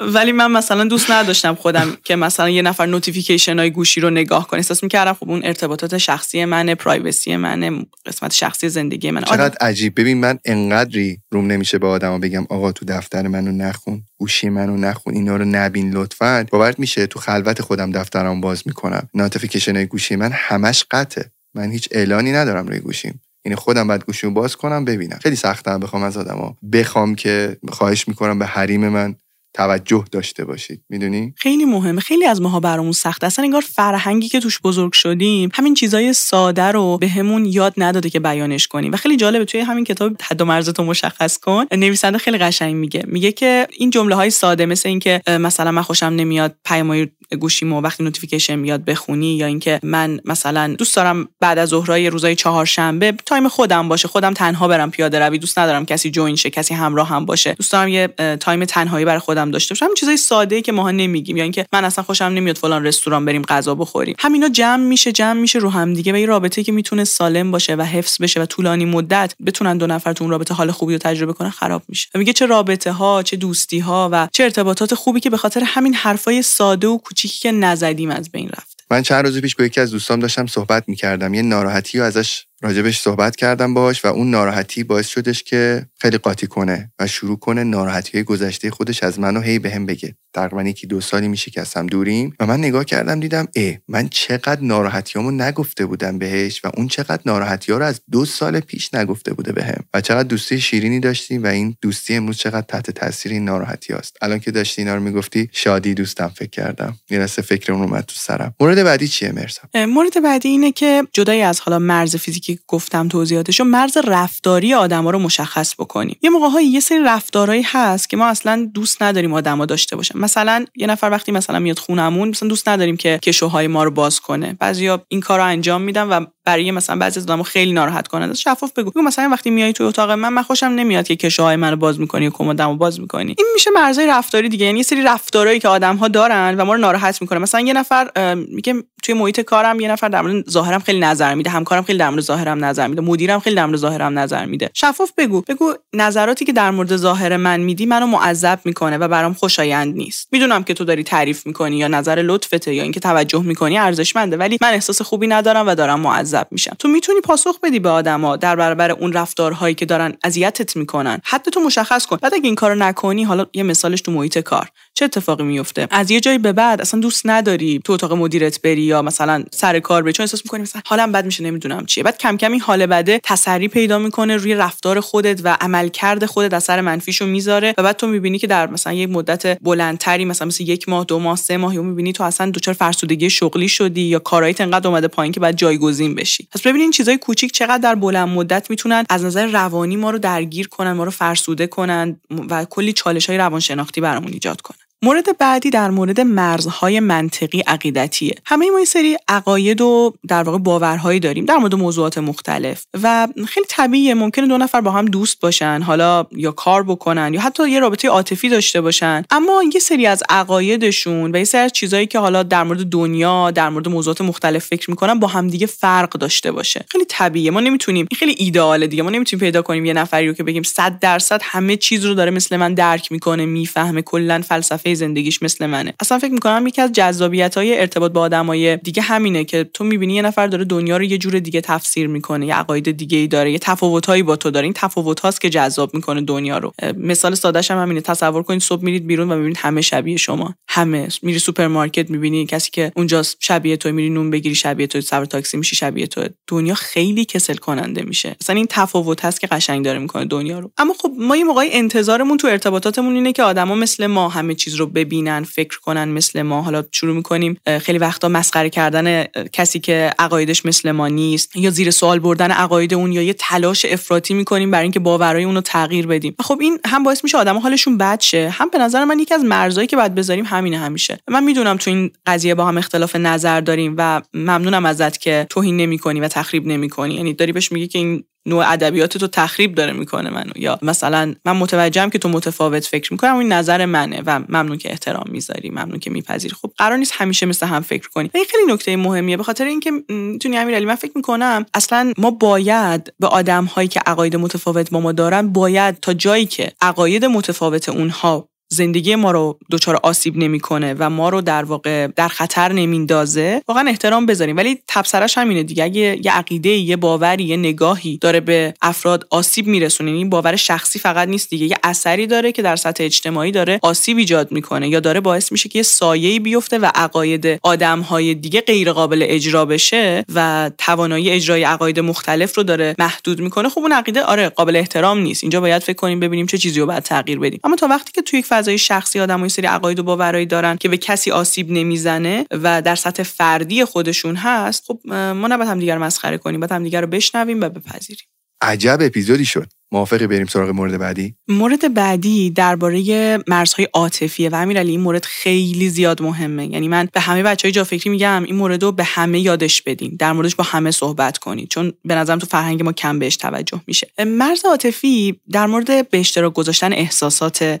ولی 0.00 0.32
من 0.32 0.50
مثلا 0.50 0.84
دوست 0.84 1.10
نداشتم 1.10 1.54
خودم 1.54 1.96
که 2.04 2.16
مثلا 2.16 2.50
یه 2.50 2.62
نفر 2.62 2.86
notification 2.86 3.58
های 3.58 3.70
گوشی 3.70 4.00
رو 4.00 4.10
نگاه 4.10 4.46
کنه. 4.46 4.58
احساس 4.58 4.82
می‌کردم 4.82 5.12
خب 5.12 5.30
اون 5.30 5.44
ارتباطات 5.44 5.98
شخصی 5.98 6.44
منه 6.44 6.74
privacy 6.74 7.36
منه 7.36 7.86
قسمت 8.06 8.32
شخصی 8.32 8.68
زندگی 8.68 9.10
من 9.10 9.22
چقدر 9.22 9.56
عجیب. 9.60 10.00
ببین 10.00 10.18
من 10.18 10.38
انقدری 10.44 11.18
روم 11.30 11.46
نمیشه 11.46 11.78
به 11.78 11.86
آدما 11.86 12.18
بگم 12.18 12.46
آقا 12.50 12.72
تو 12.72 12.84
دفتر 12.84 13.28
منو 13.28 13.52
نخون 13.52 14.02
گوشی 14.18 14.48
منو 14.48 14.76
نخون 14.76 15.14
اینا 15.14 15.36
رو 15.36 15.44
نبین 15.44 15.92
لطفا. 15.92 16.46
باورت 16.50 16.78
میشه 16.78 17.06
تو 17.06 17.18
خلوت 17.18 17.62
خودم 17.62 17.90
دفترم 17.90 18.40
باز 18.40 18.62
می‌کنم. 18.66 19.08
notification 19.14 19.76
های 19.76 19.86
گوشی 19.86 20.16
من 20.16 20.30
همش 20.32 20.84
قطعه. 20.90 21.30
من 21.54 21.70
هیچ 21.70 21.88
اعلانی 21.90 22.32
ندارم 22.32 22.66
روی 22.66 22.78
گوشیم. 22.78 23.20
یعنی 23.44 23.56
خودم 23.56 23.88
باید 23.88 24.04
گوشیمو 24.04 24.32
باز 24.32 24.56
کنم 24.56 24.84
ببینم. 24.84 25.18
خیلی 25.22 25.36
سختم 25.36 25.80
بخوام 25.80 26.02
از 26.02 26.16
آدما. 26.16 26.56
بخوام 26.72 27.14
که 27.14 27.56
خواهش 27.68 28.08
می‌کنم 28.08 28.38
به 28.38 28.46
حریم 28.46 28.88
من 28.88 29.14
توجه 29.54 30.04
داشته 30.12 30.44
باشید. 30.44 30.82
می‌دونی؟ 30.88 31.34
خیلی 31.36 31.64
مهمه. 31.64 32.00
خیلی 32.00 32.26
از 32.26 32.40
ماها 32.40 32.60
برامون 32.60 32.92
سخت 32.92 33.24
اصلا 33.24 33.44
انگار 33.44 33.60
فرهنگی 33.60 34.28
که 34.28 34.40
توش 34.40 34.60
بزرگ 34.60 34.92
شدیم 34.92 35.50
همین 35.52 35.74
چیزای 35.74 36.12
ساده 36.12 36.62
رو 36.62 36.98
بهمون 36.98 37.42
به 37.42 37.48
یاد 37.48 37.74
نداده 37.76 38.10
که 38.10 38.20
بیانش 38.20 38.68
کنیم. 38.68 38.92
و 38.92 38.96
خیلی 38.96 39.16
جالبه 39.16 39.44
توی 39.44 39.60
همین 39.60 39.84
کتاب 39.84 40.16
حد 40.22 40.40
و 40.40 40.44
مرزتو 40.44 40.84
مشخص 40.84 41.38
کن. 41.38 41.64
نویسنده 41.72 42.18
خیلی 42.18 42.38
قشنگ 42.38 42.74
میگه. 42.74 43.04
میگه 43.06 43.32
که 43.32 43.66
این 43.78 43.90
جمله 43.90 44.14
های 44.14 44.30
ساده 44.30 44.66
مثل 44.66 44.88
اینکه 44.88 45.22
مثلا 45.28 45.70
من 45.72 45.82
خوشم 45.82 46.06
نمیاد 46.06 46.56
پیامای 46.64 47.08
گوشیمو 47.36 47.80
وقتی 47.80 48.04
notification 48.04 48.54
میاد 48.54 48.84
بخونی 48.84 49.36
یا 49.36 49.46
اینکه 49.46 49.80
من 49.82 50.20
مثلا 50.24 50.74
دوست 50.78 50.96
دارم 50.96 51.28
بعد 51.40 51.58
از 51.58 51.68
ظهرای 51.68 52.10
روزای 52.10 52.34
چهارشنبه 52.34 53.12
time 53.26 53.48
خودم 53.48 53.88
باشه 53.88 54.08
خودم 54.08 54.34
تنها 54.34 54.68
برم 54.68 54.90
پیاده 54.90 55.18
روی 55.18 55.38
دوست 55.38 55.58
ندارم 55.58 55.86
کسی 55.86 56.10
join 56.10 56.36
شه 56.36 56.50
کسی 56.50 56.74
همراهم 56.74 57.26
باشه. 57.26 57.52
دوست 57.52 57.72
دارم 57.72 57.88
یه 57.88 58.08
تایم 58.40 58.64
تنهایی 58.64 59.04
برای 59.04 59.20
خودم 59.20 59.50
داشته 59.50 59.74
باشم. 59.74 59.94
چیزای 59.96 60.16
ساده 60.16 60.56
ای 60.56 60.62
که 60.62 60.72
ماها 60.72 60.90
نمیگیم 60.90 61.36
یا 61.36 61.42
اینکه 61.42 61.66
من 61.72 61.84
اصلا 61.84 62.04
خوشم 62.04 62.24
نمیاد 62.24 62.58
فلان 62.58 62.86
رستوران 62.86 63.24
بریم 63.24 63.42
غذا 63.42 63.74
بخوریم. 63.74 64.14
همینا 64.18 64.48
جمع 64.48 64.82
میشه 64.82 65.12
جمع 65.12 65.40
میشه 65.40 65.58
رو 65.58 65.70
هم 65.70 65.94
دیگه 65.94 66.12
و 66.12 66.16
این 66.16 66.28
رابطه 66.28 66.62
که 66.62 66.72
می‌تونه 66.72 67.04
سالم 67.04 67.50
باشه 67.50 67.74
و 67.74 67.82
حفظ 67.82 68.22
بشه 68.22 68.40
و 68.40 68.46
طولانی 68.46 68.84
مدت 68.84 69.34
بتونن 69.46 69.78
دو 69.78 69.86
نفر 69.86 70.12
تو 70.12 70.24
اون 70.24 70.30
رابطه 70.30 70.54
حال 70.54 70.70
خوبی 70.70 70.92
رو 70.92 70.98
تجربه 70.98 71.32
کنن 71.32 71.50
خراب 71.50 71.82
میشه. 71.88 72.08
میگه 72.14 72.32
چه 72.32 72.46
رابطه 72.46 72.92
ها 72.92 73.22
چه 73.22 73.36
دوستی 73.36 73.78
ها 73.78 74.08
و 74.12 74.28
چه 74.32 74.44
ارتباطات 74.44 74.94
خوبی 74.94 75.20
که 75.20 75.30
به 75.30 75.36
خاطر 75.36 75.62
همین 75.64 75.94
حرفای 75.94 76.42
ساده 76.42 76.86
و 76.86 76.98
کوچیکی 77.22 77.38
که 77.38 77.52
نزدیم 77.52 78.10
از 78.10 78.30
بین 78.30 78.48
رفته 78.48 78.84
من 78.90 79.02
چند 79.02 79.24
روز 79.26 79.40
پیش 79.40 79.56
با 79.56 79.64
یکی 79.64 79.80
از 79.80 79.90
دوستام 79.90 80.20
داشتم 80.20 80.46
صحبت 80.46 80.88
می‌کردم. 80.88 81.34
یه 81.34 81.42
ناراحتی 81.42 81.98
رو 81.98 82.04
ازش 82.04 82.46
راجبش 82.62 83.00
صحبت 83.00 83.36
کردم 83.36 83.74
باش 83.74 84.04
و 84.04 84.08
اون 84.08 84.30
ناراحتی 84.30 84.84
باعث 84.84 85.08
شدش 85.08 85.42
که 85.42 85.86
خیلی 86.00 86.18
قاطی 86.18 86.46
کنه 86.46 86.92
و 86.98 87.06
شروع 87.06 87.38
کنه 87.38 87.64
ناراحتی 87.64 88.22
گذشته 88.22 88.70
خودش 88.70 89.02
از 89.02 89.20
منو 89.20 89.40
هی 89.40 89.58
بهم 89.58 89.86
به 89.86 89.90
بگه. 89.94 90.14
تقریبا 90.34 90.62
یکی 90.62 90.86
دو 90.86 91.00
سالی 91.00 91.28
میشه 91.28 91.50
که 91.50 91.60
هستم 91.60 91.86
دوریم 91.86 92.34
و 92.40 92.46
من 92.46 92.58
نگاه 92.58 92.84
کردم 92.84 93.20
دیدم 93.20 93.48
اه 93.56 93.74
من 93.88 94.08
چقدر 94.08 94.60
ناراحتیامو 94.60 95.30
نگفته 95.30 95.86
بودم 95.86 96.18
بهش 96.18 96.64
و 96.64 96.70
اون 96.76 96.88
چقدر 96.88 97.22
ناراحتی 97.26 97.72
ها 97.72 97.78
رو 97.78 97.84
از 97.84 98.00
دو 98.10 98.24
سال 98.24 98.60
پیش 98.60 98.94
نگفته 98.94 99.34
بوده 99.34 99.52
بهم. 99.52 99.84
و 99.94 100.00
چقدر 100.00 100.28
دوستی 100.28 100.60
شیرینی 100.60 101.00
داشتیم 101.00 101.44
و 101.44 101.46
این 101.46 101.76
دوستی 101.80 102.14
امروز 102.14 102.36
چقدر 102.36 102.66
تحت 102.68 102.90
تاثیر 102.90 103.32
این 103.32 103.44
ناراحتی 103.44 103.92
هست 103.92 104.16
الان 104.22 104.38
که 104.38 104.50
داشتی 104.50 104.82
اینا 104.82 104.94
رو 104.94 105.00
می‌گفتی 105.02 105.48
شادی 105.52 105.94
دوستم 105.94 106.32
فکر 106.36 106.50
کردم. 106.50 106.98
یه 107.10 107.26
فکر 107.26 107.72
اون 107.72 107.82
اومد 107.82 108.04
تو 108.04 108.14
سرم. 108.16 108.54
مورد 108.60 108.84
بعدی 108.84 109.08
چیه 109.08 109.32
مرسا 109.32 109.86
مورد 109.86 110.22
بعدی 110.22 110.48
اینه 110.48 110.72
که 110.72 111.02
جدای 111.12 111.42
از 111.42 111.60
حالا 111.60 111.78
مرز 111.78 112.16
فیزیکی 112.16 112.49
گفتم 112.68 113.08
توضیحاتشو 113.08 113.64
مرز 113.64 113.96
رفتاری 114.04 114.74
آدما 114.74 115.10
رو 115.10 115.18
مشخص 115.18 115.74
بکنیم. 115.74 116.16
یه 116.22 116.30
موقع 116.30 116.62
یه 116.62 116.80
سری 116.80 116.98
رفتارهایی 117.04 117.62
هست 117.66 118.10
که 118.10 118.16
ما 118.16 118.26
اصلا 118.26 118.70
دوست 118.74 119.02
نداریم 119.02 119.34
آدما 119.34 119.66
داشته 119.66 119.96
باشن. 119.96 120.18
مثلا 120.18 120.64
یه 120.76 120.86
نفر 120.86 121.08
وقتی 121.10 121.32
مثلا 121.32 121.58
میاد 121.58 121.78
خونمون 121.78 122.28
مثلا 122.28 122.48
دوست 122.48 122.68
نداریم 122.68 122.96
که 122.96 123.18
کشوهای 123.22 123.66
ما 123.66 123.84
رو 123.84 123.90
باز 123.90 124.20
کنه. 124.20 124.56
بعضیا 124.60 125.02
این 125.08 125.20
کار 125.20 125.38
رو 125.38 125.44
انجام 125.44 125.82
میدن 125.82 126.02
و 126.02 126.24
برای 126.44 126.70
مثلا 126.70 126.96
بعضی 126.96 127.20
از 127.20 127.26
آدمو 127.26 127.42
خیلی 127.42 127.72
ناراحت 127.72 128.08
کننده 128.08 128.34
شفاف 128.34 128.72
بگو. 128.72 128.90
بگو 128.90 129.02
مثلا 129.02 129.28
وقتی 129.28 129.50
میای 129.50 129.72
تو 129.72 129.84
اتاق 129.84 130.10
من 130.10 130.28
من 130.28 130.42
خوشم 130.42 130.66
نمیاد 130.66 131.06
که 131.06 131.16
کشوهای 131.16 131.56
منو 131.56 131.76
باز 131.76 132.00
می‌کنی 132.00 132.26
و 132.26 132.30
کمدمو 132.30 132.76
باز 132.76 133.00
می‌کنی. 133.00 133.34
این 133.38 133.46
میشه 133.54 133.70
مرزای 133.70 134.06
رفتاری 134.06 134.48
دیگه. 134.48 134.66
یعنی 134.66 134.78
یه 134.78 134.82
سری 134.82 135.02
رفتارهایی 135.02 135.60
که 135.60 135.68
آدم 135.68 135.96
ها 135.96 136.08
دارن 136.08 136.54
و 136.58 136.64
ما 136.64 136.74
رو 136.74 136.80
ناراحت 136.80 137.22
می‌کنه. 137.22 137.38
مثلا 137.38 137.60
یه 137.60 137.72
نفر 137.72 138.34
میگه 138.34 138.74
توی 139.02 139.14
محیط 139.14 139.40
کارم 139.40 139.80
یه 139.80 139.90
نفر 139.90 140.08
در 140.08 140.22
مورد 140.22 140.50
ظاهرم 140.50 140.80
خیلی 140.80 141.00
نظر 141.00 141.34
میده 141.34 141.50
همکارم 141.50 141.82
خیلی 141.82 141.98
در 141.98 142.10
مورد 142.10 142.22
ظاهرم 142.40 142.64
نظر 142.64 142.86
میده. 142.86 143.02
مدیرم 143.02 143.40
خیلی 143.40 143.56
در 143.56 143.66
مورد 143.66 143.78
ظاهرم 143.78 144.18
نظر 144.18 144.46
میده. 144.46 144.70
شفاف 144.74 145.10
بگو. 145.18 145.40
بگو 145.40 145.74
نظراتی 145.92 146.44
که 146.44 146.52
در 146.52 146.70
مورد 146.70 146.96
ظاهر 146.96 147.36
من 147.36 147.60
میدی 147.60 147.86
منو 147.86 148.06
معذب 148.06 148.58
می‌کنه 148.64 148.98
و 148.98 149.08
برام 149.08 149.34
خوشایند 149.34 149.96
نیست. 149.96 150.28
می‌دونم 150.32 150.64
که 150.64 150.74
تو 150.74 150.84
داری 150.84 151.02
تعریف 151.02 151.46
می‌کنی 151.46 151.76
یا 151.78 151.88
نظر 151.88 152.22
لطفته 152.22 152.74
یا 152.74 152.82
اینکه 152.82 153.00
توجه 153.00 153.42
می‌کنی 153.42 153.78
ارزشمنده 153.78 154.36
ولی 154.36 154.58
من 154.62 154.68
احساس 154.68 155.02
خوبی 155.02 155.26
ندارم 155.26 155.68
و 155.68 155.74
دارم 155.74 156.00
معذب 156.00 156.46
میشم. 156.50 156.76
تو 156.78 156.88
می‌تونی 156.88 157.20
پاسخ 157.20 157.60
بدی 157.60 157.78
به 157.78 157.88
آدما 157.88 158.36
در 158.36 158.56
برابر 158.56 158.90
اون 158.90 159.12
رفتارهایی 159.12 159.74
که 159.74 159.86
دارن 159.86 160.14
اذیتت 160.24 160.76
می‌کنن. 160.76 161.20
حتی 161.24 161.50
تو 161.50 161.60
مشخص 161.60 162.06
کن. 162.06 162.16
بعد 162.22 162.34
اگه 162.34 162.44
این 162.44 162.54
کارو 162.54 162.74
نکنی 162.74 163.24
حالا 163.24 163.46
یه 163.54 163.62
مثالش 163.62 164.00
تو 164.00 164.12
محیط 164.12 164.38
کار. 164.38 164.68
چه 164.94 165.04
اتفاقی 165.04 165.44
میفته 165.44 165.88
از 165.90 166.10
یه 166.10 166.20
جایی 166.20 166.38
به 166.38 166.52
بعد 166.52 166.80
اصلا 166.80 167.00
دوست 167.00 167.22
نداری 167.24 167.80
تو 167.84 167.92
اتاق 167.92 168.12
مدیرت 168.12 168.62
بری 168.62 168.82
یا 168.82 169.02
مثلا 169.02 169.44
سر 169.52 169.78
کار 169.80 170.02
بری 170.02 170.12
چون 170.12 170.24
احساس 170.24 170.44
می‌کنی 170.44 170.62
مثلا 170.62 170.82
حالم 170.86 171.12
بد 171.12 171.24
میشه 171.24 171.44
نمی‌دونم 171.44 171.86
چیه. 171.86 172.04
بعد 172.04 172.18
کم 172.18 172.36
کم 172.36 172.52
این 172.52 172.60
حال 172.60 172.86
بده 172.86 173.20
تسری 173.24 173.68
پیدا 173.68 173.98
می‌کنه 173.98 174.36
روی 174.36 174.54
رفتار 174.54 175.00
خودت 175.00 175.40
و 175.44 175.56
عملکرد 175.60 176.26
خودت 176.26 176.54
اثر 176.54 176.80
منفیشو 176.80 177.26
می‌ذاره 177.26 177.74
و 177.78 177.82
بعد 177.82 177.96
تو 177.96 178.06
می‌بینی 178.06 178.38
که 178.38 178.46
در 178.46 178.70
مثلا 178.70 178.92
یک 178.92 179.10
مدت 179.10 179.58
بلندتری 179.62 180.24
مثلا 180.24 180.46
مثل 180.46 180.64
یک 180.64 180.88
ماه 180.88 181.04
دو 181.04 181.18
ماه 181.18 181.36
سه 181.36 181.56
ماه 181.56 181.76
می‌بینی 181.76 182.12
تو 182.12 182.24
اصلا 182.24 182.50
دچار 182.50 182.74
فرسودگی 182.74 183.30
شغلی 183.30 183.68
شدی 183.68 184.02
یا 184.02 184.18
کارایت 184.18 184.60
انقدر 184.60 184.88
اومده 184.88 185.08
پایین 185.08 185.32
که 185.32 185.40
بعد 185.40 185.56
جایگزین 185.56 186.14
بشی. 186.14 186.48
پس 186.52 186.60
ببینین 186.60 186.80
این 186.80 186.90
چیزای 186.90 187.18
کوچیک 187.18 187.52
چقدر 187.52 187.78
در 187.78 187.94
بلند 187.94 188.28
مدت 188.28 188.70
می‌تونن 188.70 189.04
از 189.08 189.24
نظر 189.24 189.46
روانی 189.46 189.96
ما 189.96 190.10
رو 190.10 190.18
درگیر 190.18 190.68
کنن 190.68 190.92
ما 190.92 191.04
رو 191.04 191.10
فرسوده 191.10 191.66
کنن 191.66 192.20
و 192.50 192.64
کلی 192.64 192.92
چالش 192.92 193.26
های 193.26 193.38
روانشناختی 193.38 194.00
برامون 194.00 194.32
ایجاد 194.32 194.60
کنن. 194.60 194.89
مورد 195.02 195.38
بعدی 195.38 195.70
در 195.70 195.90
مورد 195.90 196.20
مرزهای 196.20 197.00
منطقی 197.00 197.60
عقیدتیه. 197.60 198.34
همه 198.44 198.70
ما 198.70 198.76
این 198.76 198.86
سری 198.86 199.16
عقاید 199.28 199.80
و 199.80 200.14
در 200.28 200.42
واقع 200.42 200.58
باورهایی 200.58 201.20
داریم 201.20 201.44
در 201.44 201.56
مورد 201.56 201.74
موضوعات 201.74 202.18
مختلف 202.18 202.84
و 203.02 203.28
خیلی 203.48 203.66
طبیعیه 203.68 204.14
ممکنه 204.14 204.46
دو 204.46 204.58
نفر 204.58 204.80
با 204.80 204.90
هم 204.90 205.04
دوست 205.04 205.40
باشن 205.40 205.82
حالا 205.86 206.26
یا 206.32 206.52
کار 206.52 206.82
بکنن 206.82 207.34
یا 207.34 207.40
حتی 207.40 207.70
یه 207.70 207.80
رابطه 207.80 208.08
عاطفی 208.08 208.48
داشته 208.48 208.80
باشن. 208.80 209.22
اما 209.30 209.62
یه 209.74 209.80
سری 209.80 210.06
از 210.06 210.22
عقایدشون 210.28 211.30
و 211.34 211.38
یه 211.38 211.44
سری 211.44 211.60
از 211.60 211.72
چیزهایی 211.72 212.06
که 212.06 212.18
حالا 212.18 212.42
در 212.42 212.62
مورد 212.62 212.86
دنیا 212.86 213.50
در 213.50 213.68
مورد 213.68 213.88
موضوعات 213.88 214.20
مختلف 214.20 214.66
فکر 214.66 214.90
می‌کنن 214.90 215.14
با 215.18 215.28
هم 215.28 215.48
دیگه 215.48 215.66
فرق 215.66 216.10
داشته 216.10 216.52
باشه. 216.52 216.84
خیلی 216.88 217.04
طبیعیه. 217.08 217.50
ما 217.50 217.60
نمی‌تونیم 217.60 218.06
این 218.10 218.18
خیلی 218.18 218.34
ایدئاله 218.38 218.86
دیگه. 218.86 219.02
ما 219.02 219.10
نمی‌تونیم 219.10 219.40
پیدا 219.40 219.62
کنیم 219.62 219.84
یه 219.84 219.92
نفری 219.92 220.28
رو 220.28 220.34
که 220.34 220.42
بگیم 220.42 220.62
100 220.62 220.98
درصد 220.98 221.40
همه 221.44 221.76
چیز 221.76 222.04
رو 222.04 222.14
داره 222.14 222.30
مثل 222.30 222.56
من 222.56 222.74
درک 222.74 223.12
می‌کنه 223.12 223.46
می‌فهمه 223.46 224.02
کلا 224.02 224.42
فلسفه 224.48 224.89
زندگیش 224.94 225.42
مثل 225.42 225.66
منه. 225.66 225.94
اصلا 226.00 226.18
فکر 226.18 226.32
می‌کنم 226.32 226.66
یکی 226.66 226.80
از 226.80 226.92
جذابیت 226.92 227.56
های 227.56 227.80
ارتباط 227.80 228.12
با 228.12 228.20
آدمای 228.20 228.76
دیگه 228.76 229.02
همینه 229.02 229.44
که 229.44 229.64
تو 229.74 229.84
می‌بینی 229.84 230.14
یه 230.14 230.22
نفر 230.22 230.46
داره 230.46 230.64
دنیا 230.64 230.96
رو 230.96 231.04
یه 231.04 231.18
جور 231.18 231.38
دیگه 231.38 231.60
تفسیر 231.60 232.06
می‌کنه 232.06 232.46
یه 232.46 232.54
عقاید 232.54 232.90
دیگه 232.90 233.18
ای 233.18 233.26
داره 233.26 233.52
یه 233.52 233.58
تفاوتایی 233.58 234.22
با 234.22 234.36
تو 234.36 234.50
داره. 234.50 234.64
این 234.64 234.72
تفاوت 234.76 235.20
هاست 235.20 235.40
که 235.40 235.50
جذاب 235.50 235.94
می‌کنه 235.94 236.20
دنیا 236.20 236.58
رو. 236.58 236.72
مثال 236.96 237.34
سادهش 237.34 237.70
هم 237.70 237.82
همینه. 237.82 238.00
تصور 238.00 238.42
کنید 238.42 238.62
صبح 238.62 238.84
میرید 238.84 239.06
بیرون 239.06 239.32
و 239.32 239.34
می‌بینید 239.34 239.56
همه 239.60 239.80
شبیه 239.80 240.16
شما. 240.16 240.54
همه. 240.68 241.08
میری 241.22 241.38
سوپرمارکت 241.38 242.10
می‌بینی 242.10 242.46
کسی 242.46 242.70
که 242.70 242.92
اونجا 242.96 243.22
شبیه 243.40 243.76
تو 243.76 243.92
میری 243.92 244.10
نون 244.10 244.30
بگیری 244.30 244.54
شبیه 244.54 244.86
تو 244.86 245.00
سوار 245.00 245.24
تاکسی 245.24 245.56
میشی 245.56 245.76
شبیه 245.76 246.06
تو 246.06 246.24
دنیا 246.46 246.74
خیلی 246.74 247.24
کسل 247.24 247.54
کننده 247.54 248.02
میشه. 248.02 248.36
مثلا 248.40 248.56
این 248.56 248.66
تفاوت 248.70 249.24
هست 249.24 249.40
که 249.40 249.46
قشنگ 249.46 249.84
داره 249.84 249.98
می‌کنه 249.98 250.24
دنیا 250.24 250.58
رو. 250.58 250.70
اما 250.78 250.94
خب 250.98 251.10
ما 251.18 251.36
یه 251.36 251.44
موقعی 251.44 251.68
انتظارمون 251.72 252.36
تو 252.36 252.48
ارتباطاتمون 252.48 253.14
اینه 253.14 253.32
که 253.32 253.42
آدما 253.42 253.74
مثل 253.74 254.06
ما 254.06 254.28
همه 254.28 254.54
چیز 254.54 254.79
رو 254.80 254.86
ببینن 254.86 255.44
فکر 255.44 255.80
کنن 255.80 256.08
مثل 256.08 256.42
ما. 256.42 256.62
حالا 256.62 256.84
شروع 256.92 257.16
می‌کنیم 257.16 257.56
خیلی 257.80 257.98
وقتا 257.98 258.28
مسخره 258.28 258.70
کردن 258.70 259.24
کسی 259.52 259.80
که 259.80 260.10
عقایدش 260.18 260.66
مثل 260.66 260.90
ما 260.90 261.08
نیست 261.08 261.56
یا 261.56 261.70
زیر 261.70 261.90
سوال 261.90 262.18
بردن 262.18 262.50
عقاید 262.50 262.94
اون 262.94 263.12
یا 263.12 263.22
یه 263.22 263.32
تلاش 263.32 263.84
افراطی 263.84 264.34
می‌کنیم 264.34 264.70
برای 264.70 264.82
اینکه 264.82 265.00
باورای 265.00 265.44
اون 265.44 265.54
رو 265.54 265.60
تغییر 265.60 266.06
بدیم. 266.06 266.34
خب 266.38 266.58
این 266.60 266.78
هم 266.86 267.02
باعث 267.02 267.24
میشه 267.24 267.38
آدم 267.38 267.58
حالشون 267.58 267.98
بد 267.98 268.20
شه. 268.20 268.50
هم 268.50 268.68
به 268.70 268.78
نظر 268.78 269.04
من 269.04 269.18
یکی 269.18 269.34
از 269.34 269.44
مرزایی 269.44 269.86
که 269.86 269.96
باید 269.96 270.14
بذاریم 270.14 270.44
همینه 270.44 270.78
همیشه. 270.78 271.18
من 271.28 271.44
می‌دونم 271.44 271.76
تو 271.76 271.90
این 271.90 272.10
قضیه 272.26 272.54
با 272.54 272.64
هم 272.64 272.78
اختلاف 272.78 273.16
نظر 273.16 273.60
داریم 273.60 273.94
و 273.98 274.22
ممنونم 274.34 274.86
ازت 274.86 275.20
که 275.20 275.46
توهین 275.50 275.76
نمی‌کنی 275.76 276.20
و 276.20 276.28
تخریب 276.28 276.66
نمی‌کنی. 276.66 277.14
یعنی 277.14 277.32
داری 277.32 277.52
بهش 277.52 277.72
میگی 277.72 277.88
که 277.88 277.98
این 277.98 278.24
نوع 278.46 278.72
ادبیات 278.72 279.18
تو 279.18 279.26
تخریب 279.26 279.74
داره 279.74 279.92
می‌کنه 279.92 280.30
منو. 280.30 280.52
یا 280.56 280.78
مثلا 280.82 281.34
من 281.44 281.52
متوجهم 281.52 282.10
که 282.10 282.18
تو 282.18 282.28
متفاوت 282.28 282.84
فکر 282.86 283.12
می‌کنم 283.12 283.36
این 283.36 283.52
نظر 283.52 283.86
منه 283.86 284.22
و 284.26 284.40
ممنون 284.48 284.78
که 284.78 284.90
احترام 284.90 285.24
می‌ذاری 285.30 285.70
ممنون 285.70 285.98
که 285.98 286.10
میپذیری. 286.10 286.54
خب 286.54 286.72
قرار 286.78 286.96
نیست 286.96 287.12
همیشه 287.16 287.46
مثل 287.46 287.66
هم 287.66 287.82
فکر 287.82 288.08
کنی. 288.08 288.30
این 288.34 288.44
خیلی 288.50 288.72
نکته 288.72 288.96
مهمیه 288.96 289.36
به 289.36 289.42
خاطر 289.42 289.64
اینکه 289.64 289.90
می‌تونی 290.08 290.58
امیرعلی 290.58 290.84
من 290.84 290.94
فکر 290.94 291.12
می‌کنم 291.14 291.66
اصلا 291.74 292.12
ما 292.18 292.30
باید 292.30 293.12
به 293.20 293.26
آدم 293.26 293.64
هایی 293.64 293.88
که 293.88 294.00
عقاید 294.06 294.36
متفاوت 294.36 294.90
با 294.90 295.00
ما 295.00 295.12
دارن 295.12 295.48
باید 295.52 296.00
تا 296.00 296.14
جایی 296.14 296.46
که 296.46 296.72
عقاید 296.80 297.24
متفاوت 297.24 297.88
اونها 297.88 298.49
زندگی 298.72 299.14
ما 299.14 299.30
رو 299.30 299.58
دچار 299.70 300.00
آسیب 300.02 300.36
نمی‌کنه 300.36 300.94
و 300.98 301.10
ما 301.10 301.28
رو 301.28 301.40
در 301.40 301.64
واقع 301.64 302.06
در 302.06 302.28
خطر 302.28 302.72
نمیندازه 302.72 303.62
واقعا 303.68 303.88
احترام 303.88 304.26
بذاریم. 304.26 304.56
ولی 304.56 304.78
تبصرش 304.88 305.38
همینه 305.38 305.62
دیگه. 305.62 305.84
اگه 305.84 306.18
یه 306.24 306.32
عقیده 306.32 306.70
یه 306.70 306.96
باوری 306.96 307.44
یه 307.44 307.56
نگاهی 307.56 308.18
داره 308.20 308.40
به 308.40 308.74
افراد 308.82 309.26
آسیب 309.30 309.66
میرسونه 309.66 310.10
این 310.10 310.30
باور 310.30 310.56
شخصی 310.56 310.98
فقط 310.98 311.28
نیست 311.28 311.50
دیگه. 311.50 311.66
یه 311.66 311.76
اثری 311.82 312.26
داره 312.26 312.52
که 312.52 312.62
در 312.62 312.76
سطح 312.76 313.04
اجتماعی 313.04 313.52
داره 313.52 313.78
آسیب 313.82 314.18
ایجاد 314.18 314.52
می‌کنه 314.52 314.88
یا 314.88 315.00
داره 315.00 315.20
باعث 315.20 315.52
میشه 315.52 315.68
که 315.68 315.78
یه 315.78 315.82
سایه‌ای 315.82 316.38
بیفته 316.38 316.78
و 316.78 316.90
عقاید 316.94 317.58
آدمهای 317.62 318.34
دیگه 318.34 318.60
غیر 318.60 318.92
قابل 318.92 319.24
اجرا 319.28 319.64
بشه 319.64 320.24
و 320.34 320.70
توانایی 320.78 321.30
اجرای 321.30 321.64
عقاید 321.64 322.00
مختلف 322.00 322.56
رو 322.56 322.62
داره 322.62 322.94
محدود 322.98 323.40
می‌کنه. 323.40 323.68
خب 323.68 323.78
اون 323.78 323.92
عقیده 323.92 324.22
آره 324.22 324.48
قابل 324.48 324.76
احترام 324.76 325.18
نیست. 325.18 325.44
اینجا 325.44 325.60
باید 325.60 325.82
فکر 325.82 325.96
کنیم 325.96 326.20
ببینیم 326.20 326.46
چه 326.46 326.58
چیزی 326.58 326.80
رو 326.80 326.86
باید 326.86 327.02
تغییر 327.02 327.38
بدیم. 327.38 327.60
اما 327.64 327.76
تا 327.76 327.86
وقتی 327.86 328.12
که 328.12 328.22
توی 328.22 328.38
یک 328.38 328.46
فضای 328.60 328.78
شخصی 328.78 329.20
آدمای 329.20 329.48
سری 329.48 329.66
عقاید 329.66 329.98
و 329.98 330.02
باورایی 330.02 330.46
دارن 330.46 330.76
که 330.76 330.88
به 330.88 330.96
کسی 330.96 331.30
آسیب 331.30 331.70
نمی‌زنه 331.70 332.46
و 332.50 332.82
در 332.82 332.94
سطح 332.94 333.22
فردی 333.22 333.84
خودشون 333.84 334.36
هست 334.36 334.84
خب 334.86 335.00
ما 335.12 335.48
نباید 335.48 335.70
هم 335.70 335.78
دیگر 335.78 335.98
مسخره 335.98 336.38
کنیم 336.38 336.60
باید 336.60 336.72
هم 336.72 336.84
دیگر 336.84 337.00
رو 337.00 337.06
بشنویم 337.06 337.60
و 337.60 337.68
بپذیریم. 337.68 338.26
عجب 338.62 338.98
اپیزودی 339.00 339.44
شد. 339.44 339.72
موافقی 339.92 340.26
بریم 340.26 340.46
سراغ 340.46 340.70
مورد 340.70 340.98
بعدی؟ 340.98 341.34
مورد 341.48 341.94
بعدی 341.94 342.50
درباره 342.50 343.38
مرزهای 343.48 343.88
عاطفیه 343.92 344.48
و 344.48 344.54
امیرعلی 344.54 344.90
این 344.90 345.00
مورد 345.00 345.24
خیلی 345.24 345.88
زیاد 345.88 346.22
مهمه. 346.22 346.66
یعنی 346.66 346.88
من 346.88 347.08
به 347.12 347.20
همه 347.20 347.42
بچه 347.42 347.68
های 347.68 347.72
جا 347.72 347.84
فکری 347.84 348.10
میگم 348.10 348.42
این 348.46 348.56
مورد 348.56 348.82
رو 348.82 348.92
به 348.92 349.04
همه 349.04 349.40
یادش 349.40 349.82
بدین. 349.82 350.16
در 350.18 350.32
موردش 350.32 350.54
با 350.54 350.64
همه 350.64 350.90
صحبت 350.90 351.38
کنید 351.38 351.68
چون 351.68 351.92
به 352.04 352.14
نظرم 352.14 352.38
تو 352.38 352.46
فرهنگ 352.46 352.82
ما 352.82 352.92
کم 352.92 353.18
بهش 353.18 353.36
توجه 353.36 353.80
میشه. 353.86 354.08
مرز 354.26 354.64
عاطفی 354.64 355.40
در 355.50 355.66
مورد 355.66 356.10
به 356.10 356.20
اشتراک 356.20 356.52
گذاشتن 356.52 356.92
احساسات 356.92 357.80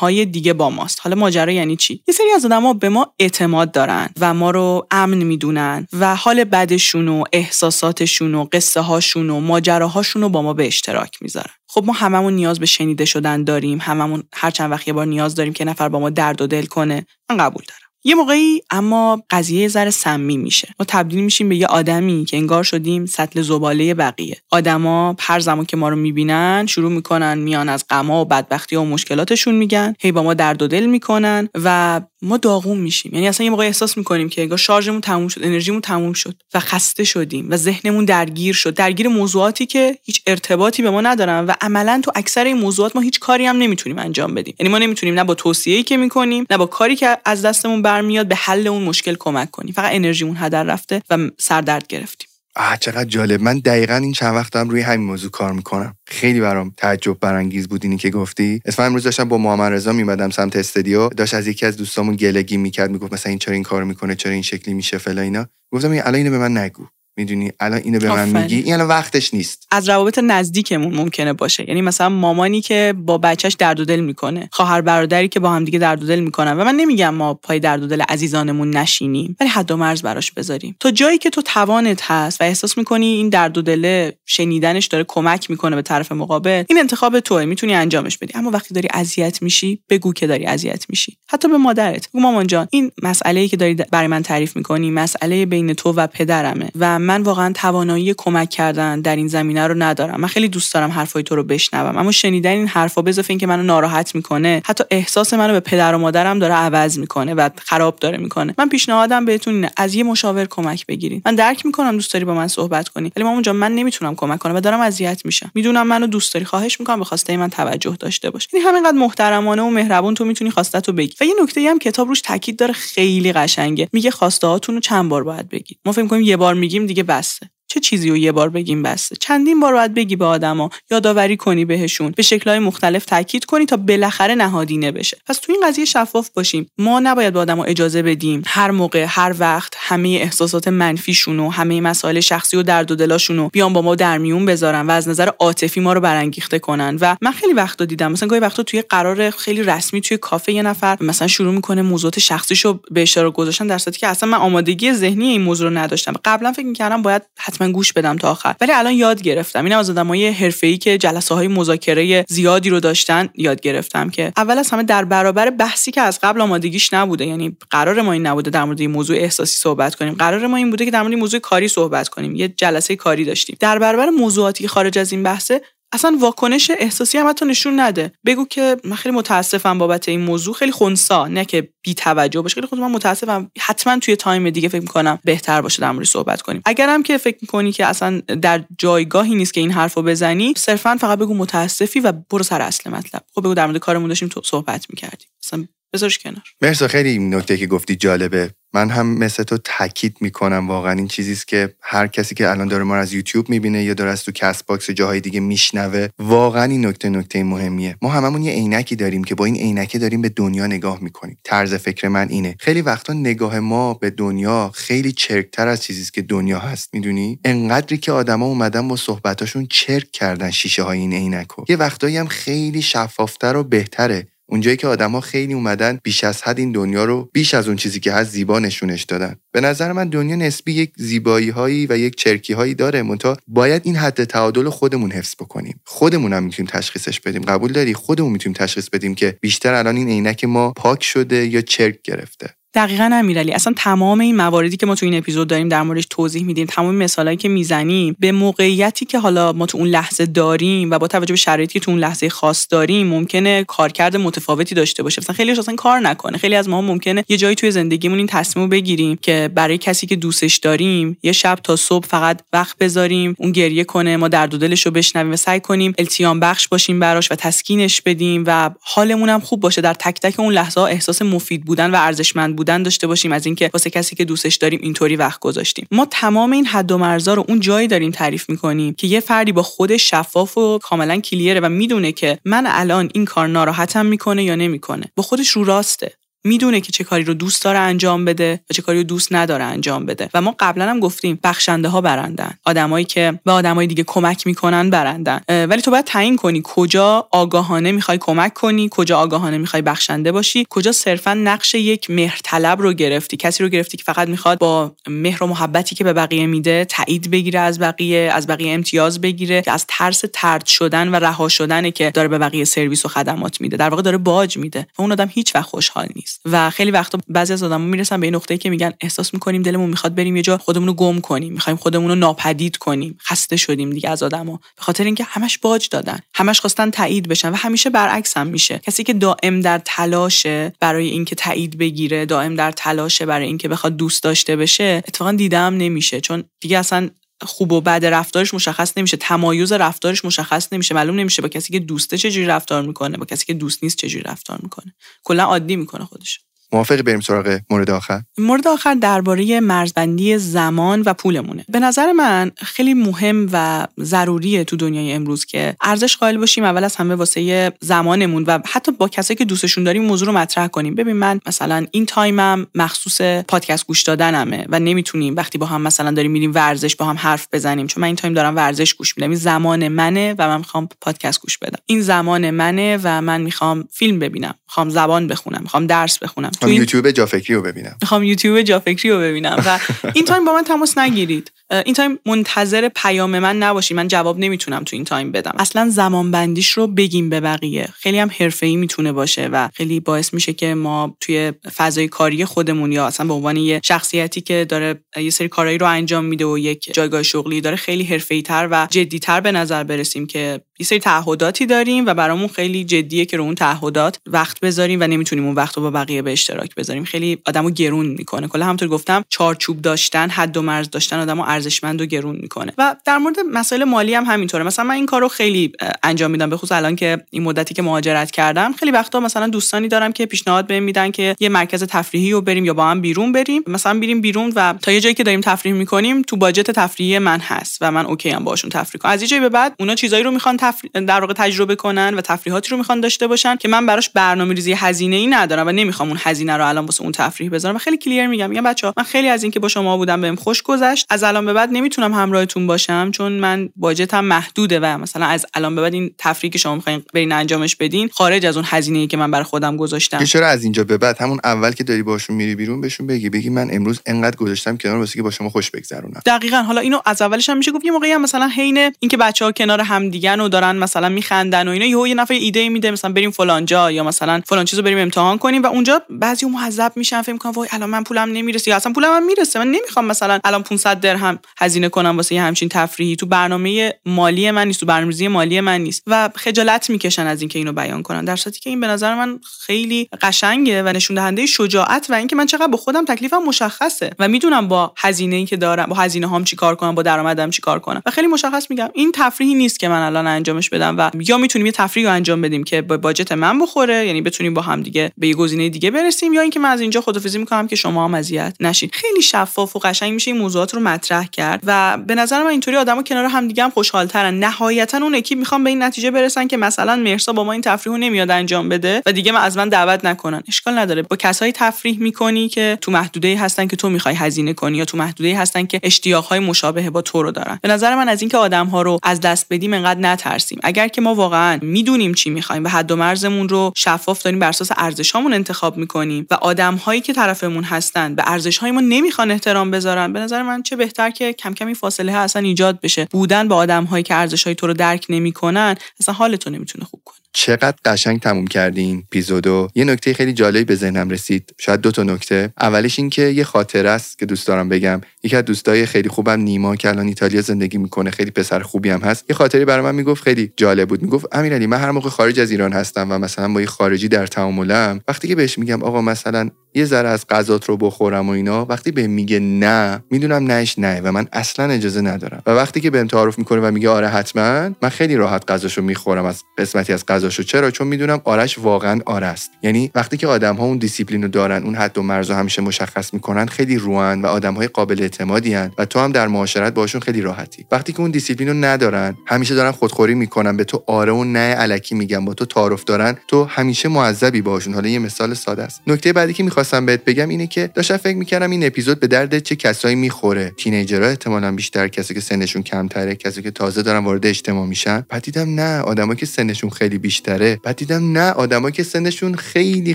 های 0.00 0.24
دیگه 0.24 0.52
با 0.52 0.70
ماست. 0.70 0.98
حالا 1.02 1.16
ماجرا 1.16 1.52
یعنی 1.52 1.76
چی؟ 1.76 2.02
یه 2.08 2.14
سری 2.14 2.30
از 2.36 2.44
آدما 2.44 2.72
به 2.72 2.88
ما 2.88 3.14
اعتماد 3.18 3.72
دارن 3.72 4.08
و 4.20 4.34
ما 4.34 4.50
رو 4.50 4.86
امن 4.90 5.22
می‌دونن 5.22 5.86
و 5.92 6.16
حال 6.16 6.44
بدشون 6.44 7.08
و 7.08 7.24
احساساتشون 7.32 8.34
و 8.34 8.46
قصه 8.52 8.80
هاشون 8.80 9.30
و 9.30 9.40
ماجراهاشون 9.40 10.22
رو 10.22 10.28
با 10.28 10.42
ما 10.42 10.52
به 10.52 10.66
اشتراک 10.66 11.18
می‌ذارن. 11.22 11.49
خب 11.72 11.84
ما 11.86 11.92
هممون 11.92 12.32
نیاز 12.32 12.60
به 12.60 12.66
شنیده 12.66 13.04
شدن 13.04 13.44
داریم. 13.44 13.78
هممون 13.80 14.22
هر 14.34 14.50
چند 14.50 14.70
وقت 14.70 14.88
یه 14.88 14.94
بار 14.94 15.06
نیاز 15.06 15.34
داریم 15.34 15.52
که 15.52 15.64
نفر 15.64 15.88
با 15.88 16.00
ما 16.00 16.10
درد 16.10 16.42
و 16.42 16.46
دل 16.46 16.64
کنه. 16.64 17.06
من 17.30 17.36
قبول 17.36 17.64
دارم. 17.68 17.90
یه 18.04 18.14
موقعی 18.14 18.62
اما 18.70 19.22
قضیه 19.30 19.68
ذره 19.68 19.90
سمی 19.90 20.36
میشه. 20.36 20.68
ما 20.78 20.86
تبدیل 20.88 21.24
میشیم 21.24 21.48
به 21.48 21.56
یه 21.56 21.66
آدمی 21.66 22.24
که 22.24 22.36
انگار 22.36 22.62
شدیم 22.62 23.06
سطل 23.06 23.42
زباله 23.42 23.94
بقیه. 23.94 24.36
آدما 24.50 25.16
هر 25.20 25.40
زمان 25.40 25.64
که 25.64 25.76
ما 25.76 25.88
رو 25.88 25.96
می‌بینن 25.96 26.66
شروع 26.68 26.92
می‌کنن 26.92 27.38
میان 27.38 27.68
از 27.68 27.84
غما 27.90 28.22
و 28.22 28.24
بدبختی 28.24 28.76
و 28.76 28.84
مشکلاتشون 28.84 29.54
میگن 29.54 29.94
هی 30.00 30.12
با 30.12 30.22
ما 30.22 30.34
درد 30.34 30.62
و 30.62 30.66
دل 30.66 30.86
می‌کنن 30.86 31.48
و 31.54 32.00
ما 32.22 32.36
داغون 32.36 32.78
میشیم. 32.78 33.14
یعنی 33.14 33.28
اصلا 33.28 33.44
یه 33.44 33.50
موقع 33.50 33.64
احساس 33.64 33.96
می‌کنیم 33.96 34.28
که 34.28 34.42
انگار 34.42 34.58
شارژمون 34.58 35.00
تموم 35.00 35.28
شد 35.28 35.44
انرژیمون 35.44 35.80
تموم 35.80 36.12
شد 36.12 36.34
و 36.54 36.60
خسته 36.60 37.04
شدیم 37.04 37.50
و 37.50 37.56
ذهنمون 37.56 38.04
درگیر 38.04 38.54
شد. 38.54 38.74
درگیر 38.74 39.08
موضوعاتی 39.08 39.66
که 39.66 39.98
هیچ 40.04 40.22
ارتباطی 40.26 40.82
به 40.82 40.90
ما 40.90 41.00
ندارن 41.00 41.46
و 41.46 41.52
عملا 41.60 42.00
تو 42.04 42.12
اکثر 42.14 42.44
این 42.44 42.56
موضوعات 42.56 42.96
ما 42.96 43.02
هیچ 43.02 43.18
کاری 43.18 43.46
هم 43.46 43.56
نمی‌تونیم 43.56 43.98
انجام 43.98 44.34
بدیم. 44.34 44.54
یعنی 44.58 44.70
ما 44.70 44.78
نمی‌تونیم 44.78 45.14
نه 45.14 45.24
با 45.24 45.34
توصیه‌ای 45.34 45.82
که 45.82 45.96
می‌کنیم 45.96 46.46
نه 46.50 46.56
با 46.56 46.66
کاری 46.66 46.96
که 46.96 47.18
از 47.24 47.42
دستمون 47.42 47.82
برمیاد 47.82 48.26
به 48.26 48.36
حل 48.36 48.66
اون 48.66 48.82
مشکل 48.82 49.16
کمک 49.18 49.50
کنیم. 49.50 49.72
فقط 49.74 49.94
انرژیمون 49.94 50.36
هدر 50.38 50.64
رفته 50.64 51.02
و 51.10 51.18
سردرد 51.38 51.86
گرفتیم. 51.86 52.29
آه 52.56 52.76
چقدر 52.76 53.04
جالب. 53.04 53.42
من 53.42 53.58
دقیقا 53.58 53.94
این 53.94 54.12
چند 54.12 54.34
وقتم 54.34 54.68
روی 54.68 54.80
همین 54.80 55.06
موضوع 55.06 55.30
کار 55.30 55.52
می‌کنم. 55.52 55.94
خیلی 56.06 56.40
برام 56.40 56.72
تعجب 56.76 57.18
برانگیز 57.20 57.68
بود 57.68 57.84
اینی 57.84 57.96
که 57.96 58.10
گفتی. 58.10 58.60
اسم 58.64 58.82
امروز 58.82 59.02
داشتم 59.02 59.28
با 59.28 59.38
محمد 59.38 59.72
رضا 59.72 59.92
میمدم 59.92 60.30
سمت 60.30 60.56
استودیو. 60.56 61.08
داشت 61.08 61.34
از 61.34 61.46
یکی 61.46 61.66
از 61.66 61.76
دوستامون 61.76 62.16
گلگی 62.16 62.56
می‌کرد 62.56 62.90
می‌گفت 62.90 63.12
مثلا 63.12 63.30
این 63.30 63.38
چرا 63.38 63.54
این 63.54 63.62
کار 63.62 63.84
می‌کنه 63.84 64.14
چرا 64.14 64.32
این 64.32 64.42
شکلی 64.42 64.74
میشه 64.74 64.98
فلا 64.98 65.22
اینا. 65.22 65.46
گفتم 65.72 65.90
الان 65.90 66.14
اینو 66.14 66.30
به 66.30 66.38
من 66.38 66.56
نگو. 66.58 66.86
می‌دونی؟ 67.20 67.52
الان 67.60 67.80
اینو 67.84 67.98
به 67.98 68.08
من 68.08 68.28
میگی. 68.28 68.56
این 68.56 68.74
الان 68.74 68.88
وقتش 68.88 69.34
نیست. 69.34 69.66
از 69.70 69.88
روابط 69.88 70.18
نزدیکمون 70.18 70.94
ممکنه 70.94 71.32
باشه. 71.32 71.68
یعنی 71.68 71.82
مثلا 71.82 72.08
مامانی 72.08 72.60
که 72.60 72.94
با 72.96 73.18
بچهش 73.18 73.54
درد 73.54 73.80
و 73.80 73.84
دل 73.84 74.00
می‌کنه 74.00 74.48
خواهر 74.52 74.80
برادری 74.80 75.28
که 75.28 75.40
با 75.40 75.50
هم 75.50 75.64
دیگه 75.64 75.78
درد 75.78 76.04
و 76.04 76.06
دل 76.06 76.20
می‌کنن. 76.20 76.52
و 76.52 76.64
من 76.64 76.74
نمیگم 76.74 77.14
ما 77.14 77.34
پای 77.34 77.60
درد 77.60 77.82
و 77.82 77.86
دل 77.86 78.02
عزیزانمون 78.02 78.76
نشینیم 78.76 79.36
ولی 79.40 79.48
حد 79.48 79.70
و 79.70 79.76
مرز 79.76 80.02
براش 80.02 80.32
بذاریم. 80.32 80.76
تا 80.80 80.90
جایی 80.90 81.18
که 81.18 81.30
تو 81.30 81.42
توانت 81.42 82.00
هست 82.02 82.40
و 82.40 82.44
احساس 82.44 82.78
می‌کنی 82.78 83.06
این 83.06 83.28
درد 83.28 83.58
و 83.58 83.62
دل 83.62 84.10
شنیدنش 84.26 84.86
داره 84.86 85.04
کمک 85.08 85.50
می‌کنه 85.50 85.76
به 85.76 85.82
طرف 85.82 86.12
مقابل 86.12 86.64
این 86.68 86.78
انتخاب 86.78 87.20
توه. 87.20 87.44
می‌تونی 87.44 87.74
انجامش 87.74 88.18
بدی. 88.18 88.32
اما 88.34 88.50
وقتی 88.50 88.74
داری 88.74 88.88
اذیت 88.94 89.42
میشی 89.42 89.82
بگو 89.90 90.12
که 90.12 90.26
داری 90.26 90.46
اذیت 90.46 90.86
میشی. 90.88 91.16
حتی 91.28 91.48
به 91.48 91.56
مادرت. 91.56 92.08
بگو 92.08 92.20
مامان 92.20 92.46
جان 92.46 92.68
این 92.70 92.90
مسئله 93.02 93.40
ای 93.40 93.48
که 93.48 93.56
داری 93.56 93.74
برای 93.74 94.06
من 94.06 94.22
تعریف 94.22 94.56
می‌کنی 94.56 94.90
مسئله 94.90 95.46
بین 95.46 95.74
تو 95.74 95.92
و 95.92 96.06
پدرمه 96.06 96.70
و 96.78 96.98
من 97.10 97.22
واقعا 97.22 97.52
توانایی 97.52 98.14
کمک 98.18 98.50
کردن 98.50 99.00
در 99.00 99.16
این 99.16 99.28
زمینه 99.28 99.66
رو 99.66 99.74
ندارم. 99.74 100.20
من 100.20 100.28
خیلی 100.28 100.48
دوست 100.48 100.74
دارم 100.74 100.90
حرفای 100.90 101.22
تو 101.22 101.36
رو 101.36 101.42
بشنوم 101.42 101.98
اما 101.98 102.12
شنیدن 102.12 102.50
این 102.50 102.66
حرفا 102.66 103.02
اضافه 103.06 103.30
اینکه 103.30 103.46
منو 103.46 103.62
ناراحت 103.62 104.14
می‌کنه 104.14 104.62
حتی 104.64 104.84
احساس 104.90 105.34
منو 105.34 105.52
به 105.52 105.60
پدر 105.60 105.94
و 105.94 105.98
مادرم 105.98 106.38
داره 106.38 106.54
عوض 106.54 106.98
می‌کنه 106.98 107.34
و 107.34 107.48
خراب 107.56 107.96
داره 107.96 108.18
می‌کنه. 108.18 108.54
من 108.58 108.68
پیشنهادم 108.68 109.24
بهتون 109.24 109.54
اینه 109.54 109.70
از 109.76 109.94
یه 109.94 110.02
مشاور 110.02 110.46
کمک 110.50 110.86
بگیرید. 110.86 111.22
من 111.26 111.34
درک 111.34 111.66
می‌کنم 111.66 111.92
دوست 111.92 112.12
داری 112.12 112.24
با 112.24 112.34
من 112.34 112.48
صحبت 112.48 112.88
کنی 112.88 113.12
ولی 113.16 113.24
مامان 113.24 113.42
جان 113.42 113.56
من 113.56 113.74
نمی‌تونم 113.74 114.14
کمک 114.14 114.38
کنم 114.38 114.54
و 114.54 114.60
دارم 114.60 114.80
اذیت 114.80 115.22
میشم. 115.24 115.50
می‌دونم 115.54 115.86
منو 115.86 116.06
دوست 116.06 116.34
داری 116.34 116.44
خواهش 116.44 116.80
می‌کنم 116.80 116.98
به 116.98 117.04
خواسته 117.04 117.36
من 117.36 117.50
توجه 117.50 117.96
داشته 118.00 118.30
باش. 118.30 118.48
یعنی 118.52 118.66
همینقدر 118.66 118.98
محترمانه 118.98 119.62
و 119.62 119.70
مهربون 119.70 120.14
تو 120.14 120.24
می‌تونی 120.24 120.50
خواسته 120.50 120.80
تو 120.80 120.92
بگی. 120.92 121.14
و 121.20 121.24
یه 121.24 121.34
نکته 121.42 121.60
هم 121.70 121.78
کتاب 121.78 122.08
روش 122.08 122.20
تاکید 122.20 122.56
داره 122.56 122.72
خیلی 122.72 123.32
قشنگه. 123.32 123.88
میگه 123.92 124.10
خواسته 124.10 124.46
هاتون 124.46 124.80
چند 124.80 125.08
بار 125.08 125.24
باید 125.24 125.48
بگید. 125.48 125.78
ما 125.84 125.92
فکر 125.92 126.06
کنیم 126.06 126.22
یه 126.22 126.36
بار 126.36 126.54
میگیم 126.54 126.86
دیگه 126.90 127.02
بسه 127.02 127.50
چه 127.70 127.80
چیزی 127.80 128.10
رو 128.10 128.16
یه 128.16 128.32
بار 128.32 128.50
بگیم 128.50 128.82
بسته؟ 128.82 129.16
چندین 129.16 129.60
بار 129.60 129.72
باید 129.72 129.94
بگی 129.94 130.16
به 130.16 130.24
آدما 130.24 130.70
یادآوری 130.90 131.36
کنی 131.36 131.64
بهشون 131.64 132.12
به 132.16 132.22
شکلهای 132.22 132.58
مختلف 132.58 133.04
تاکید 133.04 133.44
کنی 133.44 133.66
تا 133.66 133.76
بالاخره 133.76 134.34
نهادینه 134.34 134.92
بشه 134.92 135.18
پس 135.26 135.38
تو 135.38 135.52
این 135.52 135.60
قضیه 135.64 135.84
شفاف 135.84 136.30
باشیم. 136.30 136.70
ما 136.78 137.00
نباید 137.00 137.32
به 137.32 137.38
آدما 137.38 137.64
اجازه 137.64 138.02
بدیم 138.02 138.42
هر 138.46 138.70
موقع 138.70 139.06
هر 139.08 139.34
وقت 139.38 139.74
همه 139.76 140.08
احساسات 140.08 140.68
منفیشون 140.68 141.40
و 141.40 141.50
همه 141.50 141.80
مسائل 141.80 142.20
شخصی 142.20 142.56
و 142.56 142.62
درد 142.62 142.90
و 142.90 142.94
دلاشون 142.94 143.36
رو 143.36 143.48
بیان 143.48 143.72
با 143.72 143.82
ما 143.82 143.94
در 143.94 144.18
میون 144.18 144.46
بذارن 144.46 144.86
و 144.86 144.90
از 144.90 145.08
نظر 145.08 145.28
عاطفی 145.38 145.80
ما 145.80 145.92
رو 145.92 146.00
برانگیخته 146.00 146.58
کنن. 146.58 146.98
و 147.00 147.16
من 147.22 147.32
خیلی 147.32 147.52
وقتا 147.52 147.84
دیدم. 147.84 148.12
مثلا 148.12 148.28
گاهی 148.28 148.40
وقتا 148.40 148.62
توی 148.62 148.82
قرار 148.82 149.30
خیلی 149.30 149.62
رسمی 149.62 150.00
توی 150.00 150.16
کافه 150.16 150.52
یه 150.52 150.62
نفر 150.62 150.96
مثلا 151.00 151.28
شروع 151.28 151.54
می‌کنه 151.54 151.82
موضوعات 151.82 152.18
شخصیشو 152.18 152.80
به 152.90 153.02
اشاره 153.02 153.30
گذاشتن 153.30 153.66
در 153.66 153.78
که 153.78 154.06
اصلا 154.06 154.28
من 154.28 154.38
آمادگی 154.38 154.92
ذهنی 154.92 155.26
این 155.26 155.42
موضوع 155.42 155.68
رو 155.68 155.78
نداشتم. 155.78 156.12
قبلا 156.24 156.52
فکر 156.52 156.66
می‌کردم 156.66 157.02
باید 157.02 157.22
حتما 157.60 157.72
گوش 157.72 157.92
بدم 157.92 158.16
تا 158.16 158.30
آخر. 158.30 158.54
ولی 158.60 158.72
الان 158.72 158.92
یاد 158.92 159.22
گرفتم. 159.22 159.64
این 159.64 159.74
از 159.74 159.90
آدمای 159.90 160.28
حرفه‌ای 160.28 160.78
که 160.78 160.98
جلسه 160.98 161.34
های 161.34 161.48
مذاکره 161.48 162.24
زیادی 162.28 162.70
رو 162.70 162.80
داشتن 162.80 163.28
یاد 163.34 163.60
گرفتم 163.60 164.10
که 164.10 164.32
اول 164.36 164.58
از 164.58 164.70
همه 164.70 164.82
در 164.82 165.04
برابر 165.04 165.50
بحثی 165.50 165.90
که 165.90 166.00
از 166.00 166.18
قبل 166.22 166.40
آمادگیش 166.40 166.94
نبوده 166.94 167.26
یعنی 167.26 167.56
قرار 167.70 168.02
ما 168.02 168.12
این 168.12 168.26
نبوده 168.26 168.50
در 168.50 168.64
مورد 168.64 168.82
موضوع 168.82 169.16
احساسی 169.16 169.56
صحبت 169.56 169.94
کنیم. 169.94 170.14
قرار 170.14 170.46
ما 170.46 170.56
این 170.56 170.70
بوده 170.70 170.84
که 170.84 170.90
در 170.90 171.02
مورد 171.02 171.14
موضوع 171.14 171.40
کاری 171.40 171.68
صحبت 171.68 172.08
کنیم. 172.08 172.36
یه 172.36 172.48
جلسه 172.48 172.96
کاری 172.96 173.24
داشتیم. 173.24 173.56
در 173.60 173.78
برابر 173.78 174.08
موضوعاتی 174.08 174.68
خارج 174.68 174.98
از 174.98 175.12
این 175.12 175.22
بحثه 175.22 175.60
اصلا 175.92 176.16
واکنش 176.20 176.70
احساسی 176.78 177.18
هم 177.18 177.28
حتی 177.28 177.46
نشون 177.46 177.80
نده. 177.80 178.12
بگو 178.26 178.44
که 178.44 178.76
من 178.84 178.96
خیلی 178.96 179.14
متاسفم 179.14 179.78
بابت 179.78 180.08
این 180.08 180.20
موضوع. 180.20 180.54
خیلی 180.54 180.72
خونسرد. 180.72 181.26
نه 181.26 181.44
که 181.44 181.68
بی 181.82 181.94
توجه 181.94 182.40
باشه 182.40 182.54
خیلی 182.54 182.66
خونسرد. 182.66 182.88
من 182.88 182.94
متاسفم. 182.94 183.50
حتما 183.60 183.98
توی 183.98 184.16
time 184.16 184.50
دیگه 184.50 184.68
فکر 184.68 184.80
می‌کنم 184.80 185.18
بهتر 185.24 185.60
باشه 185.60 185.80
در 185.80 186.04
صحبت 186.04 186.42
کنیم. 186.42 186.62
اگرم 186.64 187.02
که 187.02 187.18
فکر 187.18 187.38
می‌کنی 187.40 187.72
که 187.72 187.86
اصلا 187.86 188.20
در 188.20 188.64
جایگاهی 188.78 189.34
نیست 189.34 189.54
که 189.54 189.60
این 189.60 189.70
حرفو 189.70 190.02
بزنی 190.02 190.54
صرفا 190.56 190.96
فقط 191.00 191.18
بگو 191.18 191.34
متاسفی 191.34 192.00
و 192.00 192.12
برو 192.12 192.42
سر 192.42 192.62
اصل 192.62 192.90
مطلب. 192.90 193.22
خب 193.34 193.40
بگو 193.40 193.54
در 193.54 193.66
مورد 193.66 193.78
کارمون 193.78 194.08
داشتیم 194.08 194.28
تو 194.28 194.40
صحبت 194.44 194.86
می‌کردیم. 194.90 195.28
اصلا 195.44 195.64
بذارش 195.92 196.18
کنار. 196.18 196.42
مرسا 196.62 196.88
خیلی 196.88 197.18
نکته 197.18 197.56
که 197.56 197.66
گفتی 197.66 197.96
جالبه. 197.96 198.50
من 198.74 198.90
هم 198.90 199.06
مثل 199.18 199.42
تو 199.42 199.58
تاکید 199.64 200.16
می‌کنم. 200.20 200.68
واقعا 200.68 200.92
این 200.92 201.08
چیزی 201.08 201.32
است 201.32 201.48
که 201.48 201.74
هر 201.82 202.06
کسی 202.06 202.34
که 202.34 202.50
الان 202.50 202.68
داره 202.68 202.84
ما 202.84 202.96
از 202.96 203.12
یوتیوب 203.12 203.48
می‌بینه 203.48 203.84
یا 203.84 203.94
داره 203.94 204.10
از 204.10 204.24
تو 204.24 204.32
CastBox 204.32 204.90
جاهای 204.90 205.20
دیگه 205.20 205.40
میشنوه 205.40 206.08
واقعا 206.18 206.64
این 206.64 206.86
نکته 206.86 207.08
نکته 207.08 207.42
مهمیه. 207.42 207.96
ما 208.02 208.10
هممون 208.10 208.42
یه 208.42 208.52
عینکی 208.52 208.96
داریم 208.96 209.24
که 209.24 209.34
با 209.34 209.44
این 209.44 209.56
عینکه 209.56 209.98
داریم 209.98 210.22
به 210.22 210.28
دنیا 210.28 210.66
نگاه 210.66 210.98
می‌کنیم. 211.02 211.36
طرز 211.44 211.74
فکر 211.74 212.08
من 212.08 212.28
اینه. 212.28 212.56
خیلی 212.60 212.82
وقتا 212.82 213.12
نگاه 213.12 213.60
ما 213.60 213.94
به 213.94 214.10
دنیا 214.10 214.70
خیلی 214.74 215.12
چرکتر 215.12 215.68
از 215.68 215.82
چیزی 215.82 216.02
است 216.02 216.14
که 216.14 216.22
دنیا 216.22 216.58
هست. 216.58 216.88
می‌دونی؟ 216.92 217.38
انقدری 217.44 217.98
که 217.98 218.12
آدما 218.12 218.46
اومدن 218.46 218.88
با 218.88 218.96
صحبتاشون 218.96 219.66
چرک 219.70 220.10
کردن 220.10 220.50
شیشه 220.50 220.82
های 220.82 220.98
این 220.98 221.12
عینکو. 221.12 221.64
یه 221.68 221.76
وقتایی 221.76 222.16
هم 222.16 222.26
خیلی 222.26 222.82
شفافتر 222.82 223.56
و 223.56 223.64
بهتره. 223.64 224.26
اونجایی 224.50 224.76
که 224.76 224.86
آدما 224.86 225.20
خیلی 225.20 225.52
اومدن 225.54 225.98
بیش 226.02 226.24
از 226.24 226.42
حد 226.42 226.58
این 226.58 226.72
دنیا 226.72 227.04
رو 227.04 227.30
بیش 227.32 227.54
از 227.54 227.68
اون 227.68 227.76
چیزی 227.76 228.00
که 228.00 228.12
هست 228.12 228.30
زیبا 228.30 228.58
نشونش 228.58 229.02
دادن. 229.02 229.36
به 229.52 229.60
نظر 229.60 229.92
من 229.92 230.08
دنیا 230.08 230.36
نسبی 230.36 230.72
یک 230.72 230.92
زیبایی 230.96 231.50
هایی 231.50 231.86
و 231.86 231.98
یک 231.98 232.14
چرکی 232.14 232.52
هایی 232.52 232.74
داره 232.74 233.02
منتها 233.02 233.36
باید 233.46 233.82
این 233.84 233.96
حد 233.96 234.24
تعادل 234.24 234.68
خودمون 234.68 235.12
حفظ 235.12 235.34
بکنیم. 235.34 235.80
خودمون 235.84 236.32
هم 236.32 236.42
می‌تونیم 236.42 236.70
تشخیصش 236.72 237.20
بدیم. 237.20 237.42
قبول 237.42 237.72
داری؟ 237.72 237.94
خودمون 237.94 238.32
می‌تونیم 238.32 238.56
تشخیص 238.56 238.88
بدیم 238.88 239.14
که 239.14 239.38
بیشتر 239.40 239.74
الان 239.74 239.96
این 239.96 240.08
عینک 240.08 240.44
ما 240.44 240.72
پاک 240.72 241.02
شده 241.02 241.46
یا 241.46 241.60
چرک 241.60 242.02
گرفته. 242.02 242.59
دقیقا 242.74 243.10
امیرعلی 243.12 243.52
اصلا 243.52 243.72
تمام 243.76 244.20
این 244.20 244.36
مواردی 244.36 244.76
که 244.76 244.86
ما 244.86 244.94
تو 244.94 245.06
این 245.06 245.14
اپیزود 245.18 245.48
داریم 245.48 245.68
در 245.68 245.82
موردش 245.82 246.06
توضیح 246.10 246.44
میدیم 246.44 246.66
تمام 246.66 246.94
مثالایی 246.94 247.36
که 247.36 247.48
می‌زنیم 247.48 248.16
به 248.18 248.32
موقعیتی 248.32 249.04
که 249.04 249.18
حالا 249.18 249.52
ما 249.52 249.66
تو 249.66 249.78
اون 249.78 249.88
لحظه 249.88 250.26
داریم 250.26 250.90
و 250.90 250.98
با 250.98 251.06
توجه 251.06 251.32
به 251.32 251.36
شرایطی 251.36 251.72
که 251.72 251.80
تو 251.80 251.90
اون 251.90 252.00
لحظه 252.00 252.28
خاص 252.28 252.66
داریم 252.70 253.06
ممکنه 253.06 253.64
کارکرد 253.64 254.16
متفاوتی 254.16 254.74
داشته 254.74 255.02
باشه. 255.02 255.22
مثلا 255.22 255.36
خیلیش 255.36 255.58
اصلا 255.58 255.74
کار 255.74 256.00
نکنه. 256.00 256.38
خیلی 256.38 256.54
از 256.54 256.68
ما 256.68 256.80
ممکنه 256.80 257.24
یه 257.28 257.36
جایی 257.36 257.54
توی 257.54 257.70
زندگیمون 257.70 258.18
این 258.18 258.26
تصمیم 258.26 258.68
بگیریم 258.68 259.16
که 259.16 259.50
برای 259.54 259.78
کسی 259.78 260.06
که 260.06 260.16
دوستش 260.16 260.56
داریم 260.56 261.16
یه 261.22 261.32
شب 261.32 261.58
تا 261.62 261.76
صبح 261.76 262.06
فقط 262.06 262.42
وقت 262.52 262.78
بذاریم 262.78 263.34
اون 263.38 263.52
گریه 263.52 263.84
کنه 263.84 264.16
ما 264.16 264.28
درد 264.28 264.58
دلش 264.58 264.86
رو 264.86 264.92
بشنویم 264.92 265.32
و 265.32 265.36
سعی 265.36 265.60
کنیم 265.60 265.94
التیام 265.98 266.40
بخش 266.40 266.68
باشیم 266.68 267.00
براش 267.00 267.32
و 267.32 267.34
تسکینش 267.34 268.02
بدیم 268.02 268.44
و 268.46 268.70
حالمون 268.80 269.28
هم 269.28 269.40
خوب 269.40 269.60
باشه. 269.60 269.80
در 269.80 269.94
تک 269.94 270.20
تک 270.20 270.40
اون 270.40 270.52
لحظه 270.52 270.80
احساس 270.80 271.22
مفید 271.22 271.64
بودن 271.64 271.90
و 271.90 271.96
ارزشمند 271.98 272.59
بودن 272.60 272.82
داشته 272.82 273.06
باشیم 273.06 273.32
از 273.32 273.46
اینکه 273.46 273.70
واسه 273.72 273.90
کسی 273.90 274.16
که 274.16 274.24
دوستش 274.24 274.56
داریم 274.56 274.80
اینطوری 274.82 275.16
وقت 275.16 275.40
گذاشتیم. 275.40 275.86
ما 275.90 276.06
تمام 276.10 276.52
این 276.52 276.66
حد 276.66 276.92
و 276.92 276.98
مرزا 276.98 277.34
رو 277.34 277.44
اون 277.48 277.60
جایی 277.60 277.88
داریم 277.88 278.10
تعریف 278.10 278.50
می‌کنیم 278.50 278.94
که 278.94 279.06
یه 279.06 279.20
فردی 279.20 279.52
با 279.52 279.62
خودش 279.62 280.10
شفاف 280.10 280.58
و 280.58 280.78
کاملا 280.78 281.20
کلیره 281.20 281.60
و 281.60 281.68
می‌دونه 281.68 282.12
که 282.12 282.38
من 282.44 282.64
الان 282.66 283.10
این 283.14 283.24
کار 283.24 283.46
ناراحتم 283.46 284.06
می‌کنه 284.06 284.44
یا 284.44 284.54
نمی‌کنه. 284.54 285.12
با 285.16 285.22
خودش 285.22 285.48
رو 285.48 285.64
راسته 285.64 286.12
می‌دونه 286.44 286.80
که 286.80 286.92
چه 286.92 287.04
کاری 287.04 287.24
رو 287.24 287.34
دوست 287.34 287.64
داره 287.64 287.78
انجام 287.78 288.24
بده 288.24 288.60
و 288.70 288.74
چه 288.74 288.82
کاری 288.82 288.98
رو 288.98 289.04
دوست 289.04 289.32
نداره 289.32 289.64
انجام 289.64 290.06
بده. 290.06 290.30
و 290.34 290.40
ما 290.40 290.54
قبلا 290.58 290.90
هم 290.90 291.00
گفتیم 291.00 291.38
بخشنده 291.44 291.88
ها 291.88 292.00
برندن. 292.00 292.54
آدمایی 292.64 293.04
که 293.04 293.40
به 293.44 293.52
آدمای 293.52 293.86
دیگه 293.86 294.04
کمک 294.06 294.46
می‌کنن 294.46 294.90
برندن. 294.90 295.40
ولی 295.48 295.82
تو 295.82 295.90
باید 295.90 296.04
تعیین 296.04 296.36
کنی 296.36 296.60
کجا 296.64 297.28
آگاهانه 297.30 297.92
می‌خوای 297.92 298.18
کمک 298.18 298.54
کنی 298.54 298.88
کجا 298.90 299.18
آگاهانه 299.18 299.58
می‌خوای 299.58 299.82
بخشنده 299.82 300.32
باشی 300.32 300.66
کجا 300.70 300.92
صرفا 300.92 301.34
نقش 301.34 301.74
یک 301.74 302.10
مهرطلب 302.10 302.80
رو 302.82 302.92
گرفتی 302.92 303.36
کسی 303.36 303.62
رو 303.62 303.68
گرفتی 303.68 303.96
که 303.96 304.04
فقط 304.04 304.28
می‌خواد 304.28 304.58
با 304.58 304.92
مهر 305.08 305.42
و 305.42 305.46
محبتی 305.46 305.94
که 305.94 306.04
به 306.04 306.12
بقیه 306.12 306.46
میده 306.46 306.84
تایید 306.84 307.30
بگیره 307.30 307.60
از 307.60 307.78
بقیه 307.78 308.30
از 308.34 308.46
بقیه 308.46 308.72
امتیاز 308.72 309.20
بگیره 309.20 309.62
از 309.66 309.84
ترس 309.88 310.24
ترد 310.32 310.66
شدن 310.66 311.08
و 311.08 311.14
رها 311.16 311.48
شدنه 311.48 311.90
که 311.90 312.10
داره 312.10 312.28
به 312.28 312.38
بقیه 312.38 312.64
سرویس 312.64 313.04
و 313.04 313.08
خدمات 313.08 313.60
میده. 313.60 313.76
در 313.76 313.88
واقع 313.88 314.02
داره 314.02 314.18
باج 314.18 314.56
میده. 314.56 314.86
و 314.98 315.02
اون 315.02 315.12
آدم 315.12 315.30
هیچ 315.32 315.54
وقت 315.54 315.64
خوشحال 315.64 316.08
نیست. 316.16 316.29
و 316.44 316.70
خیلی 316.70 316.90
وقتا 316.90 317.18
بعضی 317.28 317.52
از 317.52 317.62
آدما 317.62 317.84
می‌رسن 317.84 318.20
به 318.20 318.26
این 318.26 318.34
نقطه‌ای 318.34 318.58
که 318.58 318.70
میگن 318.70 318.92
احساس 319.00 319.34
می‌کنیم 319.34 319.62
دلمون 319.62 319.90
می‌خواد 319.90 320.14
بریم 320.14 320.36
یه 320.36 320.42
جا 320.42 320.58
خودمون 320.58 320.88
رو 320.88 320.94
گم 320.94 321.20
کنیم. 321.20 321.52
می‌خوایم 321.52 321.76
خودمون 321.76 322.08
رو 322.08 322.14
ناپدید 322.14 322.76
کنیم. 322.76 323.18
خسته 323.22 323.56
شدیم 323.56 323.90
دیگه 323.90 324.10
از 324.10 324.22
آدما 324.22 324.56
به 324.76 324.82
خاطر 324.82 325.04
اینکه 325.04 325.24
همش 325.24 325.58
باج 325.58 325.88
دادن. 325.88 326.18
همش 326.34 326.60
خواستن 326.60 326.90
تایید 326.90 327.28
بشن 327.28 327.50
و 327.50 327.56
همیشه 327.56 327.90
برعکس 327.90 328.36
هم 328.36 328.46
میشه. 328.46 328.80
کسی 328.86 329.04
که 329.04 329.12
دائم 329.12 329.60
در 329.60 329.80
تلاشه 329.84 330.72
برای 330.80 331.08
اینکه 331.08 331.34
تایید 331.34 331.78
بگیره 331.78 332.26
دائم 332.26 332.54
در 332.54 332.72
تلاشه 332.72 333.26
برای 333.26 333.46
اینکه 333.46 333.68
بخواد 333.68 333.96
دوست 333.96 334.22
داشته 334.22 334.56
بشه 334.56 335.02
اتفاقا 335.08 335.32
دیدم 335.32 335.76
نمیشه. 335.76 336.20
چون 336.20 336.44
دیگه 336.60 336.78
اصلا 336.78 337.10
خوب 337.42 337.72
و 337.72 337.80
بد 337.80 338.04
رفتارش 338.06 338.54
مشخص 338.54 338.92
نمیشه. 338.98 339.16
تمایز 339.16 339.72
رفتارش 339.72 340.24
مشخص 340.24 340.72
نمیشه. 340.72 340.94
معلوم 340.94 341.20
نمیشه 341.20 341.42
با 341.42 341.48
کسی 341.48 341.72
که 341.72 341.78
دوسته 341.78 342.18
چجوری 342.18 342.46
رفتار 342.46 342.82
می‌کنه 342.82 343.18
با 343.18 343.24
کسی 343.24 343.46
که 343.46 343.54
دوست 343.54 343.82
نیست 343.82 343.96
چجوری 343.96 344.24
رفتار 344.24 344.58
می‌کنه. 344.62 344.94
کلا 345.24 345.44
عادی 345.44 345.76
می‌کنه 345.76 346.04
خودش. 346.04 346.40
موافق 346.72 347.02
بریم 347.02 347.20
سراغ 347.20 347.58
مورد 347.70 347.90
آخر؟ 347.90 348.22
مورد 348.38 348.68
آخر 348.68 348.94
درباره 348.94 349.60
مرزبندی 349.60 350.38
زمان 350.38 351.02
و 351.06 351.14
پولمونه. 351.14 351.64
به 351.68 351.80
نظر 351.80 352.12
من 352.12 352.50
خیلی 352.56 352.94
مهم 352.94 353.48
و 353.52 353.86
ضروریه 354.00 354.64
تو 354.64 354.76
دنیای 354.76 355.12
امروز 355.12 355.44
که 355.44 355.76
ارزش 355.82 356.16
قائل 356.16 356.36
باشیم 356.36 356.64
اول 356.64 356.84
از 356.84 356.96
همه 356.96 357.14
واسه 357.14 357.72
زمانمون 357.80 358.44
و 358.46 358.58
حتی 358.66 358.92
با 358.92 359.08
کسایی 359.08 359.38
که 359.38 359.44
دوستشون 359.44 359.84
داریم 359.84 360.04
موضوع 360.04 360.28
رو 360.28 360.34
مطرح 360.34 360.66
کنیم. 360.66 360.94
ببین 360.94 361.16
من 361.16 361.40
مثلا 361.46 361.86
این 361.90 362.06
تایمم 362.06 362.66
مخصوص 362.74 363.20
پادکست 363.20 363.86
گوش 363.86 364.02
دادنمه 364.02 364.66
و 364.68 364.78
نمی‌تونیم 364.80 365.36
وقتی 365.36 365.58
با 365.58 365.66
هم 365.66 365.82
مثلا 365.82 366.10
داریم 366.10 366.30
میریم 366.30 366.52
ورزش 366.54 366.96
با 366.96 367.06
هم 367.06 367.16
حرف 367.18 367.48
بزنیم. 367.52 367.86
چون 367.86 368.00
من 368.00 368.06
این 368.06 368.16
time 368.16 368.34
دارم 368.34 368.56
ورزش 368.56 368.94
گوش 368.94 369.16
میدم. 369.16 369.30
این 369.30 369.38
زمان 369.38 369.88
منه 369.88 370.34
و 370.38 370.48
من 370.48 370.58
می‌خوام 370.58 370.88
پادکست 371.00 371.40
گوش 371.40 371.58
بدم. 371.58 371.78
این 371.86 372.00
زمان 372.00 372.50
منه 372.50 372.98
و 373.02 373.22
من 373.22 373.40
می‌خوام 373.40 373.88
فیلم 373.92 374.18
ببینم. 374.18 374.54
می‌خوام 374.68 374.90
زبان 374.90 375.26
بخونم. 375.26 375.60
می‌خوام 375.62 375.86
درس 375.86 376.18
بخونم. 376.18 376.50
تو 376.60 376.72
یوتیوب 376.72 377.10
جافکری 377.10 377.54
رو 377.54 377.62
ببینم. 377.62 377.96
می‌خوام 378.02 378.22
یوتیوب 378.22 378.62
جافکری 378.62 379.10
رو 379.10 379.18
ببینم. 379.18 379.62
و 379.66 379.78
این 380.16 380.24
time 380.24 380.44
با 380.44 380.52
من 380.52 380.64
تماس 380.64 380.98
نگیرید. 380.98 381.52
این 381.84 381.94
time 381.94 382.18
منتظر 382.26 382.88
پیام 382.88 383.38
من 383.38 383.58
نباشی 383.58 383.94
من 383.94 384.08
جواب 384.08 384.38
نمی‌تونم 384.38 384.84
تو 384.84 384.96
این 384.96 385.04
time 385.04 385.32
بدم. 385.32 385.54
اصلا 385.58 385.88
زمان 385.88 386.30
بندیش 386.30 386.70
رو 386.70 386.86
بگیم 386.86 387.28
به 387.28 387.40
بقیه. 387.40 387.88
خیلی 387.94 388.18
هم 388.18 388.30
ای 388.62 388.76
می‌تونه 388.76 389.12
باشه 389.12 389.48
و 389.52 389.68
خیلی 389.74 390.00
باعث 390.00 390.34
میشه 390.34 390.52
که 390.52 390.74
ما 390.74 391.16
توی 391.20 391.52
فضای 391.76 392.08
کاری 392.08 392.44
خودمون 392.44 392.92
یا 392.92 393.06
اصلا 393.06 393.26
به 393.26 393.32
عنوان 393.32 393.56
یه 393.56 393.80
شخصیتی 393.84 394.40
که 394.40 394.66
داره 394.68 395.04
یه 395.16 395.30
سری 395.30 395.48
کارهایی 395.48 395.78
رو 395.78 395.86
انجام 395.86 396.24
میده 396.24 396.44
و 396.44 396.58
یک 396.58 396.94
جایگاه 396.94 397.22
شغلی 397.22 397.60
داره 397.60 397.76
خیلی 397.76 398.42
تر 398.42 398.68
و 398.70 398.86
تر 399.22 399.40
به 399.40 399.52
نظر 399.52 399.84
برسیم 399.84 400.26
که 400.26 400.60
یه 400.80 400.86
سری 400.86 400.98
تعهداتی 400.98 401.66
داریم 401.66 402.06
و 402.06 402.14
برامون 402.14 402.48
خیلی 402.48 402.84
جدیه 402.84 403.24
که 403.24 403.36
رو 403.36 403.44
اون 403.44 403.54
تعهدات 403.54 404.18
وقت 404.26 404.60
بذاریم 404.60 405.00
و 405.00 405.06
نمی‌تونیم 405.06 405.44
اون 405.44 405.54
وقت 405.54 405.76
رو 405.76 405.82
با 405.82 405.90
بقیه 405.90 406.22
به 406.22 406.32
اشتراک 406.32 406.74
بذاریم. 406.74 407.04
خیلی 407.04 407.38
آدمو 407.46 407.70
گرون 407.70 408.06
می‌کنه. 408.06 408.48
کلا 408.48 408.64
همونطور 408.64 408.88
گفتم 408.88 409.24
چارچوب 409.28 409.82
داشتن 409.82 410.30
حد 410.30 410.56
و 410.56 410.62
مرز 410.62 410.90
داشتن 410.90 411.20
آدمو 411.20 411.42
ارزشمند 411.42 412.00
و 412.00 412.06
گرون 412.06 412.36
می‌کنه. 412.36 412.72
و 412.78 412.96
در 413.04 413.18
مورد 413.18 413.36
مسائل 413.52 413.84
مالی 413.84 414.14
هم 414.14 414.24
همینطوره. 414.24 414.64
مثلا 414.64 414.84
من 414.84 414.94
این 414.94 415.06
کارو 415.06 415.28
خیلی 415.28 415.72
انجام 416.02 416.30
میدم. 416.30 416.50
به 416.50 416.56
خصوص 416.56 416.72
الان 416.72 416.96
که 416.96 417.24
این 417.30 417.42
مدتی 417.42 417.74
که 417.74 417.82
مهاجرت 417.82 418.30
کردم 418.30 418.72
خیلی 418.72 418.90
وقتا 418.90 419.20
مثلا 419.20 419.46
دوستانی 419.46 419.88
دارم 419.88 420.12
که 420.12 420.26
پیشنهاد 420.26 420.66
بهم 420.66 420.82
میدن 420.82 421.10
که 421.10 421.36
یه 421.40 421.48
مرکز 421.48 421.84
تفریحی 421.84 422.32
رو 422.32 422.40
بریم 422.40 422.64
یا 422.64 422.74
با 422.74 422.86
هم 422.86 423.00
بیرون 423.00 423.32
بریم. 423.32 423.62
مثلا 423.66 424.00
بریم 424.00 424.20
بیرون 424.20 424.52
و 424.56 424.74
تا 424.82 424.92
یه 424.92 425.00
جایی 425.00 425.14
که 425.14 425.22
داریم 425.22 425.40
تفریح 425.40 425.74
می‌کنیم 425.74 426.22
تو 426.22 426.36
باجت 426.36 426.70
تفریحی 426.70 427.18
من 427.18 427.40
هست 427.40 427.78
و 427.80 427.90
من 427.90 428.06
اوکی 428.06 428.30
ام 428.30 428.44
باشون 428.44 428.70
تفریح 428.70 429.00
کنم. 429.00 429.12
از 429.12 429.22
یه 429.22 429.28
جایی 429.28 429.40
به 429.40 429.48
بعد 429.48 429.74
اونا 429.78 429.94
چیزایی 429.94 430.22
رو 430.22 430.30
می‌خوان 430.30 430.56
در 430.94 431.20
واقع 431.20 431.32
تجربه 431.32 431.76
کنن 431.76 432.14
و 432.14 432.20
تفریحاتی 432.20 432.70
رو 432.70 432.76
می‌خوان 432.76 433.00
داشته 433.00 433.26
باشن 433.26 433.56
که 433.56 433.68
من 433.68 433.86
براش 433.86 434.08
برنامه‌ریزی 434.08 434.72
هزینه 434.72 435.16
ای 435.16 435.26
ندارم 435.26 435.66
و 435.66 435.72
نمی‌خوام 435.72 436.08
اون 436.08 436.18
هزینه 436.22 436.56
رو 436.56 436.66
الان 436.68 436.84
واسه 436.84 437.02
اون 437.02 437.12
تفریح 437.12 437.50
بذارم. 437.50 437.76
و 437.76 437.78
خیلی 437.78 437.96
کلیر 437.96 438.26
میگم. 438.26 438.50
میگم 438.50 438.62
بچه‌ها 438.62 438.92
من 438.96 439.04
خیلی 439.04 439.28
از 439.28 439.42
اینکه 439.42 439.60
با 439.60 439.68
شما 439.68 439.96
بودم 439.96 440.20
بهم 440.20 440.36
خوش 440.36 440.62
گذشت. 440.62 441.06
از 441.10 441.22
الان 441.22 441.46
به 441.46 441.52
بعد 441.52 441.68
نمی‌تونم 441.72 442.14
همراهتون 442.14 442.66
باشم 442.66 443.10
چون 443.10 443.32
من 443.32 443.68
باجتم 443.76 444.24
محدوده 444.24 444.80
و 444.80 444.98
مثلا 444.98 445.26
از 445.26 445.46
الان 445.54 445.74
به 445.74 445.82
بعد 445.82 445.94
این 445.94 446.10
تفریحی 446.18 446.50
که 446.52 446.58
شما 446.58 446.74
می‌خواین 446.74 447.02
برین 447.14 447.32
انجامش 447.32 447.76
بدین 447.76 448.08
خارج 448.08 448.46
از 448.46 448.56
اون 448.56 448.66
هزینه 448.68 448.98
ای 448.98 449.06
که 449.06 449.16
من 449.16 449.30
برای 449.30 449.44
خودم 449.44 449.76
گذاشتم. 449.76 450.24
چرا 450.24 450.48
از 450.48 450.64
اینجا 450.64 450.84
به 450.84 450.98
بعد 450.98 451.22
همون 451.22 451.40
اول 451.44 451.72
که 451.72 451.84
داری 451.84 452.02
باشون 452.02 452.36
میری 452.36 452.54
بیرون 452.54 452.80
بهشون 452.80 453.06
بگی 453.06 453.30
بگی 453.30 453.50
من 453.50 453.68
امروز 453.72 454.00
انقدر 454.06 454.36
گذاشتم 454.36 454.76
کنار 454.76 454.96
واسه 454.96 455.14
که 455.14 455.22
با 455.22 455.30
شما 455.30 455.48
خوش 455.48 455.70
بگذرونم. 455.70 456.20
دقیقاً. 456.26 456.56
حالا 456.56 456.80
اینو 456.80 457.00
از 457.04 457.22
اولش 457.22 457.48
هم 457.48 457.58
میشه 457.58 457.72
گفت 457.72 457.84
یه 457.84 457.90
موقعی 457.90 458.12
هم 458.12 458.22
مثلا 458.22 458.48
حین 458.48 458.92
اینکه 459.00 459.16
بچه‌ها 459.16 459.52
کنار 459.52 459.80
هم 459.80 460.10
دیگه 460.10 460.30
و 460.32 460.48
دارن 460.60 460.76
مثلا 460.76 461.08
میخندن 461.08 461.68
و 461.68 461.70
اینا 461.70 461.84
یهو 461.84 462.06
یه 462.06 462.14
نفر 462.14 462.34
ایده 462.34 462.68
میده 462.68 462.90
مثلا 462.90 463.12
بریم 463.12 463.30
فلان 463.30 463.64
جا 463.64 463.90
یا 463.90 464.04
مثلا 464.04 464.42
فلان 464.46 464.64
چیزو 464.64 464.82
بریم 464.82 464.98
امتحان 464.98 465.38
کنیم 465.38 465.62
و 465.62 465.66
اونجا 465.66 466.02
بعضی 466.10 466.46
محذب 466.46 466.92
میشن 466.96 467.22
فکر 467.22 467.32
می‌کنن 467.32 467.52
وای 467.52 467.68
الان 467.72 467.90
من 467.90 468.04
پولم 468.04 468.32
نمی‌رسه 468.32 468.70
یا 468.70 468.76
اصلا 468.76 468.92
پولم 468.92 469.08
هم 469.12 469.26
می‌رسه 469.26 469.58
من 469.58 469.66
نمی‌خوام 469.66 470.04
مثلا 470.04 470.40
الان 470.44 470.62
500 470.62 471.00
درهم 471.00 471.38
هزینه 471.58 471.88
کنم 471.88 472.16
واسه 472.16 472.34
یه 472.34 472.42
همچین 472.42 472.68
تفریحی 472.68 473.16
تو 473.16 473.26
برنامه 473.26 473.94
مالی 474.06 474.50
من 474.50 474.66
نیست 474.66 474.80
تو 474.80 474.86
برنامه‌ریزی 474.86 475.28
مالی 475.28 475.60
من 475.60 475.80
نیست 475.80 476.02
و 476.06 476.30
خجالت 476.34 476.90
می‌کشن 476.90 477.26
از 477.26 477.40
اینکه 477.40 477.58
اینو 477.58 477.72
بیان 477.72 478.02
کنن. 478.02 478.24
در 478.24 478.36
صورتی 478.36 478.60
که 478.60 478.70
این 478.70 478.80
به 478.80 478.86
نظر 478.86 479.14
من 479.14 479.40
خیلی 479.66 480.08
قشنگه 480.22 480.82
و 480.82 480.88
نشون 480.88 481.16
دهنده 481.16 481.46
شجاعت 481.46 482.06
و 482.10 482.14
اینکه 482.14 482.36
من 482.36 482.46
چقدر 482.46 482.66
با 482.66 482.76
خودم 482.76 483.04
تکلیفم 483.04 483.38
مشخصه 483.38 484.10
و 484.18 484.28
می‌دونم 484.28 484.68
با 484.68 484.92
هزینه 484.96 485.36
ای 485.36 485.46
که 485.46 485.56
دارم 485.56 485.86
با 485.86 485.96
هزینه 485.96 486.26
هام 486.26 486.44
چیکار 486.44 486.76
کنم 486.76 486.94
با 486.94 487.02
درآمدم 487.02 487.50
چیکار 487.50 487.78
کنم 487.78 488.02
و 488.06 488.10
خیلی 488.10 488.26
مشخص 488.26 488.70
میگم 488.70 488.88
این 488.94 489.12
تفریحی 489.14 489.54
نیست 489.54 489.80
که 489.80 489.88
من 489.88 490.02
الان 490.02 490.26
انجامش 490.50 490.70
بدم 490.70 490.98
و 490.98 491.10
یا 491.20 491.38
می‌تونیم 491.38 491.66
یه 491.66 491.72
تفریح 491.72 492.06
رو 492.06 492.12
انجام 492.12 492.40
بدیم 492.40 492.64
که 492.64 492.82
با 492.82 492.96
باجت 492.96 493.32
من 493.32 493.58
بخوره 493.58 494.06
یعنی 494.06 494.22
بتونیم 494.22 494.54
با 494.54 494.62
هم 494.62 494.82
دیگه 494.82 495.12
به 495.18 495.28
یه 495.28 495.34
گزینه 495.34 495.68
دیگه 495.68 495.90
برسیم 495.90 496.32
یا 496.32 496.40
اینکه 496.40 496.60
من 496.60 496.68
از 496.68 496.80
اینجا 496.80 497.00
خدافظی 497.00 497.38
می‌کنم 497.38 497.68
که 497.68 497.76
شما 497.76 498.04
هم 498.04 498.14
اذیت 498.14 498.56
نشین. 498.60 498.90
خیلی 498.92 499.22
شفاف 499.22 499.76
و 499.76 499.78
قشنگ 499.78 500.12
میشه 500.12 500.30
این 500.30 500.40
موضوعات 500.40 500.74
رو 500.74 500.80
مطرح 500.80 501.26
کرد 501.26 501.60
و 501.66 501.98
به 502.06 502.14
نظر 502.14 502.42
من 502.42 502.50
اینطوری 502.50 502.76
آدما 502.76 503.02
کنار 503.02 503.24
هم 503.24 503.48
دیگه 503.48 503.64
هم 503.64 503.70
خوشحالترن. 503.70 504.34
نهایتا 504.38 504.98
اون 504.98 505.14
اکیپ 505.14 505.38
می‌خوام 505.38 505.64
به 505.64 505.70
این 505.70 505.82
نتیجه 505.82 506.10
برسن 506.10 506.46
که 506.46 506.56
مثلا 506.56 506.96
مرسا 506.96 507.32
با 507.32 507.44
ما 507.44 507.52
این 507.52 507.60
تفریح 507.60 507.94
رو 507.94 507.98
نمیاد 508.00 508.30
انجام 508.30 508.68
بده 508.68 509.02
و 509.06 509.12
دیگه 509.12 509.32
من 509.32 509.40
از 509.40 509.56
من 509.56 509.68
دعوت 509.68 510.04
نکنن. 510.04 510.42
اشکال 510.48 510.78
نداره. 510.78 511.02
با 511.02 511.16
کسایی 511.16 511.52
تفریح 511.52 511.98
می‌کنی 511.98 512.48
که 512.48 512.78
تو 512.80 512.92
محدوده 512.92 513.36
هستن 513.36 513.66
که 513.66 513.76
تو 513.76 513.90
می‌خوای 513.90 514.14
هزینه 514.14 514.52
کنی 514.52 514.78
یا 514.78 514.84
تو 514.84 514.96
محدوده 514.96 515.38
هستن 515.38 515.66
که 515.66 515.80
اشتیاق 515.82 516.24
های 516.24 516.40
مشابه 516.40 516.90
با 516.90 517.02
تو 517.02 517.22
رو 517.22 517.30
دارن. 517.30 517.58
به 517.62 517.68
نظر 517.68 517.94
من 517.94 518.08
از 518.08 518.22
اینکه 518.22 518.36
آدم 518.36 518.66
ها 518.66 518.82
رو 518.82 518.98
از 519.02 519.20
دست 519.20 519.46
بدیم 519.50 519.74
انقدر 519.74 520.00
نترسیم 520.40 520.58
اگر 520.62 520.88
که 520.88 521.00
ما 521.00 521.14
واقعا 521.14 521.58
می‌دونیم 521.62 522.14
چی 522.14 522.30
می‌خوایم 522.30 522.64
و 522.64 522.68
حد 522.68 522.90
و 522.90 522.96
مرزمون 522.96 523.48
رو 523.48 523.72
شفاف 523.76 524.22
داریم 524.22 524.38
بر 524.38 524.48
اساس 524.48 524.70
ارزشهامون 524.76 525.32
انتخاب 525.32 525.76
می‌کنیم 525.76 526.26
و 526.30 526.34
آدم 526.34 526.76
هایی 526.76 527.00
که 527.00 527.12
طرفمون 527.12 527.64
هستن 527.64 528.14
به 528.14 528.22
ارزش 528.26 528.58
های 528.58 528.70
ما 528.70 528.80
نمی‌خوان 528.80 529.30
احترام 529.30 529.70
بذارن 529.70 530.12
به 530.12 530.20
نظر 530.20 530.42
من 530.42 530.62
چه 530.62 530.76
بهتر 530.76 531.10
که 531.10 531.32
کم 531.32 531.54
کمی 531.54 531.74
فاصله 531.74 532.12
اصلا 532.12 532.42
ایجاد 532.42 532.80
بشه. 532.80 533.08
بودن 533.10 533.48
با 533.48 533.56
آدم 533.56 533.84
هایی 533.84 534.02
که 534.02 534.14
ارزش 534.14 534.44
های 534.44 534.54
تو 534.54 534.66
رو 534.66 534.74
درک 534.74 535.06
نمی‌کنن 535.08 535.74
اصلا 536.00 536.14
حالتو 536.14 536.50
نمی‌تونه 536.50 536.84
خوب 536.84 537.00
کنه. 537.04 537.19
چقدر 537.32 537.76
قشنگ 537.84 538.20
تموم 538.20 538.46
کردین 538.46 539.02
اپیزودو 539.06 539.68
یه 539.74 539.84
نکته 539.84 540.14
خیلی 540.14 540.32
جالبی 540.32 540.64
به 540.64 540.74
ذهنم 540.74 541.10
رسید. 541.10 541.54
شاید 541.58 541.80
دو 541.80 541.90
تا 541.90 542.02
نکته. 542.02 542.52
اولش 542.60 542.98
این 542.98 543.10
که 543.10 543.22
یه 543.22 543.44
خاطره 543.44 543.90
است 543.90 544.18
که 544.18 544.26
دوست 544.26 544.46
دارم 544.46 544.68
بگم. 544.68 545.00
یکی 545.22 545.36
از 545.36 545.44
دوستای 545.44 545.86
خیلی 545.86 546.08
خوبم 546.08 546.40
نیما 546.40 546.76
که 546.76 546.88
الان 546.88 547.06
ایتالیا 547.06 547.40
زندگی 547.40 547.78
می‌کنه 547.78 548.10
خیلی 548.10 548.30
پسر 548.30 548.60
خوبی 548.60 548.90
هم 548.90 549.00
هست. 549.00 549.24
یه 549.28 549.36
خاطره‌ای 549.36 549.64
برای 549.64 549.84
من 549.84 549.94
می‌گفت 549.94 550.24
خیلی 550.24 550.52
جالب 550.56 550.88
بود. 550.88 551.02
می‌گفت 551.02 551.26
امیرعلی 551.32 551.66
من 551.66 551.78
هر 551.78 551.90
موقع 551.90 552.10
خارج 552.10 552.40
از 552.40 552.50
ایران 552.50 552.72
هستم 552.72 553.12
و 553.12 553.18
مثلا 553.18 553.52
با 553.52 553.60
یه 553.60 553.66
خارجی 553.66 554.08
در 554.08 554.26
تعاملم 554.26 555.00
وقتی 555.08 555.28
که 555.28 555.34
بهش 555.34 555.58
میگم 555.58 555.82
آقا 555.82 556.00
مثلا 556.00 556.50
یه 556.74 556.84
ذره 556.84 557.08
از 557.08 557.26
غذات 557.26 557.64
رو 557.64 557.76
بخورم 557.76 558.28
و 558.28 558.32
اینا 558.32 558.64
وقتی 558.64 558.90
به 558.90 559.06
میگه 559.06 559.38
نه 559.38 560.04
می‌دونم 560.10 560.44
نهش 560.44 560.78
نه 560.78 561.00
و 561.00 561.12
من 561.12 561.26
اصلا 561.32 561.70
اجازه 561.70 562.00
ندارم. 562.00 562.42
و 562.46 562.50
وقتی 562.50 562.80
که 562.80 562.90
بهم 562.90 563.06
تعارف 563.06 563.38
می‌کنه 563.38 563.60
و 563.60 563.70
میگه 563.70 563.88
آره 563.88 564.08
حتما 564.08 564.70
من 564.82 564.88
خیلی 564.88 565.16
راحت 565.16 565.50
غذاشو 565.50 565.82
می‌خورم 565.82 566.24
از 566.24 566.42
قسمتی 566.58 566.92
از 566.92 567.06
غذاشو. 567.20 567.42
چرا؟ 567.42 567.70
چون 567.70 567.86
می‌دونم 567.86 568.20
آره‌ش 568.24 568.58
واقعا 568.58 569.00
است. 569.06 569.50
یعنی 569.62 569.90
وقتی 569.94 570.16
که 570.16 570.26
آدم 570.26 570.56
ها 570.56 570.64
اون 570.64 570.78
دیسیپلین 570.78 571.22
رو 571.22 571.28
دارن 571.28 571.62
اون 571.62 571.74
حد 571.74 571.98
و 571.98 572.02
مرز 572.02 572.30
همیشه 572.30 572.62
مشخص 572.62 573.14
می‌کنن 573.14 573.46
خیلی 573.46 573.76
روان 573.76 574.22
و 574.22 574.26
آدم 574.26 574.54
های 574.54 574.66
قابل 574.66 575.02
اعتمادی 575.02 575.54
هستن 575.54 575.72
و 575.78 575.84
تو 575.84 575.98
هم 575.98 576.12
در 576.12 576.28
معاشرت 576.28 576.74
باشون 576.74 577.00
خیلی 577.00 577.20
راحتی. 577.20 577.66
وقتی 577.72 577.92
که 577.92 578.00
اون 578.00 578.10
دیسیپلین 578.10 578.48
رو 578.48 578.54
ندارن 578.54 579.16
همیشه 579.26 579.54
دارن 579.54 579.70
خودخوری 579.70 580.14
می‌کنن 580.14 580.56
به 580.56 580.64
تو 580.64 580.82
آره 580.86 581.12
و 581.12 581.24
نه 581.24 581.54
الکی 581.54 581.94
میگن 581.94 582.24
با 582.24 582.34
تو 582.34 582.44
تعارف 582.44 582.84
دارن 582.84 583.16
تو 583.28 583.44
همیشه 583.44 583.88
معذبی 583.88 584.42
باشون 584.42 584.74
حالا 584.74 584.88
یه 584.88 584.98
مثال 584.98 585.34
ساده 585.34 585.62
است. 585.62 585.80
نکته 585.86 586.12
بعدی 586.12 586.32
که 586.32 586.42
می‌خواستم 586.42 586.86
بهت 586.86 587.04
بگم 587.04 587.28
اینه 587.28 587.46
که 587.46 587.70
داشتم 587.74 587.96
فکر 587.96 588.16
می‌کردم 588.16 588.50
این 588.50 588.66
اپیزود 588.66 589.00
به 589.00 589.06
درد 589.06 589.38
چه 589.38 589.56
کسایی 589.56 589.94
می‌خوره. 589.94 590.52
teenager 590.56 591.02
ها 591.02 591.08
احتمالا 591.08 591.52
بیشتر 591.52 591.88
کسی 591.88 592.14
که 592.14 592.20
سنشون 592.20 592.62
کمتره 592.62 593.14
کسی 593.14 593.42
که 593.42 593.50
تازه 593.50 593.82
دارن 593.82 594.04
وارد 594.04 594.26
اجتماع 594.26 594.66
میشن. 594.66 595.04
بعد 595.08 595.22
دیدم 595.22 595.54
نه. 595.54 595.80
آدمایی 595.80 596.16
که 596.16 596.26
سنشون 596.26 596.70
خیلی 596.70 596.98
بیشتره. 597.10 597.58
بعد 597.64 597.76
دیدم 597.76 598.12
نه 598.12 598.30
آدمایی 598.30 598.72
که 598.72 598.82
سنشون 598.82 599.34
خیلی 599.34 599.94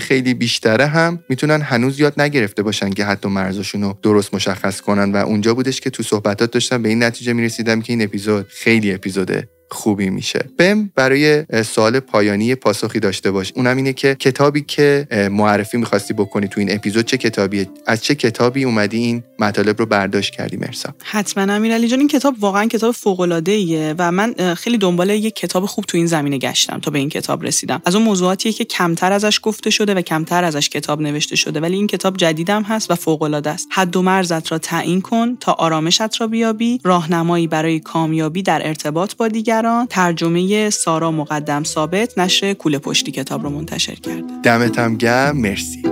خیلی 0.00 0.34
بیشتره 0.34 0.86
هم 0.86 1.24
می‌تونن 1.28 1.60
هنوز 1.60 2.00
یاد 2.00 2.20
نگرفته 2.20 2.62
باشن 2.62 2.90
که 2.90 3.04
حتی 3.04 3.28
مرزشون 3.28 3.82
رو 3.82 3.98
درست 4.02 4.34
مشخص 4.34 4.80
کنن. 4.80 5.12
و 5.12 5.16
اونجا 5.16 5.54
بودش 5.54 5.80
که 5.80 5.90
تو 5.90 6.02
صحبتات 6.02 6.50
داشتم 6.50 6.82
به 6.82 6.88
این 6.88 7.02
نتیجه 7.02 7.32
می‌رسیدم 7.32 7.80
که 7.80 7.92
این 7.92 8.02
اپیزود 8.02 8.46
خیلی 8.48 8.92
اپیزوده. 8.92 9.48
خوبی 9.70 10.10
میشه. 10.10 10.44
بم 10.58 10.90
برای 10.94 11.44
سوال 11.62 12.00
پایانی 12.00 12.54
پاسخی 12.54 13.00
داشته 13.00 13.30
باش. 13.30 13.52
اونم 13.56 13.76
اینه 13.76 13.92
که 13.92 14.14
کتابی 14.14 14.62
که 14.62 15.08
معرفی 15.30 15.76
می‌خواستی 15.76 16.14
بکنی 16.14 16.48
تو 16.48 16.60
این 16.60 16.74
اپیزود 16.74 17.04
چه 17.04 17.16
کتابیه؟ 17.16 17.68
از 17.86 18.04
چه 18.04 18.14
کتابی 18.14 18.64
اومدی 18.64 18.96
این 18.96 19.22
مطالب 19.38 19.78
رو 19.78 19.86
برداشت 19.86 20.32
کردی؟ 20.32 20.56
مرسا. 20.56 20.94
حتما 21.04 21.52
امیرعلی 21.52 21.88
جان 21.88 21.98
این 21.98 22.08
کتاب 22.08 22.34
واقعا 22.40 22.66
کتاب 22.66 22.94
فوق 22.94 23.20
العاده 23.20 23.52
ایه 23.52 23.94
و 23.98 24.12
من 24.12 24.54
خیلی 24.54 24.78
دنبال 24.78 25.10
یه 25.10 25.30
کتاب 25.30 25.66
خوب 25.66 25.84
تو 25.84 25.96
این 25.96 26.06
زمینه 26.06 26.38
گشتم 26.38 26.78
تا 26.78 26.90
به 26.90 26.98
این 26.98 27.08
کتاب 27.08 27.44
رسیدم. 27.44 27.82
از 27.84 27.94
اون 27.94 28.04
موضوعاتیه 28.04 28.52
که 28.52 28.64
کمتر 28.64 29.12
ازش 29.12 29.40
گفته 29.42 29.70
شده 29.70 29.94
و 29.94 30.00
کمتر 30.00 30.44
ازش 30.44 30.68
کتاب 30.68 31.00
نوشته 31.00 31.36
شده 31.36 31.60
ولی 31.60 31.76
این 31.76 31.86
کتاب 31.86 32.16
جدیدم 32.16 32.62
هست 32.62 32.90
و 32.90 32.94
فوق 32.94 33.22
العاده 33.22 33.50
است. 33.50 33.68
حد 33.70 33.96
و 33.96 34.02
مرزت 34.02 34.52
را 34.52 34.58
تعیین 34.58 35.00
کن 35.00 35.36
تا 35.36 35.52
آرامشت 35.52 36.20
را 36.20 36.26
بیابی 36.26 36.80
راهنمایی 36.84 37.46
برای 37.46 37.80
کامیابی 37.80 38.42
در 38.42 38.66
ارتباط 38.68 39.16
با 39.16 39.28
دیگر 39.28 39.55
ترجمه 39.90 40.70
سارا 40.70 41.10
مقدم 41.10 41.64
ثابت 41.64 42.18
نشر 42.18 42.52
کوله 42.54 42.78
پشتی 42.78 43.12
کتاب 43.12 43.42
رو 43.42 43.50
منتشر 43.50 43.94
کرده. 43.94 44.22
دمتم 44.42 44.96
گرم 44.96 45.36
مرسی. 45.36 45.82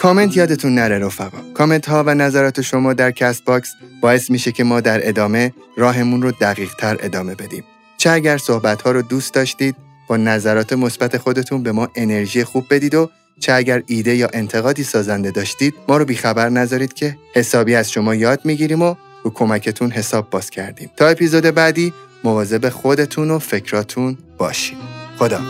کامنت 0.00 0.36
یادتون 0.36 0.74
نره 0.74 0.98
رفقا. 0.98 1.38
کامنت 1.54 1.88
ها 1.88 2.04
و 2.06 2.14
نظرات 2.14 2.60
شما 2.60 2.92
در 2.92 3.10
CastBox 3.10 3.74
باعث 4.00 4.30
میشه 4.30 4.52
که 4.52 4.64
ما 4.64 4.80
در 4.80 5.08
ادامه 5.08 5.52
راهمون 5.76 6.22
رو 6.22 6.30
دقیق 6.30 6.74
تر 6.74 6.96
ادامه 7.00 7.34
بدیم. 7.34 7.64
چه 7.96 8.10
اگر 8.10 8.38
صحبت 8.38 8.82
ها 8.82 8.90
رو 8.90 9.02
دوست 9.02 9.34
داشتید 9.34 9.76
با 10.10 10.16
نظرات 10.16 10.72
مثبت 10.72 11.16
خودتون 11.16 11.62
به 11.62 11.72
ما 11.72 11.88
انرژی 11.94 12.44
خوب 12.44 12.66
بدید 12.70 12.94
و 12.94 13.10
چه 13.40 13.52
اگر 13.52 13.82
ایده 13.86 14.16
یا 14.16 14.28
انتقادی 14.32 14.84
سازنده 14.84 15.30
داشتید 15.30 15.74
ما 15.88 15.96
رو 15.96 16.04
بیخبر 16.04 16.48
نذارید 16.48 16.92
که 16.92 17.16
حسابی 17.34 17.74
از 17.74 17.92
شما 17.92 18.14
یاد 18.14 18.40
می‌گیریم 18.44 18.82
و 18.82 18.94
رو 19.24 19.30
کمکتون 19.30 19.90
حساب 19.90 20.30
باز 20.30 20.50
کردیم. 20.50 20.90
تا 20.96 21.06
اپیزود 21.08 21.44
بعدی 21.44 21.92
مواظب 22.24 22.68
خودتون 22.68 23.30
و 23.30 23.38
فکراتون 23.38 24.18
باشید. 24.38 24.78
خدا 25.18 25.40